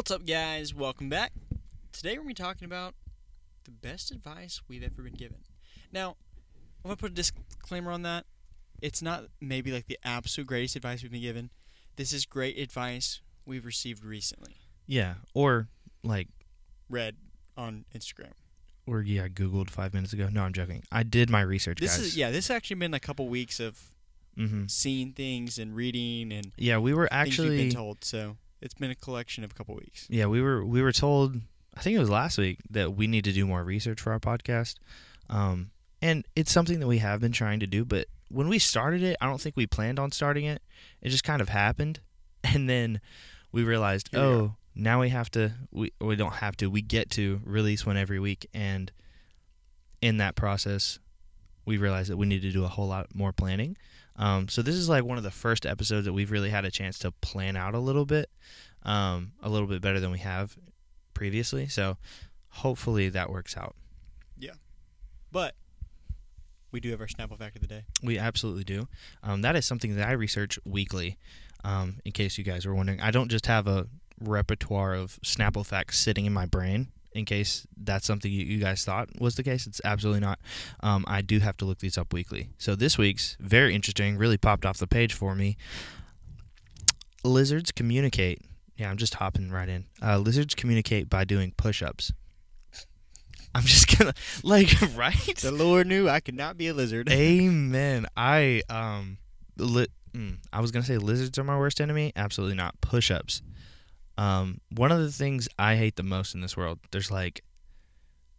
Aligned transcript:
What's 0.00 0.10
up, 0.10 0.24
guys? 0.24 0.74
Welcome 0.74 1.10
back. 1.10 1.30
Today 1.92 2.12
we're 2.12 2.24
going 2.24 2.34
to 2.34 2.42
be 2.42 2.42
talking 2.42 2.64
about 2.64 2.94
the 3.64 3.70
best 3.70 4.10
advice 4.10 4.62
we've 4.66 4.82
ever 4.82 5.02
been 5.02 5.12
given. 5.12 5.36
Now, 5.92 6.16
I'm 6.82 6.88
going 6.88 6.96
to 6.96 7.00
put 7.02 7.10
a 7.10 7.14
disclaimer 7.14 7.92
on 7.92 8.00
that. 8.04 8.24
It's 8.80 9.02
not 9.02 9.24
maybe 9.42 9.70
like 9.72 9.88
the 9.88 9.98
absolute 10.02 10.46
greatest 10.46 10.74
advice 10.74 11.02
we've 11.02 11.12
been 11.12 11.20
given. 11.20 11.50
This 11.96 12.14
is 12.14 12.24
great 12.24 12.56
advice 12.58 13.20
we've 13.44 13.66
received 13.66 14.02
recently. 14.02 14.56
Yeah, 14.86 15.16
or 15.34 15.68
like, 16.02 16.28
Read 16.88 17.16
on 17.58 17.84
Instagram. 17.94 18.32
or 18.86 19.02
yeah, 19.02 19.24
I 19.24 19.28
googled 19.28 19.68
five 19.68 19.92
minutes 19.92 20.14
ago. 20.14 20.30
No, 20.32 20.44
I'm 20.44 20.54
joking. 20.54 20.82
I 20.90 21.02
did 21.02 21.28
my 21.28 21.42
research, 21.42 21.78
This 21.78 21.98
guys. 21.98 22.06
is 22.06 22.16
yeah. 22.16 22.30
This 22.30 22.48
has 22.48 22.56
actually 22.56 22.76
been 22.76 22.94
a 22.94 23.00
couple 23.00 23.28
weeks 23.28 23.60
of 23.60 23.78
hmm 24.34 24.64
seeing 24.66 25.12
things 25.12 25.58
and 25.58 25.76
reading 25.76 26.32
and 26.32 26.52
Yeah, 26.56 26.78
we 26.78 26.94
were 26.94 27.06
actually. 27.12 27.58
been 27.58 27.74
told. 27.74 28.02
So 28.02 28.38
it's 28.60 28.74
been 28.74 28.90
a 28.90 28.94
collection 28.94 29.44
of 29.44 29.50
a 29.50 29.54
couple 29.54 29.74
weeks. 29.74 30.06
Yeah, 30.08 30.26
we 30.26 30.42
were 30.42 30.64
we 30.64 30.82
were 30.82 30.92
told. 30.92 31.36
I 31.74 31.80
think 31.80 31.96
it 31.96 32.00
was 32.00 32.10
last 32.10 32.36
week 32.36 32.58
that 32.70 32.94
we 32.94 33.06
need 33.06 33.24
to 33.24 33.32
do 33.32 33.46
more 33.46 33.62
research 33.62 34.00
for 34.00 34.12
our 34.12 34.18
podcast, 34.18 34.76
um, 35.28 35.70
and 36.02 36.26
it's 36.34 36.52
something 36.52 36.80
that 36.80 36.86
we 36.86 36.98
have 36.98 37.20
been 37.20 37.32
trying 37.32 37.60
to 37.60 37.66
do. 37.66 37.84
But 37.84 38.06
when 38.28 38.48
we 38.48 38.58
started 38.58 39.02
it, 39.02 39.16
I 39.20 39.26
don't 39.26 39.40
think 39.40 39.56
we 39.56 39.66
planned 39.66 39.98
on 39.98 40.10
starting 40.10 40.44
it. 40.44 40.62
It 41.00 41.10
just 41.10 41.24
kind 41.24 41.40
of 41.40 41.48
happened, 41.48 42.00
and 42.44 42.68
then 42.68 43.00
we 43.52 43.62
realized, 43.62 44.08
Here 44.10 44.20
we 44.20 44.26
oh, 44.26 44.56
now 44.74 45.00
we 45.00 45.10
have 45.10 45.30
to. 45.32 45.52
We 45.70 45.92
we 46.00 46.16
don't 46.16 46.34
have 46.34 46.56
to. 46.58 46.66
We 46.68 46.82
get 46.82 47.10
to 47.10 47.40
release 47.44 47.86
one 47.86 47.96
every 47.96 48.20
week, 48.20 48.48
and 48.52 48.90
in 50.02 50.16
that 50.18 50.34
process, 50.34 50.98
we 51.64 51.76
realized 51.76 52.10
that 52.10 52.16
we 52.16 52.26
need 52.26 52.42
to 52.42 52.50
do 52.50 52.64
a 52.64 52.68
whole 52.68 52.88
lot 52.88 53.14
more 53.14 53.32
planning. 53.32 53.76
Um, 54.20 54.48
so 54.48 54.60
this 54.60 54.74
is 54.74 54.88
like 54.88 55.02
one 55.02 55.16
of 55.16 55.24
the 55.24 55.30
first 55.30 55.64
episodes 55.64 56.04
that 56.04 56.12
we've 56.12 56.30
really 56.30 56.50
had 56.50 56.66
a 56.66 56.70
chance 56.70 56.98
to 57.00 57.10
plan 57.10 57.56
out 57.56 57.74
a 57.74 57.78
little 57.78 58.04
bit, 58.04 58.28
um, 58.82 59.32
a 59.42 59.48
little 59.48 59.66
bit 59.66 59.80
better 59.80 59.98
than 59.98 60.10
we 60.12 60.18
have 60.18 60.56
previously. 61.14 61.66
So 61.66 61.96
hopefully 62.50 63.08
that 63.08 63.30
works 63.30 63.56
out. 63.56 63.74
Yeah, 64.38 64.52
but 65.32 65.54
we 66.70 66.80
do 66.80 66.90
have 66.90 67.00
our 67.00 67.06
Snapple 67.06 67.38
fact 67.38 67.56
of 67.56 67.62
the 67.62 67.66
day. 67.66 67.84
We 68.02 68.18
absolutely 68.18 68.64
do. 68.64 68.88
Um, 69.22 69.40
that 69.40 69.56
is 69.56 69.64
something 69.64 69.96
that 69.96 70.06
I 70.06 70.12
research 70.12 70.58
weekly. 70.66 71.16
Um, 71.64 72.00
in 72.04 72.12
case 72.12 72.38
you 72.38 72.44
guys 72.44 72.66
were 72.66 72.74
wondering, 72.74 73.00
I 73.00 73.10
don't 73.10 73.30
just 73.30 73.46
have 73.46 73.66
a 73.66 73.86
repertoire 74.20 74.94
of 74.94 75.18
Snapple 75.22 75.64
facts 75.64 75.98
sitting 75.98 76.26
in 76.26 76.32
my 76.32 76.46
brain. 76.46 76.88
In 77.12 77.24
case 77.24 77.66
that's 77.76 78.06
something 78.06 78.30
you, 78.30 78.44
you 78.44 78.58
guys 78.58 78.84
thought 78.84 79.08
was 79.20 79.34
the 79.34 79.42
case, 79.42 79.66
it's 79.66 79.80
absolutely 79.84 80.20
not. 80.20 80.38
Um, 80.80 81.04
I 81.08 81.22
do 81.22 81.40
have 81.40 81.56
to 81.56 81.64
look 81.64 81.80
these 81.80 81.98
up 81.98 82.12
weekly. 82.12 82.50
So 82.56 82.76
this 82.76 82.96
week's 82.96 83.36
very 83.40 83.74
interesting. 83.74 84.16
Really 84.16 84.38
popped 84.38 84.64
off 84.64 84.78
the 84.78 84.86
page 84.86 85.12
for 85.12 85.34
me. 85.34 85.56
Lizards 87.24 87.72
communicate. 87.72 88.40
Yeah, 88.76 88.90
I'm 88.90 88.96
just 88.96 89.14
hopping 89.14 89.50
right 89.50 89.68
in. 89.68 89.86
Uh, 90.02 90.18
lizards 90.18 90.54
communicate 90.54 91.10
by 91.10 91.24
doing 91.24 91.52
push-ups. 91.56 92.12
I'm 93.54 93.62
just 93.64 93.98
gonna 93.98 94.14
like 94.42 94.68
right. 94.96 95.36
The 95.36 95.50
Lord 95.52 95.86
knew 95.86 96.08
I 96.08 96.20
could 96.20 96.36
not 96.36 96.56
be 96.56 96.68
a 96.68 96.74
lizard. 96.74 97.08
Amen. 97.12 98.06
I 98.16 98.62
um, 98.70 99.18
li- 99.58 99.88
mm, 100.12 100.36
I 100.52 100.60
was 100.60 100.70
gonna 100.70 100.84
say 100.84 100.96
lizards 100.98 101.38
are 101.38 101.44
my 101.44 101.58
worst 101.58 101.80
enemy. 101.80 102.12
Absolutely 102.14 102.56
not. 102.56 102.80
Push-ups. 102.80 103.42
Um, 104.20 104.60
one 104.76 104.92
of 104.92 105.00
the 105.00 105.10
things 105.10 105.48
I 105.58 105.76
hate 105.76 105.96
the 105.96 106.02
most 106.02 106.34
in 106.34 106.42
this 106.42 106.54
world. 106.54 106.78
There's 106.90 107.10
like 107.10 107.42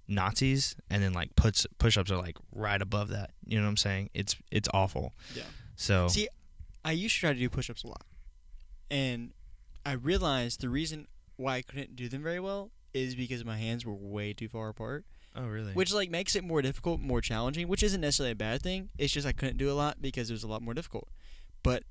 Nazis, 0.07 0.75
and 0.91 1.01
then 1.01 1.11
like 1.11 1.35
puts 1.35 1.65
push-ups 1.79 2.11
are 2.11 2.17
like 2.17 2.37
right 2.51 2.79
above 2.79 3.09
that. 3.09 3.31
You 3.47 3.57
know 3.57 3.63
what 3.63 3.69
I'm 3.69 3.77
saying? 3.77 4.11
It's 4.13 4.35
it's 4.51 4.69
awful. 4.75 5.13
Yeah. 5.33 5.43
So 5.75 6.07
See, 6.07 6.27
I 6.85 6.91
used 6.91 7.15
to 7.15 7.21
try 7.21 7.33
to 7.33 7.39
do 7.39 7.49
push-ups 7.49 7.83
a 7.83 7.87
lot, 7.87 8.03
and 8.91 9.31
I 9.83 9.93
realized 9.93 10.61
the 10.61 10.69
reason 10.69 11.07
why 11.37 11.55
I 11.55 11.61
couldn't 11.63 11.95
do 11.95 12.07
them 12.07 12.21
very 12.21 12.39
well 12.39 12.69
is 12.93 13.15
because 13.15 13.43
my 13.43 13.57
hands 13.57 13.83
were 13.83 13.95
way 13.95 14.33
too 14.33 14.49
far 14.49 14.69
apart, 14.69 15.05
oh 15.35 15.47
really? 15.47 15.73
which 15.73 15.91
like 15.91 16.11
makes 16.11 16.35
it 16.35 16.43
more 16.43 16.61
difficult, 16.61 16.99
more 16.99 17.21
challenging. 17.21 17.67
Which 17.67 17.81
isn't 17.81 18.01
necessarily 18.01 18.33
a 18.33 18.35
bad 18.35 18.61
thing. 18.61 18.89
It's 18.99 19.11
just 19.11 19.25
I 19.25 19.31
couldn't 19.31 19.57
do 19.57 19.71
a 19.71 19.73
lot 19.73 19.99
because 19.99 20.29
it 20.29 20.33
was 20.33 20.43
a 20.43 20.47
lot 20.47 20.61
more 20.61 20.75
difficult. 20.75 21.07
But 21.63 21.85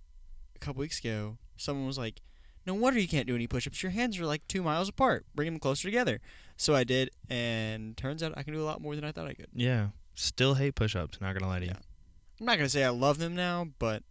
a 0.54 0.60
couple 0.60 0.78
weeks 0.78 1.00
ago, 1.00 1.38
someone 1.56 1.88
was 1.88 1.98
like, 1.98 2.20
"No 2.66 2.75
wonder 2.75 3.00
you 3.00 3.09
can't 3.09 3.26
do 3.26 3.34
any 3.34 3.47
push-ups. 3.47 3.82
Your 3.82 3.91
hands 3.93 4.19
are 4.19 4.26
like 4.26 4.47
two 4.48 4.62
miles 4.62 4.88
apart. 4.88 5.26
Bring 5.34 5.47
them 5.53 5.59
closer 5.60 5.88
together." 5.88 6.21
So 6.56 6.75
I 6.75 6.84
did, 6.84 7.10
and 7.28 7.97
turns 7.97 8.22
out 8.22 8.34
I 8.37 8.43
can 8.43 8.53
do 8.54 8.60
a 8.60 8.65
lot 8.65 8.81
more 8.82 8.94
than 8.94 9.04
I 9.04 9.12
thought 9.12 9.26
I 9.28 9.34
could. 9.34 9.48
yeah. 9.54 9.88
Still 10.15 10.54
hate 10.54 10.75
push-ups. 10.75 11.19
Not 11.20 11.32
gonna 11.34 11.49
lie 11.50 11.60
to 11.60 11.65
you. 11.65 11.70
Yeah. 11.75 11.81
I'm 12.38 12.47
not 12.47 12.56
gonna 12.56 12.69
say 12.69 12.84
I 12.84 12.91
love 12.91 13.16
them 13.19 13.34
now, 13.34 13.69
but 13.78 14.03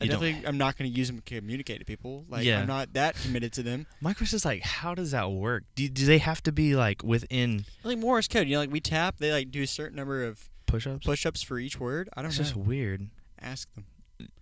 I 0.00 0.06
definitely 0.06 0.46
I'm 0.46 0.56
not 0.58 0.76
gonna 0.76 0.90
use 0.90 1.08
them 1.08 1.20
to 1.20 1.22
communicate 1.40 1.80
to 1.80 1.84
people. 1.84 2.24
Like 2.28 2.44
Yeah. 2.44 2.60
I'm 2.60 2.66
not 2.68 2.92
that 2.92 3.16
committed 3.16 3.52
to 3.54 3.62
them. 3.64 3.86
My 4.00 4.14
question 4.14 4.36
is 4.36 4.44
like, 4.44 4.62
how 4.62 4.94
does 4.94 5.10
that 5.10 5.30
work? 5.32 5.64
Do 5.74 5.88
do 5.88 6.06
they 6.06 6.18
have 6.18 6.42
to 6.44 6.52
be 6.52 6.76
like 6.76 7.02
within 7.02 7.64
Like 7.82 7.98
Morse 7.98 8.28
code, 8.28 8.46
you 8.46 8.54
know, 8.54 8.60
like 8.60 8.70
we 8.70 8.80
tap, 8.80 9.16
they 9.18 9.32
like 9.32 9.50
do 9.50 9.62
a 9.62 9.66
certain 9.66 9.96
number 9.96 10.22
of 10.24 10.48
push-ups? 10.66 11.04
push-ups 11.04 11.42
for 11.42 11.58
each 11.58 11.80
word. 11.80 12.08
I 12.16 12.22
don't 12.22 12.30
It's 12.30 12.38
know. 12.38 12.42
It's 12.42 12.50
just 12.52 12.56
weird. 12.66 13.08
Ask 13.40 13.72
them. 13.74 13.86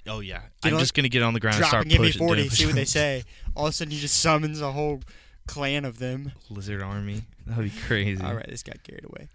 Oh 0.07 0.21
yeah. 0.21 0.43
Get 0.63 0.69
I'm 0.71 0.75
on- 0.75 0.81
just 0.81 0.95
gonna 0.95 1.09
get 1.09 1.23
on 1.23 1.35
the 1.35 1.41
ground 1.41 1.57
and 1.57 1.67
start 1.67 1.83
and 1.85 1.91
give 1.91 2.01
me 2.01 2.09
pushing. 2.09 2.27
40. 2.27 2.49
See 2.49 2.67
what 2.67 2.75
they 2.75 2.85
say. 2.87 3.25
All 3.55 3.67
of 3.67 3.71
a 3.71 3.73
sudden, 3.73 3.93
you 3.93 3.99
just 4.01 4.21
summons 4.21 4.61
a 4.61 4.73
whole 4.73 5.01
clan 5.47 5.85
of 5.85 5.99
them. 5.99 6.33
Lizard 6.49 6.83
army. 6.83 7.23
That 7.47 7.57
would 7.59 7.65
be 7.73 7.81
crazy. 7.87 8.23
All 8.23 8.35
right, 8.35 8.49
this 8.49 8.63
got 8.63 8.83
carried 8.83 9.05
away. 9.05 9.29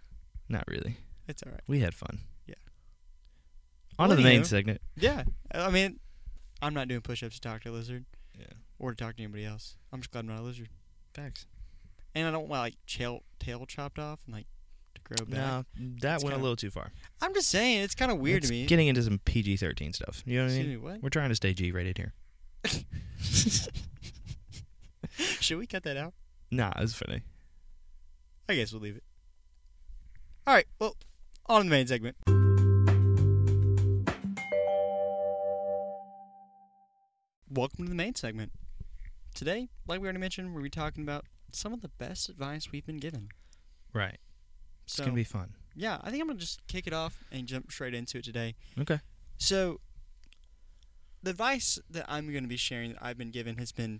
Not 0.49 0.63
really. 0.67 0.97
It's 1.27 1.43
all 1.43 1.51
right. 1.51 1.61
We 1.67 1.79
had 1.79 1.93
fun. 1.93 2.19
Yeah. 2.47 2.55
On 3.97 4.09
to 4.09 4.15
the 4.15 4.21
main 4.23 4.43
segment. 4.43 4.81
Yeah, 4.95 5.23
I 5.53 5.69
mean, 5.69 5.99
I'm 6.61 6.73
not 6.73 6.87
doing 6.87 7.01
push-ups 7.01 7.35
to 7.35 7.41
talk 7.41 7.61
to 7.63 7.69
a 7.69 7.71
lizard 7.71 8.05
Yeah. 8.37 8.45
or 8.79 8.91
to 8.91 8.95
talk 8.95 9.15
to 9.17 9.23
anybody 9.23 9.45
else. 9.45 9.75
I'm 9.91 10.01
just 10.01 10.11
glad 10.11 10.21
I'm 10.21 10.27
not 10.27 10.39
a 10.39 10.43
lizard, 10.43 10.69
Facts. 11.13 11.45
and 12.13 12.27
I 12.27 12.31
don't 12.31 12.47
want 12.47 12.61
like 12.61 12.75
tail 12.87 13.23
tail 13.39 13.65
chopped 13.65 13.97
off 13.99 14.19
and 14.25 14.35
like 14.35 14.47
grow 15.05 15.25
back. 15.25 15.29
No, 15.29 15.65
that 16.01 16.15
It's 16.15 16.23
went 16.23 16.33
a 16.33 16.35
kinda- 16.35 16.43
little 16.43 16.55
too 16.57 16.69
far. 16.71 16.91
I'm 17.21 17.33
just 17.33 17.47
saying 17.49 17.81
it's 17.83 17.95
kind 17.95 18.11
of 18.11 18.17
weird 18.19 18.39
It's 18.39 18.47
to 18.47 18.53
me. 18.53 18.65
Getting 18.65 18.87
into 18.87 19.01
some 19.03 19.19
PG-13 19.19 19.93
stuff. 19.95 20.21
You 20.25 20.39
know 20.39 20.45
what 20.47 20.53
I 20.53 20.57
mean? 20.63 20.81
what? 20.81 21.01
We're 21.01 21.09
trying 21.09 21.29
to 21.29 21.35
stay 21.35 21.53
G-rated 21.53 21.97
here. 21.97 22.13
Should 25.39 25.57
we 25.59 25.67
cut 25.67 25.83
that 25.83 25.95
out? 25.97 26.13
Nah, 26.51 26.73
it's 26.77 26.93
funny. 26.93 27.21
I 28.49 28.55
guess 28.55 28.73
we'll 28.73 28.81
leave 28.81 28.97
it. 28.97 29.03
All 30.47 30.53
right. 30.53 30.67
Well, 30.79 30.95
on 31.47 31.61
to 31.61 31.63
the 31.65 31.69
main 31.71 31.87
segment. 31.87 32.15
Welcome 37.49 37.85
to 37.85 37.89
the 37.89 37.95
main 37.95 38.15
segment. 38.15 38.51
Today, 39.33 39.69
like 39.87 39.99
we 40.01 40.05
already 40.05 40.19
mentioned, 40.19 40.53
we'll 40.53 40.63
be 40.63 40.69
talking 40.69 41.03
about 41.03 41.25
some 41.51 41.73
of 41.73 41.81
the 41.81 41.89
best 41.89 42.29
advice 42.29 42.71
we've 42.71 42.85
been 42.85 42.97
given. 42.97 43.29
Right. 43.93 44.17
It's 44.85 44.99
gonna 44.99 45.11
be 45.11 45.23
fun. 45.23 45.53
yeah, 45.75 45.99
I 46.03 46.09
think 46.09 46.21
I'm 46.21 46.27
gonna 46.27 46.39
just 46.39 46.65
kick 46.67 46.87
it 46.87 46.93
off 46.93 47.23
and 47.31 47.45
jump 47.47 47.71
straight 47.71 47.93
into 47.93 48.17
it 48.19 48.23
today. 48.23 48.55
Okay. 48.79 48.99
So, 49.37 49.81
the 51.23 51.31
advice 51.31 51.79
that 51.89 52.05
I'm 52.07 52.31
going 52.31 52.43
to 52.43 52.49
be 52.49 52.55
sharing 52.57 52.93
that 52.93 53.03
I've 53.03 53.17
been 53.17 53.31
given 53.31 53.57
has 53.57 53.71
been 53.71 53.99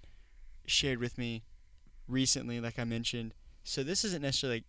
shared 0.66 1.00
with 1.00 1.18
me 1.18 1.44
recently, 2.08 2.60
like 2.62 2.80
I 2.80 2.84
mentioned. 2.84 3.34
So, 3.64 3.84
this 3.84 4.06
isn't 4.06 4.22
necessarily 4.22 4.58
like, 4.60 4.64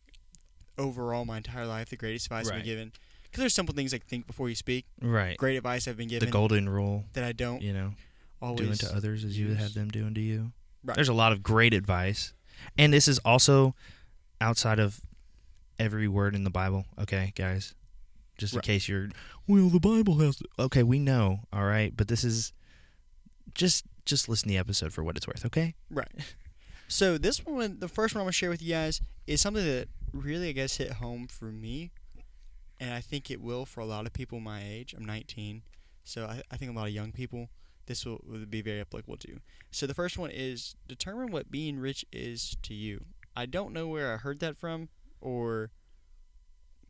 overall 0.78 1.24
my 1.24 1.36
entire 1.38 1.66
life 1.66 1.88
the 1.88 1.96
greatest 1.96 2.26
advice 2.26 2.48
I've 2.48 2.56
been 2.56 2.64
given. 2.64 2.92
Because 3.24 3.40
there's 3.40 3.54
simple 3.54 3.74
things 3.74 3.92
like 3.92 4.06
think 4.06 4.26
before 4.26 4.48
you 4.48 4.54
speak. 4.54 4.86
Right. 5.00 5.36
Great 5.36 5.56
advice 5.56 5.86
I've 5.86 5.96
been 5.96 6.08
given. 6.08 6.26
The 6.28 6.32
golden 6.32 6.68
rule. 6.68 7.04
that 7.12 7.24
I 7.24 7.32
don't 7.32 7.62
You 7.62 7.72
know, 7.72 7.94
always 8.40 8.60
doing 8.60 8.76
to 8.78 8.96
others 8.96 9.24
as 9.24 9.38
you 9.38 9.48
would 9.48 9.58
have 9.58 9.74
them 9.74 9.88
doing 9.88 10.14
to 10.14 10.20
you. 10.20 10.52
Right. 10.82 10.94
There's 10.94 11.08
a 11.08 11.14
lot 11.14 11.32
of 11.32 11.42
great 11.42 11.74
advice, 11.74 12.32
and 12.78 12.92
this 12.92 13.08
is 13.08 13.18
also 13.20 13.74
outside 14.40 14.78
of 14.78 15.00
every 15.78 16.08
word 16.08 16.34
in 16.34 16.44
the 16.44 16.50
Bible. 16.50 16.86
Okay, 16.98 17.32
guys, 17.36 17.74
just 18.38 18.52
in 18.54 18.58
Right. 18.58 18.64
case 18.64 18.88
you're, 18.88 19.08
well, 19.46 19.68
the 19.68 19.80
Bible 19.80 20.18
has. 20.18 20.42
Okay, 20.58 20.82
we 20.82 20.98
know, 20.98 21.40
all 21.52 21.64
right, 21.64 21.96
but 21.96 22.08
this 22.08 22.24
is 22.24 22.52
just 23.54 23.84
just 24.04 24.28
listen 24.28 24.48
to 24.48 24.54
the 24.54 24.58
episode 24.58 24.92
for 24.92 25.02
what 25.02 25.16
it's 25.16 25.26
worth. 25.26 25.44
Okay. 25.46 25.74
Right. 25.90 26.08
So 26.88 27.18
this 27.18 27.44
one, 27.44 27.80
the 27.80 27.88
first 27.88 28.14
one 28.14 28.20
I'm 28.20 28.26
gonna 28.26 28.32
share 28.32 28.48
with 28.48 28.62
you 28.62 28.72
guys, 28.74 29.00
is 29.26 29.40
something 29.40 29.64
that 29.64 29.88
really, 30.12 30.50
I 30.50 30.52
guess, 30.52 30.76
hit 30.76 30.92
home 30.92 31.26
for 31.26 31.46
me, 31.46 31.90
and 32.78 32.94
I 32.94 33.00
think 33.00 33.28
it 33.28 33.40
will 33.40 33.66
for 33.66 33.80
a 33.80 33.84
lot 33.84 34.06
of 34.06 34.12
people 34.12 34.38
my 34.38 34.62
age. 34.64 34.94
I'm 34.96 35.04
19, 35.04 35.62
so 36.04 36.26
I, 36.26 36.42
I 36.48 36.56
think 36.56 36.70
a 36.70 36.74
lot 36.74 36.86
of 36.86 36.92
young 36.94 37.10
people 37.10 37.48
this 37.86 38.06
will, 38.06 38.20
will 38.24 38.46
be 38.46 38.62
very 38.62 38.80
applicable 38.80 39.16
to. 39.16 39.40
So 39.72 39.88
the 39.88 39.94
first 39.94 40.16
one 40.16 40.30
is 40.30 40.76
determine 40.86 41.32
what 41.32 41.50
being 41.50 41.80
rich 41.80 42.04
is 42.12 42.56
to 42.62 42.72
you. 42.72 43.04
I 43.34 43.46
don't 43.46 43.72
know 43.72 43.88
where 43.88 44.14
I 44.14 44.18
heard 44.18 44.38
that 44.38 44.56
from 44.56 44.88
or 45.20 45.70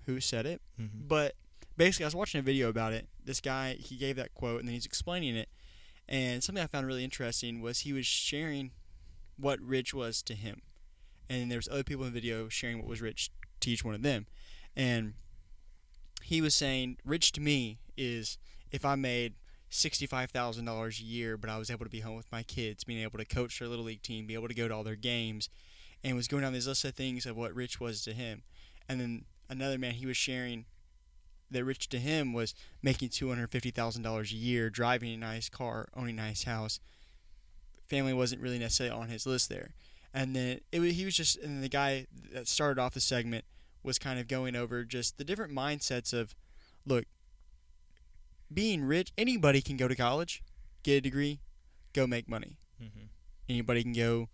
who 0.07 0.21
said 0.21 0.47
it, 0.47 0.61
Mm-hmm. 0.81 1.09
but 1.09 1.35
basically, 1.77 2.05
I 2.05 2.09
was 2.09 2.15
watching 2.17 2.39
a 2.39 2.43
video 2.43 2.69
about 2.69 2.93
it. 2.93 3.09
This 3.25 3.41
guy 3.41 3.75
he 3.81 3.97
gave 3.97 4.17
that 4.17 4.35
quote 4.35 4.61
and 4.61 4.69
then 4.69 4.75
he's 4.75 4.87
explaining 4.87 5.37
it. 5.37 5.49
And 6.09 6.43
something 6.45 6.63
I 6.63 6.67
found 6.69 6.87
really 6.87 7.03
interesting 7.05 7.61
was 7.61 7.81
he 7.81 7.93
was 7.93 8.07
sharing 8.07 8.71
what 9.37 9.61
rich 9.61 9.93
was 9.93 10.23
to 10.23 10.35
him, 10.35 10.63
and 11.29 11.51
there 11.51 11.59
was 11.59 11.69
other 11.69 11.83
people 11.83 12.05
in 12.05 12.13
the 12.13 12.21
video 12.21 12.49
sharing 12.49 12.79
what 12.79 12.87
was 12.87 13.03
rich 13.03 13.31
to 13.61 13.71
each 13.71 13.85
one 13.85 13.95
of 13.95 14.03
them. 14.03 14.27
And 14.77 15.15
he 16.23 16.41
was 16.41 16.55
saying, 16.55 16.99
rich 17.05 17.33
to 17.33 17.41
me 17.41 17.79
is 17.97 18.39
if 18.71 18.85
I 18.85 18.95
made 18.95 19.35
sixty-five 19.69 20.31
thousand 20.31 20.65
dollars 20.67 21.01
a 21.01 21.05
year, 21.05 21.37
but 21.37 21.51
I 21.51 21.59
was 21.59 21.71
able 21.71 21.85
to 21.85 21.91
be 21.91 22.01
home 22.01 22.17
with 22.17 22.31
my 22.31 22.43
kids, 22.45 22.85
being 22.85 23.03
able 23.03 23.19
to 23.19 23.25
coach 23.25 23.59
their 23.59 23.69
little 23.69 23.85
league 23.85 24.03
team, 24.03 24.27
be 24.27 24.35
able 24.35 24.49
to 24.49 24.55
go 24.55 24.69
to 24.69 24.75
all 24.75 24.85
their 24.85 24.95
games, 24.95 25.49
and 26.07 26.15
was 26.15 26.29
going 26.29 26.43
down 26.43 26.53
these 26.53 26.69
list 26.69 26.85
of 26.85 26.95
things 26.95 27.27
of 27.27 27.37
what 27.37 27.53
rich 27.53 27.81
was 27.81 28.01
to 28.03 28.13
him. 28.13 28.45
And 28.89 29.01
then 29.01 29.25
another 29.51 29.77
man, 29.77 29.95
he 29.95 30.07
was 30.07 30.17
sharing 30.17 30.65
that 31.51 31.65
rich 31.65 31.89
to 31.89 31.99
him 31.99 32.33
was 32.33 32.55
making 32.81 33.09
two 33.09 33.29
hundred 33.29 33.51
fifty 33.51 33.73
thousand 33.73 34.03
dollars 34.03 34.31
a 34.31 34.37
year, 34.37 34.71
driving 34.71 35.13
a 35.13 35.17
nice 35.17 35.49
car, 35.49 35.89
owning 35.97 36.17
a 36.17 36.23
nice 36.23 36.45
house. 36.45 36.79
Family 37.89 38.13
wasn't 38.13 38.41
really 38.41 38.59
necessarily 38.59 38.97
on 38.97 39.09
his 39.09 39.27
list 39.27 39.49
there. 39.49 39.75
And 40.15 40.35
then 40.35 40.61
it 40.71 40.79
was, 40.79 40.95
he 40.95 41.05
was 41.05 41.17
just, 41.17 41.39
and 41.39 41.63
the 41.63 41.69
guy 41.69 42.07
that 42.33 42.47
started 42.47 42.81
off 42.81 42.95
the 42.95 43.01
segment 43.01 43.45
was 43.83 43.99
kind 43.99 44.21
of 44.21 44.29
going 44.29 44.55
over 44.55 44.85
just 44.85 45.19
the 45.19 45.25
different 45.25 45.53
mindsets 45.53 46.13
of, 46.13 46.37
look, 46.87 47.05
being 48.53 48.85
rich, 48.85 49.13
anybody 49.19 49.61
can 49.61 49.77
go 49.77 49.89
to 49.89 49.97
college, 49.97 50.43
get 50.85 50.99
a 50.99 51.01
degree, 51.01 51.41
go 51.93 52.07
make 52.07 52.29
money. 52.29 52.59
Mm-hmm. 52.81 53.07
Anybody 53.49 53.83
can 53.83 53.93
go 53.93 54.29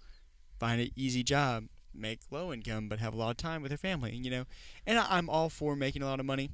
find 0.62 0.80
an 0.80 0.90
easy 0.94 1.24
job, 1.24 1.64
make 1.92 2.20
low 2.30 2.52
income, 2.52 2.88
but 2.88 3.00
have 3.00 3.12
a 3.12 3.16
lot 3.16 3.30
of 3.30 3.36
time 3.36 3.62
with 3.62 3.70
their 3.70 3.76
family, 3.78 4.14
and 4.14 4.24
you 4.24 4.30
know. 4.30 4.44
And 4.86 4.96
I, 4.96 5.06
I'm 5.10 5.28
all 5.28 5.48
for 5.48 5.74
making 5.74 6.02
a 6.02 6.06
lot 6.06 6.20
of 6.20 6.26
money. 6.26 6.50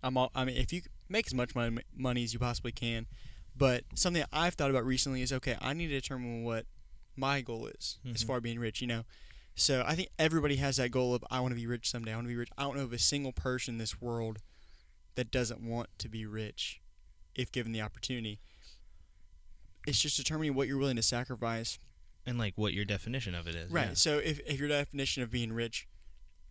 I'm 0.00 0.16
all, 0.16 0.30
I 0.32 0.44
mean, 0.44 0.56
if 0.56 0.72
you 0.72 0.82
make 1.08 1.26
as 1.26 1.34
much 1.34 1.56
money, 1.56 1.78
money 1.92 2.22
as 2.22 2.32
you 2.32 2.38
possibly 2.38 2.70
can, 2.70 3.06
but 3.56 3.82
something 3.96 4.22
I've 4.32 4.54
thought 4.54 4.70
about 4.70 4.86
recently 4.86 5.22
is 5.22 5.32
okay, 5.32 5.56
I 5.60 5.72
need 5.74 5.88
to 5.88 5.94
determine 6.00 6.44
what 6.44 6.66
my 7.16 7.40
goal 7.40 7.66
is 7.66 7.98
as 8.14 8.22
Mhm. 8.22 8.26
far 8.28 8.36
as 8.36 8.42
being 8.44 8.60
rich, 8.60 8.80
you 8.80 8.86
know. 8.86 9.02
So 9.56 9.82
I 9.84 9.96
think 9.96 10.10
everybody 10.16 10.56
has 10.56 10.76
that 10.76 10.90
goal 10.90 11.12
of 11.12 11.24
I 11.32 11.40
want 11.40 11.50
to 11.50 11.56
be 11.56 11.66
rich 11.66 11.90
someday. 11.90 12.12
I 12.12 12.14
want 12.14 12.26
to 12.28 12.32
be 12.32 12.36
rich. 12.36 12.50
I 12.56 12.62
don't 12.62 12.76
know 12.76 12.84
of 12.84 12.92
a 12.92 12.98
single 12.98 13.32
person 13.32 13.74
in 13.74 13.78
this 13.78 14.00
world 14.00 14.38
that 15.16 15.32
doesn't 15.32 15.60
want 15.60 15.90
to 15.98 16.08
be 16.08 16.24
rich 16.26 16.80
if 17.34 17.50
given 17.50 17.72
the 17.72 17.80
opportunity. 17.82 18.38
It's 19.84 19.98
just 20.00 20.16
determining 20.16 20.54
what 20.54 20.68
you're 20.68 20.78
willing 20.78 20.94
to 20.94 21.02
sacrifice. 21.02 21.80
And 22.26 22.38
like 22.38 22.52
what 22.56 22.72
your 22.74 22.84
definition 22.84 23.34
of 23.34 23.46
it 23.48 23.54
is. 23.54 23.70
Right. 23.70 23.88
yeah. 23.88 23.94
So 23.94 24.18
if, 24.18 24.40
if 24.46 24.58
your 24.60 24.68
definition 24.68 25.22
of 25.22 25.30
being 25.30 25.52
rich 25.52 25.88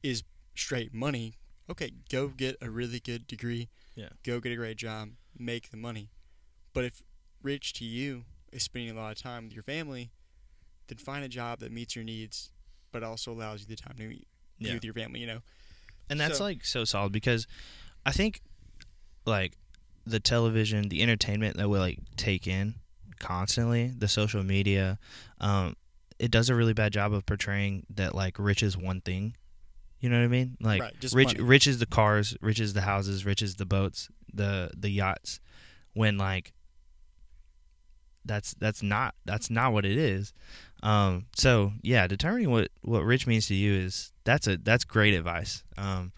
is 0.04 0.24
straight 0.56 0.94
money, 0.94 1.36
okay, 1.70 1.92
go 2.12 2.28
get 2.30 2.58
a 2.62 2.70
really 2.70 3.00
good 3.00 3.28
degree. 3.28 3.70
Yeah. 3.96 4.10
Go 4.24 4.40
get 4.40 4.52
a 4.52 4.56
great 4.56 4.78
job, 4.78 5.10
make 5.38 5.70
the 5.72 5.78
money. 5.78 6.10
But 6.74 6.86
if 6.86 7.02
rich 7.44 7.74
to 7.74 7.86
you 7.86 8.24
is 8.52 8.64
spending 8.64 8.96
a 8.98 9.00
lot 9.00 9.12
of 9.12 9.22
time 9.22 9.46
with 9.46 9.54
your 9.54 9.64
family, 9.64 10.12
then 10.88 10.98
find 10.98 11.24
a 11.24 11.30
job 11.30 11.60
that 11.60 11.72
meets 11.72 11.96
your 11.96 12.04
needs 12.06 12.52
but 12.92 13.04
also 13.04 13.32
allows 13.32 13.62
you 13.62 13.68
the 13.68 13.76
time 13.76 13.94
to 14.00 14.10
be 14.10 14.26
Yeah. 14.58 14.74
with 14.74 14.84
your 14.84 14.96
family, 14.96 15.20
you 15.20 15.28
know. 15.28 15.42
And 16.10 16.20
that's 16.20 16.40
So- 16.40 16.44
like 16.44 16.66
so 16.66 16.84
solid 16.86 17.12
because 17.12 17.46
I 18.06 18.12
think 18.12 18.42
like 19.26 19.54
the 20.06 20.20
television, 20.20 20.90
the 20.90 21.04
entertainment 21.04 21.58
that 21.58 21.70
we 21.70 21.78
like 21.78 22.00
take 22.18 22.48
in 22.48 22.76
constantly, 23.20 23.94
the 23.98 24.08
social 24.08 24.44
media, 24.44 24.98
um, 25.40 25.76
it 26.18 26.32
does 26.32 26.50
a 26.50 26.56
really 26.56 26.74
bad 26.74 26.94
job 26.94 27.14
of 27.14 27.26
portraying 27.26 27.86
that 27.90 28.14
like 28.16 28.38
rich 28.38 28.64
is 28.64 28.78
one 28.78 29.02
thing. 29.02 29.36
You 30.00 30.10
know 30.10 30.18
what 30.18 30.26
I 30.26 30.30
mean? 30.30 30.58
Like 30.62 30.82
right, 30.82 31.00
just 31.00 31.16
rich 31.16 31.38
money. 31.38 31.42
rich 31.42 31.68
is 31.68 31.80
the 31.80 31.86
cars, 31.86 32.36
rich 32.42 32.60
is 32.60 32.74
the 32.74 32.82
houses, 32.82 33.26
rich 33.26 33.42
is 33.42 33.56
the 33.56 33.66
boats, 33.66 34.10
the 34.34 34.72
the 34.78 34.90
yachts. 34.90 35.40
When 35.94 36.18
like 36.18 36.54
that's 38.26 38.54
that's 38.56 38.82
not 38.84 39.16
that's 39.26 39.50
not 39.50 39.74
what 39.74 39.86
it 39.86 39.98
is. 39.98 40.34
Um, 40.84 41.26
so 41.36 41.74
yeah, 41.82 42.08
determining 42.08 42.50
what 42.50 42.70
what 42.82 43.04
rich 43.04 43.28
means 43.28 43.48
to 43.48 43.56
you 43.56 43.74
is 43.74 44.14
that's 44.24 44.48
a 44.48 44.58
that's 44.58 44.86
great 44.86 45.14
advice. 45.14 45.64
Um, 45.78 46.14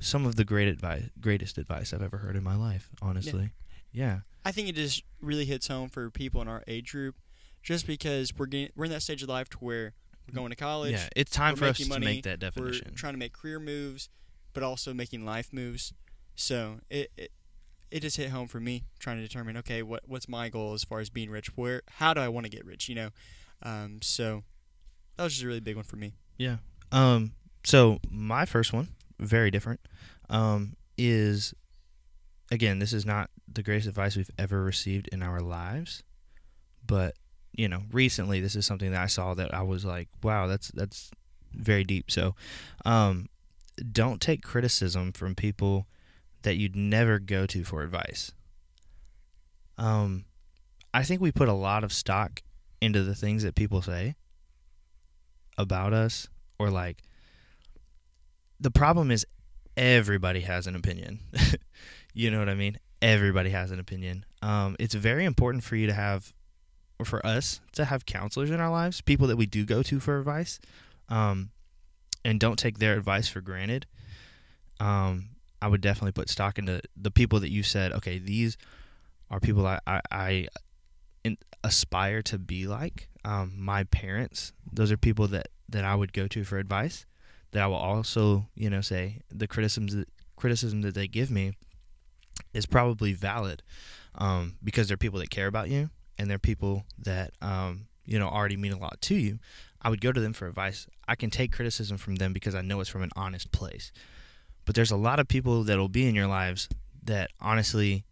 some 0.00 0.26
of 0.26 0.36
the 0.36 0.44
great 0.44 0.68
advice, 0.68 1.04
greatest 1.20 1.58
advice 1.58 1.92
I've 1.92 2.02
ever 2.02 2.18
heard 2.18 2.36
in 2.36 2.42
my 2.42 2.56
life. 2.56 2.90
Honestly, 3.00 3.50
yeah, 3.92 4.20
I 4.46 4.52
think 4.52 4.68
it 4.68 4.76
just 4.76 5.02
really 5.20 5.44
hits 5.44 5.66
home 5.66 5.88
for 5.88 6.08
people 6.08 6.40
in 6.40 6.46
our 6.46 6.62
age 6.68 6.92
group, 6.92 7.16
just 7.62 7.84
because 7.84 8.32
we're 8.36 8.46
getting 8.46 8.70
we're 8.76 8.84
in 8.84 8.92
that 8.92 9.02
stage 9.02 9.22
of 9.22 9.28
life 9.28 9.48
to 9.50 9.58
where 9.58 9.92
we're 10.28 10.34
going 10.34 10.50
to 10.50 10.56
college, 10.56 10.92
yeah. 10.92 11.08
It's 11.16 11.32
time 11.32 11.56
for 11.56 11.64
us 11.64 11.78
to 11.78 11.88
money, 11.88 12.06
make 12.06 12.22
that 12.24 12.38
definition. 12.38 12.86
we're 12.90 12.96
trying 12.96 13.14
to 13.14 13.18
make 13.18 13.32
career 13.32 13.58
moves, 13.58 14.08
but 14.54 14.62
also 14.62 14.94
making 14.94 15.24
life 15.24 15.52
moves. 15.52 15.92
So 16.36 16.76
it, 16.90 17.10
it 17.16 17.32
it 17.90 18.00
just 18.00 18.16
hit 18.16 18.30
home 18.30 18.46
for 18.46 18.60
me 18.60 18.84
trying 19.00 19.16
to 19.16 19.22
determine 19.22 19.56
okay 19.56 19.82
what 19.82 20.02
what's 20.06 20.28
my 20.28 20.48
goal 20.48 20.74
as 20.74 20.84
far 20.84 21.00
as 21.00 21.10
being 21.10 21.30
rich 21.30 21.56
where 21.56 21.82
how 21.88 22.14
do 22.14 22.20
I 22.20 22.28
want 22.28 22.44
to 22.44 22.50
get 22.50 22.64
rich 22.64 22.88
you 22.88 22.94
know 22.94 23.10
um, 23.62 23.98
so 24.02 24.42
that 25.16 25.24
was 25.24 25.32
just 25.32 25.44
a 25.44 25.46
really 25.46 25.60
big 25.60 25.76
one 25.76 25.84
for 25.84 25.96
me 25.96 26.14
Yeah. 26.38 26.56
Um. 26.92 27.32
So 27.64 27.98
my 28.08 28.44
first 28.44 28.72
one, 28.72 28.88
very 29.18 29.50
different, 29.50 29.80
um, 30.30 30.76
is 30.96 31.52
again, 32.50 32.78
this 32.78 32.92
is 32.92 33.04
not 33.06 33.30
the 33.52 33.62
greatest 33.62 33.88
advice 33.88 34.16
we've 34.16 34.30
ever 34.38 34.62
received 34.62 35.08
in 35.08 35.22
our 35.22 35.40
lives, 35.40 36.02
but 36.86 37.14
you 37.52 37.68
know, 37.68 37.82
recently 37.90 38.40
this 38.40 38.54
is 38.54 38.66
something 38.66 38.92
that 38.92 39.00
I 39.00 39.06
saw 39.06 39.34
that 39.34 39.54
I 39.54 39.62
was 39.62 39.84
like, 39.84 40.08
wow, 40.22 40.46
that's 40.46 40.68
that's 40.68 41.10
very 41.52 41.84
deep. 41.84 42.10
So, 42.10 42.34
um, 42.84 43.28
don't 43.92 44.20
take 44.20 44.42
criticism 44.42 45.12
from 45.12 45.34
people 45.34 45.86
that 46.42 46.56
you'd 46.56 46.76
never 46.76 47.18
go 47.18 47.46
to 47.46 47.64
for 47.64 47.82
advice. 47.82 48.32
Um, 49.78 50.26
I 50.94 51.02
think 51.02 51.20
we 51.20 51.32
put 51.32 51.48
a 51.48 51.54
lot 51.54 51.82
of 51.82 51.92
stock 51.92 52.42
into 52.80 53.02
the 53.02 53.14
things 53.14 53.42
that 53.42 53.54
people 53.54 53.82
say 53.82 54.16
about 55.58 55.92
us 55.92 56.28
or 56.58 56.70
like 56.70 57.02
the 58.60 58.70
problem 58.70 59.10
is 59.10 59.26
everybody 59.76 60.40
has 60.40 60.66
an 60.66 60.76
opinion. 60.76 61.20
you 62.16 62.30
know 62.30 62.38
what 62.38 62.48
I 62.48 62.54
mean? 62.54 62.78
Everybody 63.02 63.50
has 63.50 63.70
an 63.70 63.78
opinion. 63.78 64.24
Um, 64.40 64.74
it's 64.80 64.94
very 64.94 65.26
important 65.26 65.62
for 65.64 65.76
you 65.76 65.86
to 65.86 65.92
have, 65.92 66.32
or 66.98 67.04
for 67.04 67.24
us 67.26 67.60
to 67.72 67.84
have 67.84 68.06
counselors 68.06 68.50
in 68.50 68.58
our 68.58 68.70
lives, 68.70 69.02
people 69.02 69.26
that 69.26 69.36
we 69.36 69.44
do 69.44 69.66
go 69.66 69.82
to 69.82 70.00
for 70.00 70.18
advice, 70.18 70.58
um, 71.10 71.50
and 72.24 72.40
don't 72.40 72.58
take 72.58 72.78
their 72.78 72.94
advice 72.94 73.28
for 73.28 73.42
granted. 73.42 73.84
Um, 74.80 75.28
I 75.60 75.68
would 75.68 75.82
definitely 75.82 76.12
put 76.12 76.30
stock 76.30 76.58
into 76.58 76.80
the 76.96 77.10
people 77.10 77.38
that 77.40 77.50
you 77.50 77.62
said, 77.62 77.92
okay, 77.92 78.18
these 78.18 78.56
are 79.30 79.38
people 79.38 79.66
I, 79.66 79.78
I, 79.86 80.00
I 80.10 80.48
aspire 81.62 82.22
to 82.22 82.38
be 82.38 82.66
like. 82.66 83.08
Um, 83.26 83.52
my 83.58 83.84
parents, 83.84 84.54
those 84.72 84.90
are 84.90 84.96
people 84.96 85.28
that, 85.28 85.48
that 85.68 85.84
I 85.84 85.94
would 85.94 86.14
go 86.14 86.26
to 86.28 86.44
for 86.44 86.56
advice. 86.56 87.04
That 87.50 87.62
I 87.62 87.66
will 87.66 87.76
also, 87.76 88.48
you 88.54 88.70
know, 88.70 88.80
say 88.80 89.20
the 89.30 89.46
criticisms 89.46 89.94
that, 89.94 90.08
criticism 90.36 90.80
that 90.80 90.94
they 90.94 91.08
give 91.08 91.30
me 91.30 91.52
is 92.54 92.66
probably 92.66 93.12
valid 93.12 93.62
um, 94.14 94.56
because 94.62 94.88
they're 94.88 94.96
people 94.96 95.18
that 95.20 95.30
care 95.30 95.46
about 95.46 95.68
you 95.68 95.90
and 96.18 96.30
they're 96.30 96.38
people 96.38 96.84
that 96.98 97.32
um, 97.42 97.86
you 98.04 98.18
know 98.18 98.28
already 98.28 98.56
mean 98.56 98.72
a 98.72 98.78
lot 98.78 99.00
to 99.02 99.14
you. 99.14 99.38
I 99.82 99.90
would 99.90 100.00
go 100.00 100.10
to 100.12 100.20
them 100.20 100.32
for 100.32 100.46
advice. 100.48 100.86
I 101.06 101.14
can 101.14 101.30
take 101.30 101.52
criticism 101.52 101.96
from 101.98 102.16
them 102.16 102.32
because 102.32 102.54
I 102.54 102.62
know 102.62 102.80
it's 102.80 102.90
from 102.90 103.02
an 103.02 103.10
honest 103.14 103.52
place. 103.52 103.92
But 104.64 104.74
there's 104.74 104.90
a 104.90 104.96
lot 104.96 105.20
of 105.20 105.28
people 105.28 105.62
that 105.64 105.78
will 105.78 105.88
be 105.88 106.08
in 106.08 106.14
your 106.14 106.26
lives 106.26 106.68
that 107.04 107.30
honestly 107.40 108.04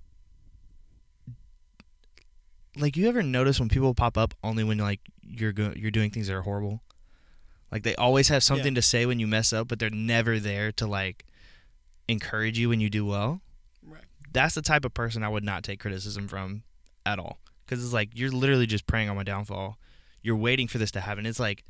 like 2.77 2.97
you 2.97 3.09
ever 3.09 3.23
notice 3.23 3.61
when 3.61 3.69
people 3.69 3.95
pop 3.95 4.17
up 4.19 4.35
only 4.43 4.65
when 4.65 4.79
like 4.79 5.01
you're 5.23 5.53
go- 5.53 5.73
you're 5.77 5.91
doing 5.91 6.11
things 6.11 6.29
that 6.29 6.35
are 6.35 6.43
horrible 6.43 6.83
like 7.71 7.83
they 7.83 7.95
always 7.97 8.29
have 8.29 8.43
something 8.43 8.75
to 8.75 8.83
say 8.83 9.07
when 9.07 9.19
you 9.19 9.27
mess 9.27 9.53
up 9.53 9.69
but 9.69 9.79
they're 9.79 9.91
never 9.91 10.39
there 10.39 10.73
to 10.73 10.87
like 10.87 11.25
encourage 12.09 12.59
you 12.59 12.69
when 12.69 12.81
you 12.81 12.91
do 12.91 13.05
well 13.05 13.41
right 13.87 14.05
that's 14.35 14.55
the 14.55 14.61
type 14.63 14.85
of 14.85 14.93
person 14.93 15.23
i 15.23 15.29
would 15.29 15.45
not 15.45 15.63
take 15.65 15.81
criticism 15.81 16.29
from 16.29 16.63
at 17.07 17.19
all. 17.19 17.39
Because 17.65 17.83
it's 17.83 17.95
like 17.95 18.11
you're 18.15 18.31
literally 18.31 18.67
just 18.67 18.87
preying 18.87 19.09
on 19.09 19.17
my 19.17 19.23
downfall. 19.23 19.79
You're 20.23 20.37
waiting 20.37 20.69
for 20.69 20.79
this 20.79 20.91
to 20.93 21.01
happen. 21.01 21.27
It's 21.27 21.41
like 21.41 21.65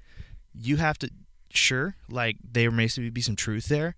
you 0.55 0.77
have 0.77 0.99
to 0.99 1.11
sure 1.51 1.95
like 2.09 2.37
there 2.43 2.71
may 2.71 2.89
be 3.13 3.21
some 3.21 3.37
truth 3.37 3.67
there 3.67 3.95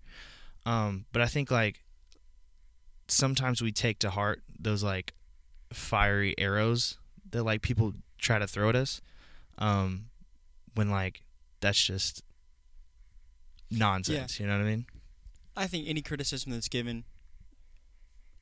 um 0.67 1.07
but 1.11 1.23
i 1.23 1.27
think 1.27 1.51
like 1.51 1.83
sometimes 3.09 3.63
we 3.63 3.73
take 3.73 3.99
to 3.99 4.11
heart 4.11 4.43
those 4.59 4.83
like 4.83 5.15
fiery 5.73 6.35
arrows 6.37 6.99
that 7.31 7.43
like 7.45 7.63
people 7.63 7.95
try 8.19 8.39
to 8.39 8.47
throw 8.47 8.69
at 8.69 8.77
us 8.77 9.01
um 9.57 10.05
when 10.75 10.91
like 10.91 11.23
that's 11.61 11.83
just 11.83 12.23
nonsense 13.71 14.39
you 14.39 14.47
know 14.47 14.53
what 14.59 14.65
i 14.67 14.69
mean? 14.69 14.85
I 15.57 15.67
think 15.67 15.89
any 15.89 16.03
criticism 16.03 16.53
that's 16.53 16.69
given 16.69 17.05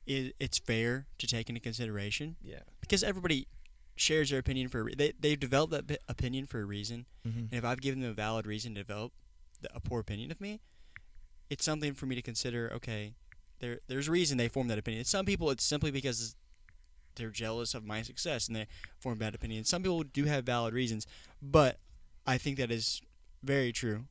is 0.05 0.31
it's 0.39 0.57
fair 0.59 1.07
to 1.17 1.27
take 1.27 1.49
into 1.49 1.61
consideration 1.61 2.35
yeah 2.41 2.59
because 2.81 3.03
everybody 3.03 3.47
shares 3.95 4.29
their 4.29 4.39
opinion 4.39 4.67
for 4.67 4.81
a 4.81 4.83
re- 4.83 4.95
they 4.95 5.13
they've 5.19 5.39
developed 5.39 5.71
that 5.71 5.99
opinion 6.07 6.45
for 6.45 6.59
a 6.59 6.65
reason 6.65 7.05
mm-hmm. 7.27 7.39
and 7.39 7.53
if 7.53 7.63
I've 7.63 7.81
given 7.81 8.01
them 8.01 8.11
a 8.11 8.13
valid 8.13 8.45
reason 8.45 8.75
to 8.75 8.81
develop 8.81 9.13
the, 9.61 9.69
a 9.73 9.79
poor 9.79 9.99
opinion 10.01 10.31
of 10.31 10.41
me 10.41 10.59
it's 11.49 11.63
something 11.63 11.93
for 11.93 12.05
me 12.05 12.15
to 12.15 12.21
consider 12.21 12.71
okay 12.75 13.13
there 13.59 13.79
there's 13.87 14.07
a 14.07 14.11
reason 14.11 14.37
they 14.37 14.47
form 14.47 14.67
that 14.67 14.77
opinion 14.77 15.05
some 15.05 15.25
people 15.25 15.49
it's 15.49 15.63
simply 15.63 15.91
because 15.91 16.35
they're 17.15 17.29
jealous 17.29 17.73
of 17.73 17.85
my 17.85 18.01
success 18.01 18.47
and 18.47 18.57
they 18.57 18.67
form 18.99 19.17
bad 19.17 19.33
opinions. 19.33 19.69
some 19.69 19.81
people 19.81 20.03
do 20.03 20.25
have 20.25 20.43
valid 20.43 20.73
reasons 20.73 21.07
but 21.41 21.79
I 22.27 22.37
think 22.37 22.57
that 22.57 22.71
is 22.71 23.01
very 23.43 23.71
true 23.71 24.05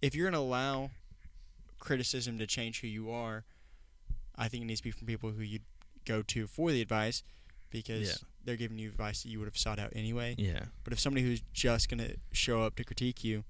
if 0.00 0.14
you're 0.14 0.30
going 0.30 0.40
to 0.40 0.46
allow 0.46 0.90
criticism 1.78 2.38
to 2.38 2.46
change 2.46 2.80
who 2.80 2.86
you 2.86 3.10
are 3.10 3.44
I 4.38 4.48
think 4.48 4.62
it 4.62 4.66
needs 4.66 4.80
to 4.80 4.84
be 4.84 4.90
from 4.92 5.06
people 5.06 5.30
who 5.30 5.42
you 5.42 5.58
go 6.04 6.22
to 6.22 6.46
for 6.46 6.70
the 6.72 6.80
advice 6.80 7.22
because 7.70 8.08
Yeah. 8.08 8.14
they're 8.44 8.56
giving 8.56 8.78
you 8.78 8.88
advice 8.88 9.22
that 9.24 9.28
you 9.28 9.38
would 9.40 9.46
have 9.48 9.58
sought 9.58 9.78
out 9.78 9.92
anyway. 9.94 10.34
Yeah, 10.38 10.66
But 10.84 10.92
if 10.94 11.00
somebody 11.00 11.24
who's 11.26 11.42
just 11.52 11.88
gonna 11.90 12.14
show 12.32 12.62
up 12.62 12.76
to 12.76 12.84
critique 12.84 13.22
you, 13.24 13.44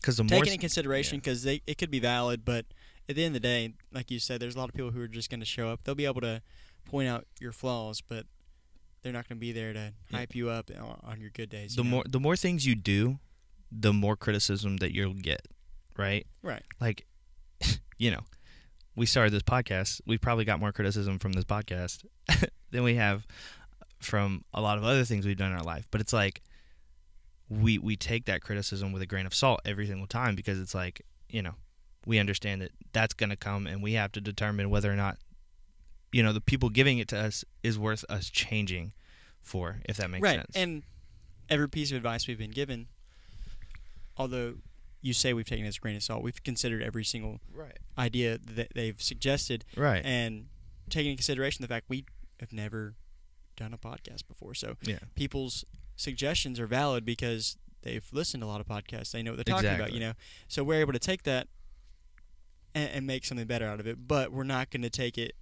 because 0.00 0.16
the 0.18 0.24
it 0.24 0.32
into 0.46 0.58
consideration 0.58 1.18
because 1.18 1.42
they 1.42 1.62
it 1.66 1.78
could 1.78 1.90
be 1.90 2.00
valid, 2.00 2.44
but 2.44 2.66
at 3.08 3.16
the 3.16 3.24
end 3.24 3.34
of 3.34 3.40
the 3.42 3.48
day, 3.48 3.74
like 3.92 4.10
you 4.10 4.18
said, 4.18 4.40
there's 4.40 4.54
a 4.54 4.58
lot 4.58 4.68
of 4.68 4.74
people 4.74 4.90
who 4.90 5.00
are 5.00 5.08
just 5.08 5.30
gonna 5.30 5.44
show 5.44 5.70
up. 5.70 5.84
They'll 5.84 5.94
be 5.94 6.04
able 6.04 6.20
to 6.20 6.42
point 6.84 7.08
out 7.08 7.26
your 7.40 7.52
flaws, 7.52 8.00
but 8.00 8.26
they're 9.02 9.12
not 9.12 9.28
gonna 9.28 9.38
be 9.38 9.52
there 9.52 9.72
to 9.72 9.94
Yeah. 10.10 10.18
hype 10.18 10.34
you 10.34 10.50
up 10.50 10.70
on, 11.02 11.20
your 11.20 11.30
good 11.30 11.48
days. 11.50 11.74
the 11.76 11.84
know? 11.84 11.90
more 11.90 12.04
the 12.04 12.20
more 12.20 12.36
things 12.36 12.66
you 12.66 12.74
do, 12.74 13.18
the 13.72 13.92
more 13.92 14.16
criticism 14.16 14.76
that 14.78 14.92
you'll 14.94 15.14
get, 15.14 15.46
right? 15.96 16.26
right, 16.42 16.62
Like, 16.80 17.06
you 17.98 18.10
know, 18.10 18.24
we 18.98 19.06
started 19.06 19.32
this 19.32 19.42
podcast. 19.42 20.00
We 20.06 20.18
probably 20.18 20.44
got 20.44 20.58
more 20.58 20.72
criticism 20.72 21.18
from 21.18 21.32
this 21.32 21.44
podcast 21.44 22.04
than 22.70 22.82
we 22.82 22.96
have 22.96 23.26
from 24.00 24.44
a 24.52 24.60
lot 24.60 24.76
of 24.76 24.84
other 24.84 25.04
things 25.04 25.24
we've 25.24 25.36
done 25.36 25.52
in 25.52 25.56
our 25.56 25.64
life. 25.64 25.86
But 25.90 26.00
it's 26.00 26.12
like 26.12 26.42
we 27.48 27.78
we 27.78 27.96
take 27.96 28.26
that 28.26 28.42
criticism 28.42 28.92
with 28.92 29.00
a 29.00 29.06
grain 29.06 29.24
of 29.24 29.34
salt 29.34 29.60
every 29.64 29.86
single 29.86 30.06
time 30.06 30.34
because 30.34 30.60
it's 30.60 30.74
like 30.74 31.00
you 31.30 31.40
know 31.40 31.54
we 32.04 32.18
understand 32.18 32.60
that 32.60 32.72
that's 32.92 33.14
going 33.14 33.30
to 33.30 33.36
come 33.36 33.66
and 33.66 33.82
we 33.82 33.92
have 33.92 34.12
to 34.12 34.20
determine 34.20 34.68
whether 34.68 34.92
or 34.92 34.96
not 34.96 35.16
you 36.12 36.22
know 36.22 36.32
the 36.32 36.40
people 36.40 36.68
giving 36.68 36.98
it 36.98 37.08
to 37.08 37.18
us 37.18 37.44
is 37.62 37.78
worth 37.78 38.04
us 38.10 38.28
changing 38.28 38.92
for 39.40 39.80
if 39.88 39.96
that 39.96 40.10
makes 40.10 40.22
right, 40.22 40.36
sense. 40.36 40.56
and 40.56 40.82
every 41.48 41.68
piece 41.68 41.90
of 41.90 41.96
advice 41.96 42.26
we've 42.26 42.38
been 42.38 42.50
given, 42.50 42.88
although 44.16 44.56
you 45.00 45.12
say 45.12 45.32
we've 45.32 45.46
taken 45.48 45.64
it 45.64 45.68
as 45.68 45.76
a 45.76 45.80
grain 45.80 45.96
of 45.96 46.02
salt, 46.02 46.22
we've 46.22 46.42
considered 46.42 46.82
every 46.82 47.04
single 47.04 47.40
right, 47.54 47.78
idea 47.96 48.38
that 48.38 48.68
they've 48.74 49.00
suggested 49.00 49.64
right, 49.76 50.02
and 50.04 50.46
taking 50.90 51.12
into 51.12 51.20
consideration 51.20 51.62
the 51.62 51.68
fact 51.68 51.86
we 51.88 52.04
have 52.40 52.52
never 52.52 52.94
done 53.56 53.72
a 53.74 53.78
podcast 53.78 54.26
before. 54.28 54.54
So 54.54 54.76
yeah, 54.82 54.98
people's 55.14 55.64
suggestions 55.96 56.58
are 56.60 56.66
valid 56.66 57.04
because 57.04 57.56
they've 57.82 58.06
listened 58.12 58.42
to 58.42 58.46
a 58.46 58.48
lot 58.48 58.60
of 58.60 58.66
podcasts. 58.66 59.12
They 59.12 59.22
know 59.22 59.32
what 59.32 59.44
they're 59.44 59.54
talking 59.54 59.74
about, 59.74 59.92
you 59.92 60.00
know. 60.00 60.12
So 60.48 60.64
we're 60.64 60.80
able 60.80 60.92
to 60.92 60.98
take 60.98 61.22
that 61.24 61.48
and, 62.74 62.90
and 62.90 63.06
make 63.06 63.24
something 63.24 63.46
better 63.46 63.66
out 63.66 63.80
of 63.80 63.86
it. 63.86 64.06
But 64.08 64.32
we're 64.32 64.44
not 64.44 64.70
going 64.70 64.82
to 64.82 64.90
take 64.90 65.18
it 65.18 65.32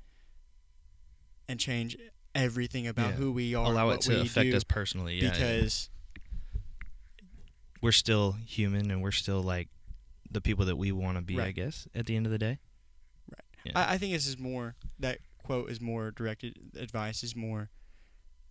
and 1.48 1.60
change 1.60 1.96
everything 2.34 2.86
about 2.86 3.10
Yeah. 3.10 3.16
who 3.16 3.32
we 3.32 3.54
are, 3.54 3.66
allow 3.66 3.90
it 3.90 4.00
to 4.02 4.20
affect 4.20 4.52
us 4.54 4.64
personally. 4.64 5.16
Yeah, 5.16 5.24
yeah. 5.24 5.30
because 5.32 5.90
we're 7.82 7.92
still 7.92 8.32
human 8.46 8.90
and 8.90 9.02
we're 9.02 9.10
still 9.12 9.42
like 9.42 9.68
the 10.30 10.40
people 10.40 10.64
that 10.66 10.76
we 10.76 10.92
want 10.92 11.16
to 11.18 11.22
be. 11.22 11.40
I 11.40 11.50
guess 11.52 11.86
at 11.94 12.06
the 12.06 12.16
end 12.16 12.26
of 12.26 12.32
the 12.32 12.38
day. 12.38 12.58
Yeah. 13.64 13.72
I, 13.74 13.94
I 13.94 13.98
think 13.98 14.12
this 14.12 14.26
is 14.26 14.38
more 14.38 14.74
that 14.98 15.18
quote 15.42 15.70
is 15.70 15.80
more 15.80 16.10
directed 16.10 16.56
advice 16.76 17.22
is 17.22 17.34
more 17.36 17.70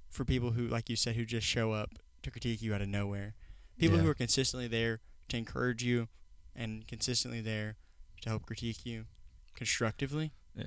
for 0.10 0.24
people 0.26 0.52
who, 0.52 0.68
like 0.68 0.90
you 0.90 0.96
said, 0.96 1.16
who 1.16 1.26
just 1.26 1.46
show 1.48 1.72
up 1.72 1.92
to 2.24 2.32
critique 2.32 2.62
you 2.62 2.74
out 2.74 2.82
of 2.82 2.88
nowhere. 2.88 3.36
People 3.78 3.98
who 3.98 4.10
are 4.10 4.14
consistently 4.14 4.68
there 4.68 5.02
to 5.28 5.38
encourage 5.38 5.84
you 5.84 6.08
and 6.56 6.88
consistently 6.88 7.42
there 7.42 7.76
to 8.22 8.30
help 8.30 8.46
critique 8.46 8.86
you 8.86 9.06
constructively 9.54 10.32
Yeah. 10.56 10.66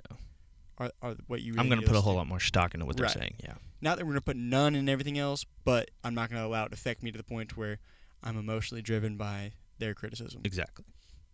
are, 0.76 0.90
are 1.00 1.14
what 1.26 1.40
you. 1.40 1.52
Really 1.52 1.60
I'm 1.62 1.68
gonna 1.70 1.86
put 1.86 1.96
a 1.96 2.00
whole 2.02 2.14
lot 2.16 2.26
more 2.26 2.40
stock 2.40 2.74
into 2.74 2.84
what 2.86 2.96
they're 2.96 3.04
Right. 3.06 3.12
saying. 3.18 3.36
Yeah. 3.42 3.54
Not 3.80 3.96
that 3.96 4.04
we're 4.04 4.12
gonna 4.12 4.20
put 4.20 4.36
none 4.36 4.74
in 4.74 4.88
everything 4.88 5.18
else, 5.18 5.44
but 5.64 5.90
I'm 6.04 6.14
not 6.14 6.28
gonna 6.30 6.46
allow 6.46 6.64
it 6.66 6.68
to 6.70 6.74
affect 6.74 7.02
me 7.02 7.10
to 7.10 7.16
the 7.18 7.24
point 7.24 7.56
where 7.56 7.78
I'm 8.22 8.36
emotionally 8.36 8.82
driven 8.82 9.16
by 9.16 9.52
their 9.78 9.94
criticism. 9.94 10.42
Exactly. 10.44 10.84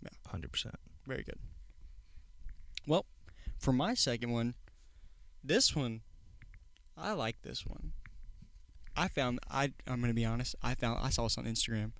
Yeah. 0.03 0.11
Hundred 0.27 0.53
percent. 0.53 0.77
Very 1.07 1.23
good. 1.23 1.39
Well, 2.87 3.07
for 3.59 3.73
my 3.73 3.95
second 3.95 4.31
one, 4.31 4.55
this 5.43 5.75
one, 5.75 6.03
I 6.97 7.13
like 7.13 7.43
this 7.43 7.67
one. 7.67 7.93
I 8.97 9.09
found 9.09 9.41
I 9.51 9.73
I'm 9.87 10.01
gonna 10.01 10.15
be 10.15 10.25
honest. 10.25 10.55
I 10.63 10.75
found 10.75 11.01
I 11.03 11.11
saw 11.11 11.25
this 11.25 11.39
on 11.39 11.45
Instagram. 11.45 11.93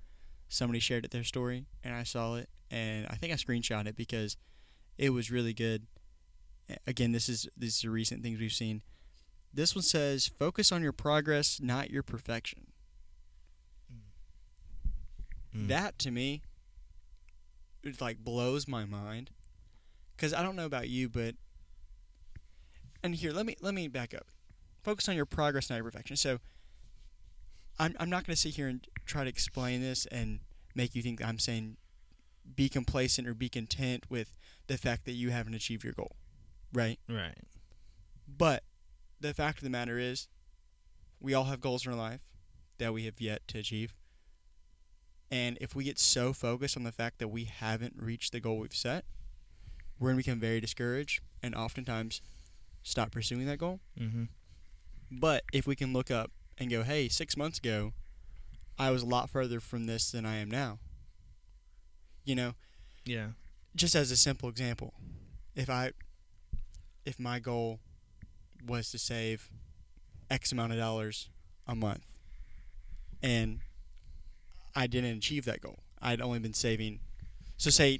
Somebody 0.47 0.79
shared 0.79 1.05
it 1.05 1.11
their 1.11 1.23
story, 1.23 1.65
and 1.83 1.95
I 1.95 2.03
saw 2.03 2.35
it, 2.35 2.49
and 2.71 3.07
I 3.09 3.15
think 3.15 3.33
I 3.33 3.35
screenshot 3.35 3.87
it 3.87 3.95
because 3.95 4.37
it 4.97 5.09
was 5.09 5.31
really 5.31 5.53
good. 5.53 5.87
Again, 6.87 7.11
this 7.11 7.27
is 7.27 7.47
these 7.57 7.83
are 7.83 7.91
recent 7.91 8.23
things 8.23 8.39
we've 8.39 8.51
seen. 8.51 8.81
This 9.53 9.75
one 9.75 9.81
says, 9.81 10.27
"Focus 10.27 10.71
on 10.71 10.81
your 10.81 10.93
progress, 10.93 11.59
not 11.59 11.89
your 11.89 12.03
perfection." 12.03 12.67
Mm. 15.55 15.67
That 15.67 15.97
to 15.99 16.11
me, 16.11 16.41
it 17.83 18.01
like 18.01 18.23
blows 18.23 18.67
my 18.67 18.85
mind, 18.85 19.31
because 20.15 20.33
I 20.33 20.43
don't 20.43 20.55
know 20.55 20.65
about 20.65 20.89
you, 20.89 21.07
but 21.09 21.35
and 23.03 23.15
here 23.15 23.31
let 23.31 23.45
me 23.45 23.55
let 23.61 23.73
me 23.73 23.87
back 23.87 24.13
up. 24.13 24.27
Focus 24.83 25.07
on 25.09 25.15
your 25.15 25.25
progress, 25.25 25.69
not 25.69 25.77
your 25.77 25.85
perfection. 25.85 26.15
So, 26.15 26.39
I'm 27.79 27.95
I'm 27.99 28.09
not 28.09 28.25
going 28.25 28.35
to 28.35 28.41
sit 28.41 28.55
here 28.55 28.67
and 28.67 28.85
try 29.05 29.23
to 29.23 29.29
explain 29.29 29.81
this 29.81 30.05
and 30.07 30.39
make 30.75 30.95
you 30.95 31.01
think 31.01 31.19
that 31.19 31.27
I'm 31.27 31.39
saying 31.39 31.77
be 32.55 32.69
complacent 32.69 33.27
or 33.27 33.33
be 33.33 33.49
content 33.49 34.03
with 34.09 34.37
the 34.67 34.77
fact 34.77 35.05
that 35.05 35.13
you 35.13 35.31
haven't 35.31 35.53
achieved 35.53 35.83
your 35.83 35.93
goal, 35.93 36.15
right? 36.73 36.99
Right. 37.09 37.37
But 38.27 38.63
the 39.19 39.33
fact 39.33 39.59
of 39.59 39.63
the 39.63 39.69
matter 39.69 39.97
is, 39.97 40.27
we 41.19 41.33
all 41.33 41.45
have 41.45 41.61
goals 41.61 41.85
in 41.85 41.91
our 41.91 41.97
life 41.97 42.21
that 42.77 42.93
we 42.93 43.05
have 43.05 43.21
yet 43.21 43.47
to 43.47 43.59
achieve. 43.59 43.95
And 45.31 45.57
if 45.59 45.75
we 45.75 45.83
get 45.83 45.97
so 45.99 46.33
focused 46.33 46.77
on 46.77 46.83
the 46.83 46.91
fact 46.91 47.19
that 47.19 47.29
we 47.29 47.45
haven't 47.45 47.95
reached 47.97 48.31
the 48.31 48.39
goal 48.39 48.59
we've 48.59 48.73
set, 48.73 49.05
we're 49.99 50.09
going 50.09 50.17
to 50.21 50.25
become 50.25 50.39
very 50.39 50.59
discouraged 50.61 51.21
and 51.41 51.55
oftentimes 51.55 52.21
stop 52.83 53.11
pursuing 53.11 53.45
that 53.47 53.57
goal. 53.57 53.79
Mm-hmm. 53.99 54.25
But 55.11 55.43
if 55.53 55.65
we 55.65 55.75
can 55.75 55.93
look 55.93 56.11
up 56.11 56.31
and 56.57 56.69
go, 56.69 56.83
hey, 56.83 57.09
six 57.09 57.35
months 57.35 57.57
ago, 57.57 57.93
I 58.77 58.91
was 58.91 59.01
a 59.01 59.05
lot 59.05 59.29
further 59.29 59.59
from 59.59 59.85
this 59.85 60.11
than 60.11 60.25
I 60.25 60.37
am 60.37 60.49
now. 60.49 60.79
You 62.23 62.35
know, 62.35 62.53
Yeah. 63.05 63.29
just 63.75 63.95
as 63.95 64.11
a 64.11 64.17
simple 64.17 64.49
example, 64.49 64.93
if 65.55 65.69
I 65.69 65.91
if 67.05 67.19
my 67.19 67.39
goal 67.39 67.79
was 68.65 68.89
to 68.91 68.97
save 68.97 69.49
X 70.29 70.51
amount 70.51 70.71
of 70.73 70.79
dollars 70.79 71.29
a 71.67 71.75
month 71.75 72.03
and 73.21 73.59
I 74.75 74.87
didn't 74.87 75.17
achieve 75.17 75.45
that 75.45 75.61
goal. 75.61 75.79
I'd 76.01 76.21
only 76.21 76.39
been 76.39 76.53
saving 76.53 76.99
so 77.57 77.69
say 77.69 77.99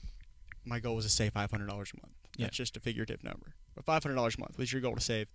my 0.65 0.79
goal 0.79 0.95
was 0.95 1.05
to 1.05 1.11
save 1.11 1.33
five 1.33 1.51
hundred 1.51 1.67
dollars 1.67 1.91
a 1.95 2.01
month. 2.01 2.13
Yeah. 2.37 2.45
That's 2.45 2.57
just 2.57 2.77
a 2.77 2.79
figurative 2.79 3.23
number. 3.23 3.55
But 3.75 3.85
five 3.85 4.03
hundred 4.03 4.15
dollars 4.15 4.35
a 4.35 4.41
month 4.41 4.57
was 4.57 4.71
your 4.71 4.81
goal 4.81 4.95
to 4.95 5.01
save 5.01 5.27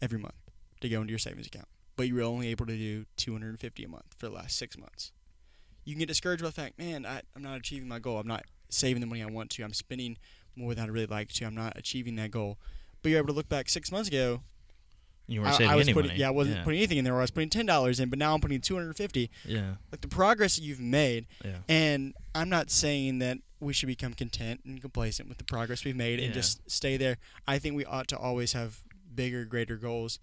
every 0.00 0.18
month 0.18 0.34
to 0.80 0.88
go 0.88 1.00
into 1.00 1.10
your 1.10 1.18
savings 1.18 1.46
account. 1.46 1.68
But 1.96 2.08
you 2.08 2.14
were 2.14 2.22
only 2.22 2.48
able 2.48 2.66
to 2.66 2.76
do 2.76 3.04
two 3.16 3.32
hundred 3.32 3.50
and 3.50 3.60
fifty 3.60 3.84
a 3.84 3.88
month 3.88 4.14
for 4.16 4.26
the 4.26 4.32
last 4.32 4.56
six 4.56 4.78
months. 4.78 5.12
You 5.84 5.94
can 5.94 6.00
get 6.00 6.08
discouraged 6.08 6.42
by 6.42 6.48
the 6.48 6.52
fact, 6.52 6.78
man, 6.78 7.06
I, 7.06 7.22
I'm 7.34 7.42
not 7.42 7.56
achieving 7.58 7.88
my 7.88 7.98
goal. 7.98 8.18
I'm 8.18 8.26
not 8.26 8.44
saving 8.68 9.00
the 9.00 9.06
money 9.06 9.22
I 9.22 9.26
want 9.26 9.50
to. 9.50 9.62
I'm 9.62 9.72
spending 9.72 10.18
more 10.56 10.74
than 10.74 10.84
I'd 10.84 10.90
really 10.90 11.06
like 11.06 11.32
to. 11.34 11.44
I'm 11.44 11.54
not 11.54 11.76
achieving 11.76 12.16
that 12.16 12.32
goal. 12.32 12.58
But 13.02 13.10
you're 13.10 13.18
able 13.18 13.28
to 13.28 13.34
look 13.34 13.48
back 13.48 13.68
six 13.68 13.92
months 13.92 14.08
ago. 14.08 14.40
You 15.28 15.40
weren't 15.40 15.54
I, 15.54 15.58
saving 15.58 15.70
I 15.72 15.74
was 15.76 15.86
any 15.88 15.94
putting, 15.94 16.08
money. 16.10 16.20
yeah, 16.20 16.28
I 16.28 16.30
wasn't 16.30 16.58
yeah. 16.58 16.64
putting 16.64 16.78
anything 16.78 16.98
in 16.98 17.04
there. 17.04 17.16
I 17.16 17.20
was 17.20 17.30
putting 17.32 17.50
ten 17.50 17.66
dollars 17.66 17.98
in, 17.98 18.08
but 18.10 18.18
now 18.18 18.34
I'm 18.34 18.40
putting 18.40 18.60
250. 18.60 19.30
Yeah. 19.44 19.74
Like 19.90 20.00
the 20.00 20.08
progress 20.08 20.56
that 20.56 20.62
you've 20.62 20.80
made, 20.80 21.26
Yeah. 21.44 21.56
and 21.68 22.14
I'm 22.34 22.48
not 22.48 22.70
saying 22.70 23.18
that 23.18 23.38
we 23.58 23.72
should 23.72 23.86
become 23.88 24.14
content 24.14 24.60
and 24.64 24.80
complacent 24.80 25.28
with 25.28 25.38
the 25.38 25.44
progress 25.44 25.84
we've 25.84 25.96
made 25.96 26.20
and 26.20 26.32
just 26.32 26.60
stay 26.70 26.96
there. 26.96 27.16
I 27.48 27.58
think 27.58 27.74
we 27.74 27.84
ought 27.84 28.06
to 28.08 28.18
always 28.18 28.52
have 28.52 28.80
bigger, 29.14 29.44
greater 29.44 29.76
goals. 29.76 30.20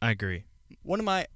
I 0.00 0.12
agree. 0.12 0.44
One 0.82 1.00
of 1.00 1.04
my 1.04 1.26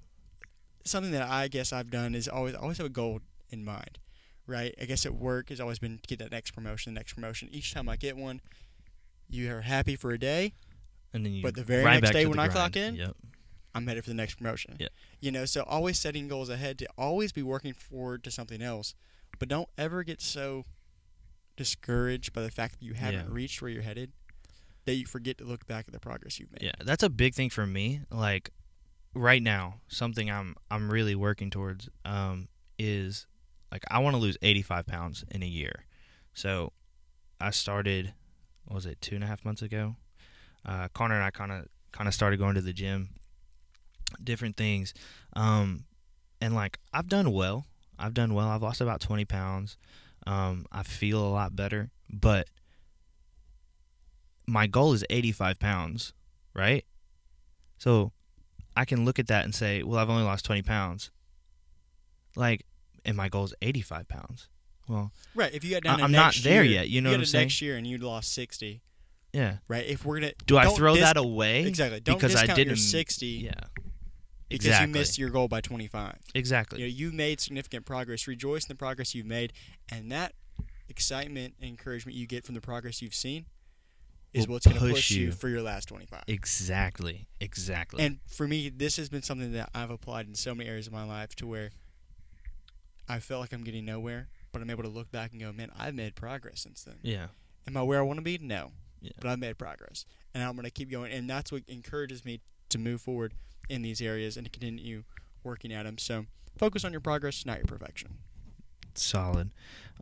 something 0.85 1.12
that 1.12 1.23
I 1.29 1.49
guess 1.49 1.73
I've 1.73 1.91
done 1.91 2.15
is 2.15 2.27
always 2.27 2.55
always 2.55 2.79
have 2.79 2.87
a 2.87 2.91
goal 2.91 3.21
in 3.50 3.65
mind, 3.65 3.99
right? 4.47 4.75
I 4.81 4.85
guess 4.87 5.05
at 5.05 5.15
work 5.15 5.50
has 5.50 5.61
always 5.61 5.79
been 5.79 5.99
to 5.99 6.07
get 6.07 6.19
that 6.21 6.31
next 6.31 6.53
promotion, 6.53 6.95
the 6.95 7.00
next 7.00 7.12
promotion. 7.15 7.49
Each 7.53 7.75
time 7.75 7.89
I 7.89 7.97
get 7.97 8.17
one, 8.17 8.41
you 9.29 9.53
are 9.55 9.61
happy 9.62 9.95
for 9.97 10.11
a 10.12 10.19
day. 10.19 10.55
And 11.12 11.25
then 11.26 11.33
you. 11.33 11.43
But 11.43 11.55
the 11.55 11.64
very 11.64 11.85
right 11.85 12.02
next 12.02 12.12
day 12.12 12.26
when 12.26 12.38
I 12.38 12.49
clock 12.49 12.76
in, 12.76 12.95
Yep. 12.97 13.17
I'm 13.75 13.87
headed 13.87 14.05
for 14.05 14.11
the 14.11 14.14
next 14.14 14.35
promotion. 14.35 14.79
You 15.21 15.31
know, 15.31 15.45
so 15.45 15.62
always 15.62 15.99
setting 15.99 16.26
goals 16.29 16.49
ahead 16.49 16.79
to 16.81 16.88
always 16.99 17.31
be 17.33 17.43
working 17.43 17.73
forward 17.73 18.25
to 18.25 18.31
something 18.31 18.61
else, 18.62 18.95
but 19.38 19.49
don't 19.49 19.69
ever 19.79 20.02
get 20.02 20.21
so 20.21 20.64
discouraged 21.57 22.33
by 22.33 22.43
the 22.43 22.50
fact 22.50 22.79
that 22.79 22.85
you 22.85 22.95
haven't 22.95 23.26
Yeah. 23.26 23.35
reached 23.35 23.61
where 23.61 23.71
you're 23.71 23.83
headed 23.83 24.12
that 24.87 24.95
you 24.95 25.07
forget 25.07 25.38
to 25.38 25.45
look 25.45 25.67
back 25.67 25.87
at 25.87 25.93
the 25.93 26.00
progress 26.00 26.38
you've 26.40 26.50
made. 26.52 26.62
Yeah, 26.62 26.73
that's 26.81 27.02
a 27.02 27.11
big 27.11 27.35
thing 27.35 27.50
for 27.50 27.67
me. 27.67 28.00
Like 28.11 28.50
right 29.14 29.43
now, 29.43 29.81
something 29.88 30.31
I'm 30.31 30.57
I'm 30.71 30.90
really 30.90 31.14
working 31.14 31.50
towards 31.50 31.88
um, 32.05 32.49
is 32.79 33.26
like 33.71 33.85
I 33.90 33.99
want 33.99 34.14
to 34.14 34.19
lose 34.19 34.37
85 34.43 34.87
pounds 34.87 35.25
in 35.31 35.43
a 35.43 35.47
year. 35.47 35.85
So 36.33 36.73
I 37.40 37.50
started, 37.50 38.14
what 38.64 38.75
was 38.76 38.87
it 38.87 39.00
two 39.00 39.14
and 39.14 39.23
a 39.25 39.26
half 39.26 39.45
months 39.45 39.62
ago? 39.62 39.97
Uh, 40.64 40.88
Conner 40.95 41.14
and 41.14 41.25
I 41.25 41.31
kind 41.31 41.52
of 41.52 41.67
kind 41.93 42.07
of 42.09 42.14
started 42.14 42.38
going 42.38 42.55
to 42.55 42.61
the 42.61 42.73
gym, 42.73 43.11
different 44.23 44.57
things, 44.57 44.95
um, 45.35 45.85
and 46.40 46.55
like 46.55 46.79
I've 46.93 47.09
done 47.09 47.33
well. 47.33 47.67
I've 47.99 48.14
done 48.14 48.33
well. 48.35 48.49
I've 48.49 48.62
lost 48.62 48.81
about 48.81 49.00
20 49.00 49.25
pounds. 49.26 49.76
Um, 50.26 50.64
I 50.73 50.83
feel 50.83 51.23
a 51.23 51.29
lot 51.29 51.55
better, 51.55 51.90
but 52.09 52.49
my 54.47 54.67
goal 54.67 54.93
is 54.93 55.05
85 55.11 55.59
pounds, 55.59 56.12
right? 56.55 56.85
So 57.79 58.12
I 58.76 58.85
can 58.85 59.05
look 59.05 59.19
at 59.19 59.26
that 59.29 59.45
and 59.45 59.55
say, 59.55 59.83
well, 59.83 59.99
I've 59.99 60.11
only 60.11 60.25
lost 60.25 60.45
20 60.45 60.62
pounds. 60.62 61.11
Like, 62.37 62.64
and 63.05 63.17
my 63.17 63.29
goal 63.29 63.45
is 63.45 63.55
85 63.62 64.09
pounds. 64.09 64.49
Well, 64.88 65.12
Right. 65.35 65.52
If 65.55 65.62
you 65.62 65.71
got 65.73 65.83
down, 65.85 66.00
I, 66.00 66.05
I'm 66.05 66.12
not 66.12 66.35
there 66.43 66.64
year- 66.64 66.81
yet, 66.81 66.88
you 66.88 67.00
know 67.00 67.11
got 67.11 67.17
what 67.17 67.21
I'm 67.21 67.26
saying? 67.26 67.45
Next 67.47 67.62
year, 67.62 67.76
and 67.76 67.87
you 67.87 67.99
lost 67.99 68.33
sixty. 68.33 68.83
Yeah. 69.32 69.58
Right. 69.68 69.87
If 69.87 70.04
we're 70.04 70.20
gonna 70.20 70.32
Do 70.46 70.56
I 70.58 70.66
throw 70.66 70.94
dis- 70.94 71.04
that 71.04 71.16
away? 71.16 71.64
Exactly. 71.66 72.00
Don't 72.00 72.16
because 72.16 72.34
I 72.34 72.40
discount 72.42 72.58
your 72.58 72.64
didn't- 72.66 72.78
sixty 72.78 73.26
Yeah. 73.26 73.52
because 74.49 74.66
exactly. 74.66 74.87
you 74.88 74.92
missed 74.92 75.18
your 75.18 75.30
goal 75.30 75.49
by 75.49 75.60
twenty 75.60 75.87
five. 75.87 76.16
exactly. 76.34 76.80
You 76.80 76.87
know, 76.87 76.92
you 76.94 77.12
made 77.12 77.40
significant 77.40 77.87
progress. 77.87 78.26
Rejoice 78.26 78.64
in 78.64 78.68
the 78.68 78.75
progress 78.75 79.14
you've 79.14 79.26
made, 79.26 79.52
and 79.90 80.10
that 80.12 80.34
excitement 80.88 81.54
and 81.60 81.68
encouragement 81.68 82.16
you 82.16 82.26
get 82.26 82.44
from 82.44 82.54
the 82.56 82.60
progress 82.60 83.00
you've 83.00 83.14
seen 83.14 83.46
is 84.32 84.46
what's 84.49 84.64
going 84.66 84.75
to 84.76 84.80
push 84.80 84.92
push 84.92 85.10
you. 85.12 85.26
you. 85.26 85.32
for 85.32 85.49
your 85.49 85.62
last 85.62 85.87
25. 85.88 86.22
Exactly. 86.28 87.26
Exactly. 87.40 88.04
And 88.04 88.18
for 88.28 88.46
me, 88.46 88.68
this 88.68 88.96
has 88.96 89.08
been 89.08 89.22
something 89.22 89.52
that 89.52 89.70
I've 89.75 89.90
applied 89.90 90.26
in 90.28 90.34
so 90.37 90.54
many 90.54 90.68
areas 90.68 90.87
of 90.87 90.92
my 90.92 91.04
life 91.04 91.34
to 91.37 91.46
where 91.49 91.70
I 93.08 93.18
felt 93.18 93.40
like 93.40 93.52
I'm 93.52 93.64
getting 93.64 93.84
nowhere, 93.84 94.28
but 94.52 94.62
I'm 94.62 94.70
able 94.70 94.84
to 94.84 94.88
look 94.88 95.10
back 95.10 95.32
and 95.32 95.40
go, 95.40 95.52
man, 95.52 95.70
I've 95.76 95.94
made 95.94 96.14
progress 96.14 96.60
since 96.60 96.82
then. 96.84 96.96
yeah. 97.02 97.26
Am 97.66 97.76
I 97.76 97.82
where 97.82 97.99
I 97.99 98.02
want 98.02 98.18
to 98.18 98.22
be? 98.22 98.38
No. 98.38 98.70
Yeah. 99.00 99.12
But 99.21 99.30
I've 99.30 99.38
made 99.38 99.59
progress. 99.59 100.04
And 100.35 100.42
I'm 100.42 100.54
going 100.54 100.64
to 100.64 100.71
keep 100.71 100.90
going. 100.90 101.12
And 101.12 101.28
that's 101.28 101.50
what 101.50 101.62
encourages 101.69 102.25
me 102.25 102.40
to 102.71 102.78
move 102.78 103.00
forward 103.00 103.35
in 103.69 103.83
these 103.83 104.00
areas 104.00 104.37
and 104.37 104.45
to 104.45 104.50
continue 104.50 105.04
working 105.42 105.73
at 105.73 105.85
them. 105.85 105.99
So 105.99 106.26
focus 106.59 106.85
on 106.85 106.92
your 106.92 107.00
progress, 107.00 107.47
not 107.47 107.59
your 107.59 107.66
perfection. 107.66 108.19
solid. 108.95 109.50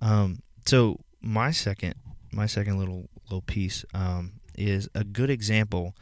Um, 0.01 0.43
so 0.67 1.01
my 1.21 1.51
second, 1.51 1.95
my 2.33 2.47
second 2.47 2.79
little 2.79 3.09
little 3.25 3.43
piece 3.43 3.85
um, 3.95 4.41
is 4.57 4.89
a 4.95 5.05
good 5.05 5.31
example 5.31 5.95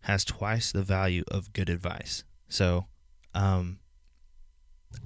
has 0.00 0.24
twice 0.24 0.72
the 0.72 0.82
value 0.82 1.24
of 1.28 1.52
good 1.52 1.68
advice. 1.70 2.24
So, 2.48 2.86
um, 3.34 3.78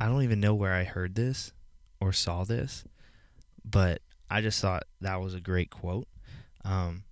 I 0.00 0.06
don't 0.06 0.22
even 0.22 0.40
know 0.40 0.54
where 0.54 0.74
I 0.74 0.84
heard 0.84 1.14
this 1.14 1.52
or 2.00 2.12
saw 2.12 2.44
this, 2.44 2.84
but 3.64 4.02
I 4.28 4.40
just 4.40 4.60
thought 4.60 4.84
that 5.00 5.20
was 5.20 5.34
a 5.34 5.40
great 5.40 5.70
quote. 5.70 6.08
Um, 6.64 7.04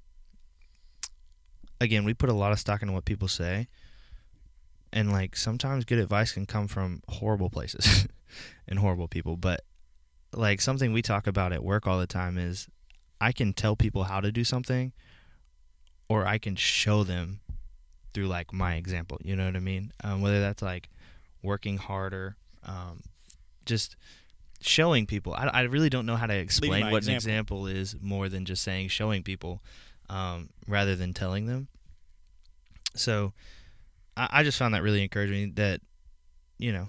again, 1.80 2.04
we 2.04 2.14
put 2.14 2.28
a 2.28 2.34
lot 2.34 2.52
of 2.52 2.58
stock 2.58 2.82
in 2.82 2.92
what 2.92 3.04
people 3.04 3.28
say, 3.28 3.68
and 4.92 5.12
like 5.12 5.36
sometimes 5.36 5.84
good 5.84 5.98
advice 5.98 6.32
can 6.32 6.46
come 6.46 6.68
from 6.68 7.02
horrible 7.08 7.50
places 7.50 8.06
and 8.68 8.78
horrible 8.78 9.08
people, 9.08 9.36
but 9.36 9.62
like 10.32 10.60
something 10.60 10.92
we 10.92 11.02
talk 11.02 11.26
about 11.26 11.52
at 11.52 11.62
work 11.62 11.86
all 11.86 11.98
the 11.98 12.06
time 12.06 12.38
is 12.38 12.68
I 13.20 13.32
can 13.32 13.52
tell 13.52 13.76
people 13.76 14.04
how 14.04 14.20
to 14.20 14.30
do 14.30 14.44
something 14.44 14.92
or 16.08 16.26
I 16.26 16.38
can 16.38 16.56
show 16.56 17.04
them 17.04 17.40
through 18.12 18.26
like 18.26 18.52
my 18.52 18.74
example. 18.74 19.18
You 19.22 19.36
know 19.36 19.46
what 19.46 19.56
I 19.56 19.60
mean? 19.60 19.92
Um, 20.04 20.20
whether 20.20 20.40
that's 20.40 20.62
like 20.62 20.88
working 21.42 21.78
harder, 21.78 22.36
um, 22.64 23.02
just 23.64 23.96
showing 24.60 25.06
people. 25.06 25.34
I, 25.34 25.46
I 25.46 25.60
really 25.62 25.90
don't 25.90 26.06
know 26.06 26.16
how 26.16 26.26
to 26.26 26.34
explain 26.34 26.90
what 26.90 27.04
an 27.04 27.14
example. 27.14 27.66
example 27.66 27.66
is 27.66 27.96
more 28.00 28.28
than 28.28 28.44
just 28.44 28.62
saying 28.62 28.88
showing 28.88 29.22
people 29.22 29.62
um, 30.08 30.50
rather 30.66 30.96
than 30.96 31.12
telling 31.12 31.46
them. 31.46 31.68
So 32.94 33.32
I, 34.16 34.28
I 34.30 34.42
just 34.42 34.58
found 34.58 34.74
that 34.74 34.82
really 34.82 35.02
encouraging 35.02 35.54
that, 35.54 35.80
you 36.58 36.72
know, 36.72 36.88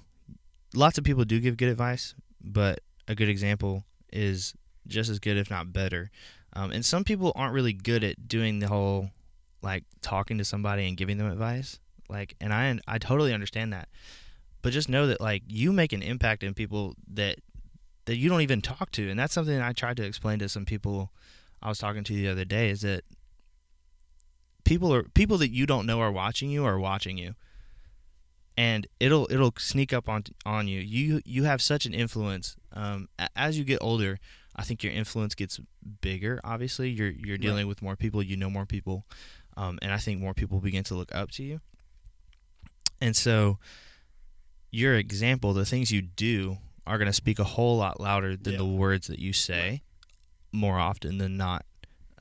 lots 0.74 0.98
of 0.98 1.04
people 1.04 1.26
do 1.26 1.40
give 1.40 1.58
good 1.58 1.70
advice, 1.70 2.14
but 2.42 2.80
a 3.08 3.16
good 3.16 3.30
example 3.30 3.84
is 4.12 4.54
just 4.88 5.10
as 5.10 5.20
good, 5.20 5.38
if 5.38 5.50
not 5.50 5.74
better. 5.74 6.12
Um, 6.54 6.72
and 6.72 6.86
some 6.86 7.04
people 7.04 7.34
aren't 7.36 7.54
really 7.54 7.74
good 7.74 8.04
at 8.04 8.28
doing 8.28 8.60
the 8.60 8.68
whole 8.68 9.12
like 9.62 9.84
talking 10.02 10.38
to 10.38 10.46
somebody 10.46 10.88
and 10.88 10.98
giving 10.98 11.18
them 11.18 11.30
advice. 11.30 11.80
Like, 12.10 12.36
and 12.40 12.54
I 12.54 12.80
I 12.88 12.98
totally 13.00 13.34
understand 13.34 13.74
that, 13.74 13.90
but 14.62 14.72
just 14.72 14.90
know 14.90 15.08
that 15.08 15.20
like 15.20 15.44
you 15.48 15.74
make 15.74 15.92
an 15.92 16.02
impact 16.02 16.42
in 16.42 16.54
people 16.54 16.96
that 17.14 17.40
that 18.06 18.16
you 18.16 18.30
don't 18.30 18.42
even 18.42 18.62
talk 18.62 18.92
to, 18.92 19.10
and 19.10 19.20
that's 19.20 19.34
something 19.34 19.60
I 19.60 19.74
tried 19.74 19.98
to 19.98 20.06
explain 20.06 20.40
to 20.40 20.48
some 20.48 20.66
people 20.66 21.12
I 21.62 21.70
was 21.70 21.80
talking 21.80 22.04
to 22.06 22.14
you 22.14 22.24
the 22.24 22.32
other 22.32 22.46
day. 22.46 22.70
Is 22.70 22.82
that 22.82 23.04
people 24.64 24.94
are 24.94 25.04
people 25.04 25.38
that 25.40 25.50
you 25.52 25.66
don't 25.66 25.86
know 25.86 26.00
are 26.02 26.12
watching 26.12 26.50
you 26.50 26.66
are 26.66 26.78
watching 26.80 27.18
you 27.18 27.36
and 28.58 28.88
it'll 29.00 29.28
it'll 29.32 29.54
sneak 29.58 29.94
up 29.94 30.10
on 30.10 30.24
on 30.46 30.68
you. 30.68 30.80
You 30.80 31.22
you 31.26 31.44
have 31.44 31.62
such 31.62 31.86
an 31.86 31.94
influence. 31.94 32.56
Um, 32.74 33.08
as 33.36 33.58
you 33.58 33.64
get 33.64 33.78
older, 33.82 34.20
I 34.56 34.64
think 34.64 34.84
your 34.84 34.94
influence 34.94 35.36
gets 35.36 35.60
bigger. 36.02 36.40
Obviously, 36.44 36.90
you're 36.90 37.10
you're 37.12 37.38
dealing 37.38 37.68
with 37.68 37.82
more 37.82 37.96
people. 37.96 38.22
You 38.24 38.36
know 38.36 38.50
more 38.50 38.66
people, 38.66 39.06
um, 39.56 39.78
and 39.82 39.92
I 39.94 39.98
think 39.98 40.20
more 40.20 40.34
people 40.34 40.60
begin 40.60 40.84
to 40.86 40.96
look 40.96 41.14
up 41.14 41.30
to 41.32 41.44
you. 41.44 41.62
And 43.00 43.16
so, 43.16 43.60
your 44.72 44.96
example, 44.96 45.54
the 45.54 45.66
things 45.66 45.92
you 45.92 46.02
do, 46.02 46.58
are 46.88 46.98
going 46.98 47.06
to 47.06 47.14
speak 47.14 47.38
a 47.38 47.44
whole 47.44 47.78
lot 47.78 48.00
louder 48.00 48.36
than 48.36 48.54
Yeah. 48.54 48.58
the 48.58 48.66
words 48.66 49.06
that 49.06 49.20
you 49.20 49.34
say, 49.34 49.84
more 50.52 50.78
often 50.80 51.18
than 51.18 51.38
not. 51.38 51.66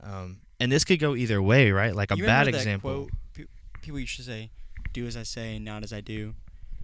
Um, 0.01 0.41
and 0.59 0.71
this 0.71 0.83
could 0.83 0.99
go 0.99 1.15
either 1.15 1.41
way, 1.41 1.71
right? 1.71 1.95
Like 1.95 2.11
a 2.11 2.17
You 2.17 2.25
bad 2.25 2.47
that 2.47 2.55
example. 2.55 3.09
Quote, 3.35 3.47
people 3.81 3.99
used 3.99 4.15
to 4.17 4.23
say, 4.23 4.51
"Do 4.93 5.05
as 5.07 5.15
I 5.17 5.23
say, 5.23 5.55
and 5.55 5.65
not 5.65 5.83
as 5.83 5.91
I 5.93 6.01
do." 6.01 6.35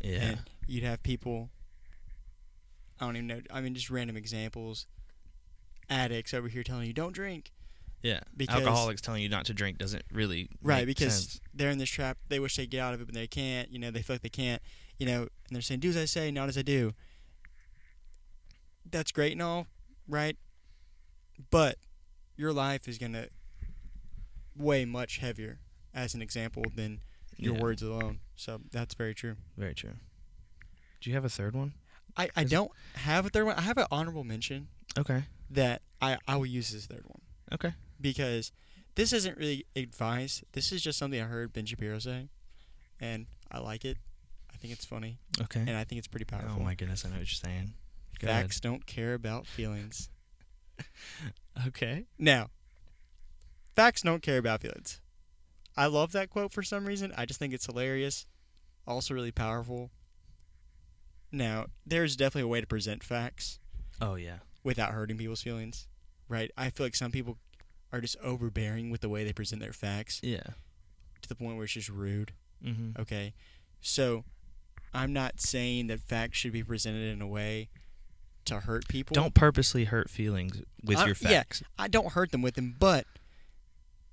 Yeah. 0.02 0.22
And 0.22 0.40
you'd 0.68 0.84
have 0.84 1.02
people. 1.04 1.50
I 3.00 3.06
don't 3.06 3.16
even 3.18 3.28
know. 3.28 3.42
I 3.52 3.62
mean, 3.62 3.74
just 3.74 3.90
random 3.90 4.16
examples. 4.18 4.86
Addicts 5.90 6.34
over 6.34 6.48
here 6.48 6.64
telling 6.64 6.88
you 6.88 6.94
don't 6.94 7.14
drink. 7.14 7.52
Yeah, 8.02 8.20
Because- 8.36 8.58
alcoholics 8.62 9.02
telling 9.02 9.22
you 9.24 9.30
not 9.30 9.46
to 9.46 9.54
drink 9.54 9.78
doesn't 9.78 10.04
really 10.12 10.50
Right, 10.62 10.86
because 10.86 11.14
sense. 11.16 11.42
they're 11.54 11.70
in 11.70 11.78
this 11.78 11.90
trap. 11.90 12.18
They 12.28 12.40
wish 12.40 12.56
they 12.58 12.66
get 12.68 12.80
out 12.82 12.94
of 12.94 13.00
it, 13.02 13.06
but 13.06 13.14
they 13.16 13.28
can't. 13.28 13.72
You 13.72 13.80
know, 13.80 13.92
they 13.92 14.02
feel 14.02 14.16
like 14.16 14.22
they 14.22 14.30
can't. 14.30 14.62
You 15.00 15.06
know, 15.06 15.22
and 15.22 15.30
they're 15.52 15.62
saying, 15.62 15.80
"Do 15.80 15.90
as 15.90 15.98
I 15.98 16.06
say, 16.06 16.30
not 16.32 16.50
as 16.50 16.58
I 16.58 16.62
do." 16.64 16.94
That's 18.90 19.12
great 19.12 19.32
and 19.34 19.42
all, 19.42 19.68
right? 20.08 20.38
But 21.50 21.78
your 22.38 22.54
life 22.54 22.88
is 22.88 22.98
gonna 22.98 23.28
weigh 24.56 24.86
much 24.86 25.18
heavier 25.18 25.60
as 25.94 26.14
an 26.14 26.22
example 26.22 26.64
than 26.76 27.02
your 27.38 27.56
Yeah, 27.56 27.62
words 27.62 27.82
alone. 27.82 28.20
So 28.36 28.62
that's 28.72 28.94
very 28.96 29.14
true. 29.14 29.36
Very 29.58 29.74
true. 29.76 29.94
Do 31.02 31.10
you 31.10 31.16
have 31.16 31.26
a 31.26 31.30
third 31.30 31.56
one? 31.56 31.74
I, 32.16 32.30
I 32.36 32.44
Is- 32.44 32.52
don't 32.52 32.72
have 32.96 33.26
a 33.26 33.30
third 33.30 33.46
one. 33.46 33.56
I 33.56 33.62
have 33.62 33.78
an 33.78 33.88
honorable 33.92 34.24
mention 34.24 34.68
Okay. 34.98 35.24
that 35.50 35.82
I, 36.02 36.18
I 36.28 36.36
will 36.36 36.46
use 36.46 36.74
as 36.74 36.86
third 36.86 37.04
one 37.06 37.22
Okay. 37.52 37.74
because 38.00 38.52
this 38.96 39.12
isn't 39.14 39.38
really 39.38 39.66
advice. 39.76 40.44
This 40.52 40.72
is 40.72 40.82
just 40.84 41.00
something 41.00 41.20
I 41.20 41.26
heard 41.26 41.52
Ben 41.54 41.66
Shapiro 41.66 41.98
say, 42.00 42.30
and 43.00 43.26
I 43.52 43.58
like 43.60 43.84
it. 43.86 43.98
I 44.54 44.58
think 44.58 44.72
it's 44.74 44.86
funny, 44.86 45.18
Okay. 45.42 45.62
and 45.62 45.72
I 45.72 45.84
think 45.84 45.98
it's 45.98 46.08
pretty 46.08 46.26
oh 46.32 46.38
powerful. 46.38 46.58
Oh 46.62 46.64
my 46.64 46.76
goodness, 46.76 47.04
I 47.04 47.10
know 47.10 47.16
what 47.16 47.22
you're 47.22 47.50
saying. 47.52 47.74
Go 48.20 48.28
Facts 48.28 48.60
don't 48.60 48.86
care 48.86 49.16
about 49.16 49.48
feelings. 49.48 50.10
Okay. 51.68 52.06
Now, 52.18 52.48
facts 53.76 54.02
don't 54.02 54.22
care 54.24 54.38
about 54.38 54.62
feelings. 54.62 55.00
I 55.78 55.86
love 55.88 56.12
that 56.14 56.30
quote 56.30 56.52
for 56.52 56.64
some 56.64 56.86
reason. 56.86 57.14
I 57.18 57.26
just 57.26 57.40
think 57.40 57.54
it's 57.54 57.66
hilarious, 57.66 58.26
also 58.88 59.14
really 59.14 59.32
powerful. 59.32 59.92
Now, 61.32 61.66
there's 61.86 62.16
definitely 62.16 62.44
a 62.44 62.48
way 62.48 62.62
to 62.62 62.68
present 62.68 63.04
facts 63.04 63.60
Oh 64.02 64.16
yeah. 64.16 64.38
without 64.64 64.92
hurting 64.92 65.18
people's 65.18 65.42
feelings, 65.42 65.88
right? 66.28 66.52
I 66.58 66.70
feel 66.70 66.86
like 66.86 66.96
some 66.96 67.12
people 67.12 67.38
are 67.92 68.02
just 68.02 68.18
overbearing 68.24 68.90
with 68.92 69.02
the 69.02 69.10
way 69.10 69.24
they 69.24 69.34
present 69.34 69.62
their 69.62 69.74
facts 69.74 70.20
Yeah. 70.24 70.44
to 71.22 71.30
the 71.30 71.36
point 71.36 71.56
where 71.56 71.64
it's 71.66 71.74
just 71.74 71.90
rude. 71.90 72.34
Mm-hmm. 72.64 73.02
Okay, 73.02 73.34
so 73.82 74.24
I'm 74.94 75.12
not 75.14 75.40
saying 75.42 75.88
that 75.88 76.00
facts 76.00 76.38
should 76.38 76.54
be 76.54 76.64
presented 76.64 77.12
in 77.14 77.22
a 77.22 77.28
way 77.28 77.70
to 78.46 78.60
hurt 78.62 78.88
people. 78.88 79.14
Don't 79.14 79.34
purposely 79.34 79.86
hurt 79.86 80.10
feelings 80.10 80.62
with 80.84 80.98
Uh, 81.00 81.06
your 81.06 81.16
yeah. 81.22 81.30
facts. 81.30 81.64
I 81.78 81.88
don't 81.88 82.14
hurt 82.14 82.32
them 82.32 82.42
with 82.42 82.56
them, 82.56 82.76
but 82.80 83.06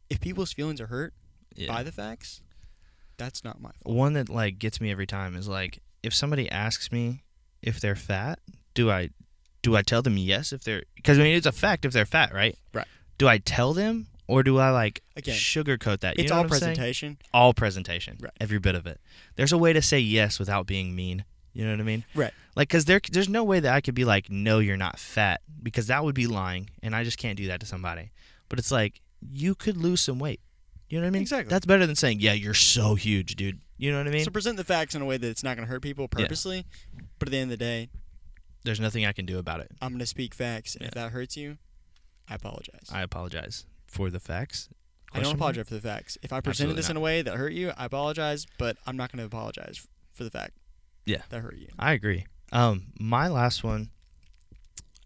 if 0.09 0.21
people's 0.21 0.53
feelings 0.53 0.81
are 0.81 0.87
hurt 0.87 1.15
Yeah. 1.55 1.69
by 1.69 1.83
the 1.83 1.93
facts, 1.93 2.41
that's 3.17 3.45
not 3.45 3.61
my 3.61 3.71
fault. 3.83 3.95
One 3.95 4.13
that 4.15 4.29
like 4.29 4.59
gets 4.59 4.81
me 4.81 4.91
every 4.91 5.07
time 5.07 5.37
is 5.37 5.49
like 5.49 5.81
if 6.03 6.15
somebody 6.15 6.51
asks 6.51 6.91
me 6.91 7.23
if 7.63 7.81
they're 7.81 7.97
fat, 7.97 8.39
do 8.75 8.91
I 8.91 9.11
do 9.63 9.77
I 9.77 9.83
tell 9.83 10.01
them 10.03 10.17
yes 10.17 10.53
if 10.53 10.65
they're 10.65 10.85
because 10.95 11.19
I 11.19 11.23
mean 11.23 11.37
it's 11.37 11.47
a 11.47 11.53
fact 11.53 11.85
if 11.85 11.93
they're 11.93 12.07
fat, 12.07 12.33
right? 12.33 12.57
Right. 12.73 12.87
Do 13.19 13.29
I 13.29 13.39
tell 13.39 13.75
them 13.75 14.07
or 14.27 14.43
do 14.43 14.59
I 14.59 14.71
like 14.71 15.03
Again, 15.17 15.35
sugarcoat 15.37 16.01
that? 16.01 16.17
You 16.17 16.23
It's 16.25 16.31
know 16.31 16.37
all 16.39 16.43
what 16.45 16.53
I'm 16.55 16.59
saying? 16.61 16.77
presentation. 16.77 17.19
all 17.35 17.53
presentation, 17.53 18.17
Right. 18.21 18.33
every 18.41 18.59
bit 18.59 18.75
of 18.75 18.87
it. 18.87 19.01
There's 19.37 19.53
a 19.53 19.59
way 19.59 19.73
to 19.73 19.83
say 19.83 19.99
yes 20.01 20.39
without 20.39 20.67
being 20.67 20.95
mean. 20.97 21.25
You 21.53 21.65
know 21.65 21.73
what 21.73 21.81
I 21.81 21.85
mean? 21.85 22.05
Right. 22.15 22.33
Like, 22.57 22.69
cause 22.69 22.85
there, 22.85 23.01
there's 23.11 23.29
no 23.29 23.45
way 23.45 23.61
that 23.61 23.73
I 23.73 23.81
could 23.81 23.95
be 23.95 24.05
like, 24.05 24.29
no, 24.31 24.59
you're 24.59 24.77
not 24.77 24.99
fat, 24.99 25.41
because 25.63 25.87
that 25.87 26.05
would 26.05 26.15
be 26.15 26.27
lying, 26.27 26.71
and 26.83 26.95
I 26.97 27.05
just 27.05 27.17
can't 27.19 27.37
do 27.37 27.47
that 27.47 27.61
to 27.61 27.67
somebody. 27.67 28.11
But 28.49 28.59
it's 28.59 28.73
like 28.73 29.01
you 29.31 29.55
could 29.55 29.77
lose 29.77 30.01
some 30.01 30.19
weight. 30.19 30.41
You 30.89 30.99
know 30.99 31.05
what 31.05 31.09
I 31.09 31.11
mean? 31.13 31.23
Exactly. 31.23 31.49
That's 31.51 31.67
better 31.67 31.87
than 31.87 31.95
saying, 31.95 32.19
yeah, 32.21 32.33
you're 32.33 32.53
so 32.55 32.97
huge, 32.97 33.37
dude. 33.37 33.61
You 33.79 33.93
know 33.93 33.99
what 33.99 34.09
I 34.09 34.11
mean? 34.11 34.25
so 34.25 34.31
present 34.31 34.57
the 34.57 34.65
facts 34.65 34.95
in 34.95 35.03
a 35.03 35.05
way 35.07 35.17
that 35.17 35.29
it's 35.29 35.45
not 35.45 35.57
going 35.57 35.67
to 35.67 35.71
hurt 35.73 35.83
people 35.83 36.09
purposely, 36.09 36.67
but 37.19 37.29
at 37.29 37.33
the 37.33 37.39
end 37.39 37.53
of 37.53 37.59
the 37.59 37.65
day, 37.65 37.89
There's 38.65 38.81
nothing 38.81 39.07
I 39.07 39.13
can 39.13 39.25
do 39.25 39.39
about 39.39 39.61
it. 39.61 39.71
I'm 39.81 39.91
going 39.91 40.01
to 40.01 40.07
speak 40.07 40.35
facts. 40.35 40.75
and 40.75 40.85
If 40.85 40.91
that 40.93 41.13
hurts 41.13 41.37
you, 41.37 41.59
I 42.29 42.35
apologize. 42.35 42.91
I 42.93 43.03
apologize 43.03 43.65
for 43.87 44.11
the 44.11 44.21
facts. 44.21 44.69
I 45.13 45.17
don't 45.17 45.23
Question 45.23 45.37
apologize 45.37 45.69
for 45.69 45.75
the 45.75 45.81
facts. 45.81 46.19
If 46.23 46.33
I 46.33 46.41
presented 46.41 46.73
Absolutely 46.73 46.77
this 46.83 46.91
in 46.91 46.97
a 46.97 47.01
way 47.01 47.23
that 47.23 47.37
hurt 47.37 47.53
you, 47.53 47.73
I 47.77 47.85
apologize, 47.87 48.47
but 48.59 48.77
I'm 48.87 48.97
not 48.97 49.11
going 49.11 49.19
to 49.19 49.25
apologize 49.25 49.87
for 50.13 50.25
the 50.25 50.31
fact 50.31 50.53
Yeah. 51.07 51.23
that 51.31 51.41
hurt 51.41 51.57
you. 51.57 51.69
I 51.79 51.93
agree. 51.93 52.27
Um, 52.53 52.87
my 52.99 53.29
last 53.29 53.63
one, 53.63 53.91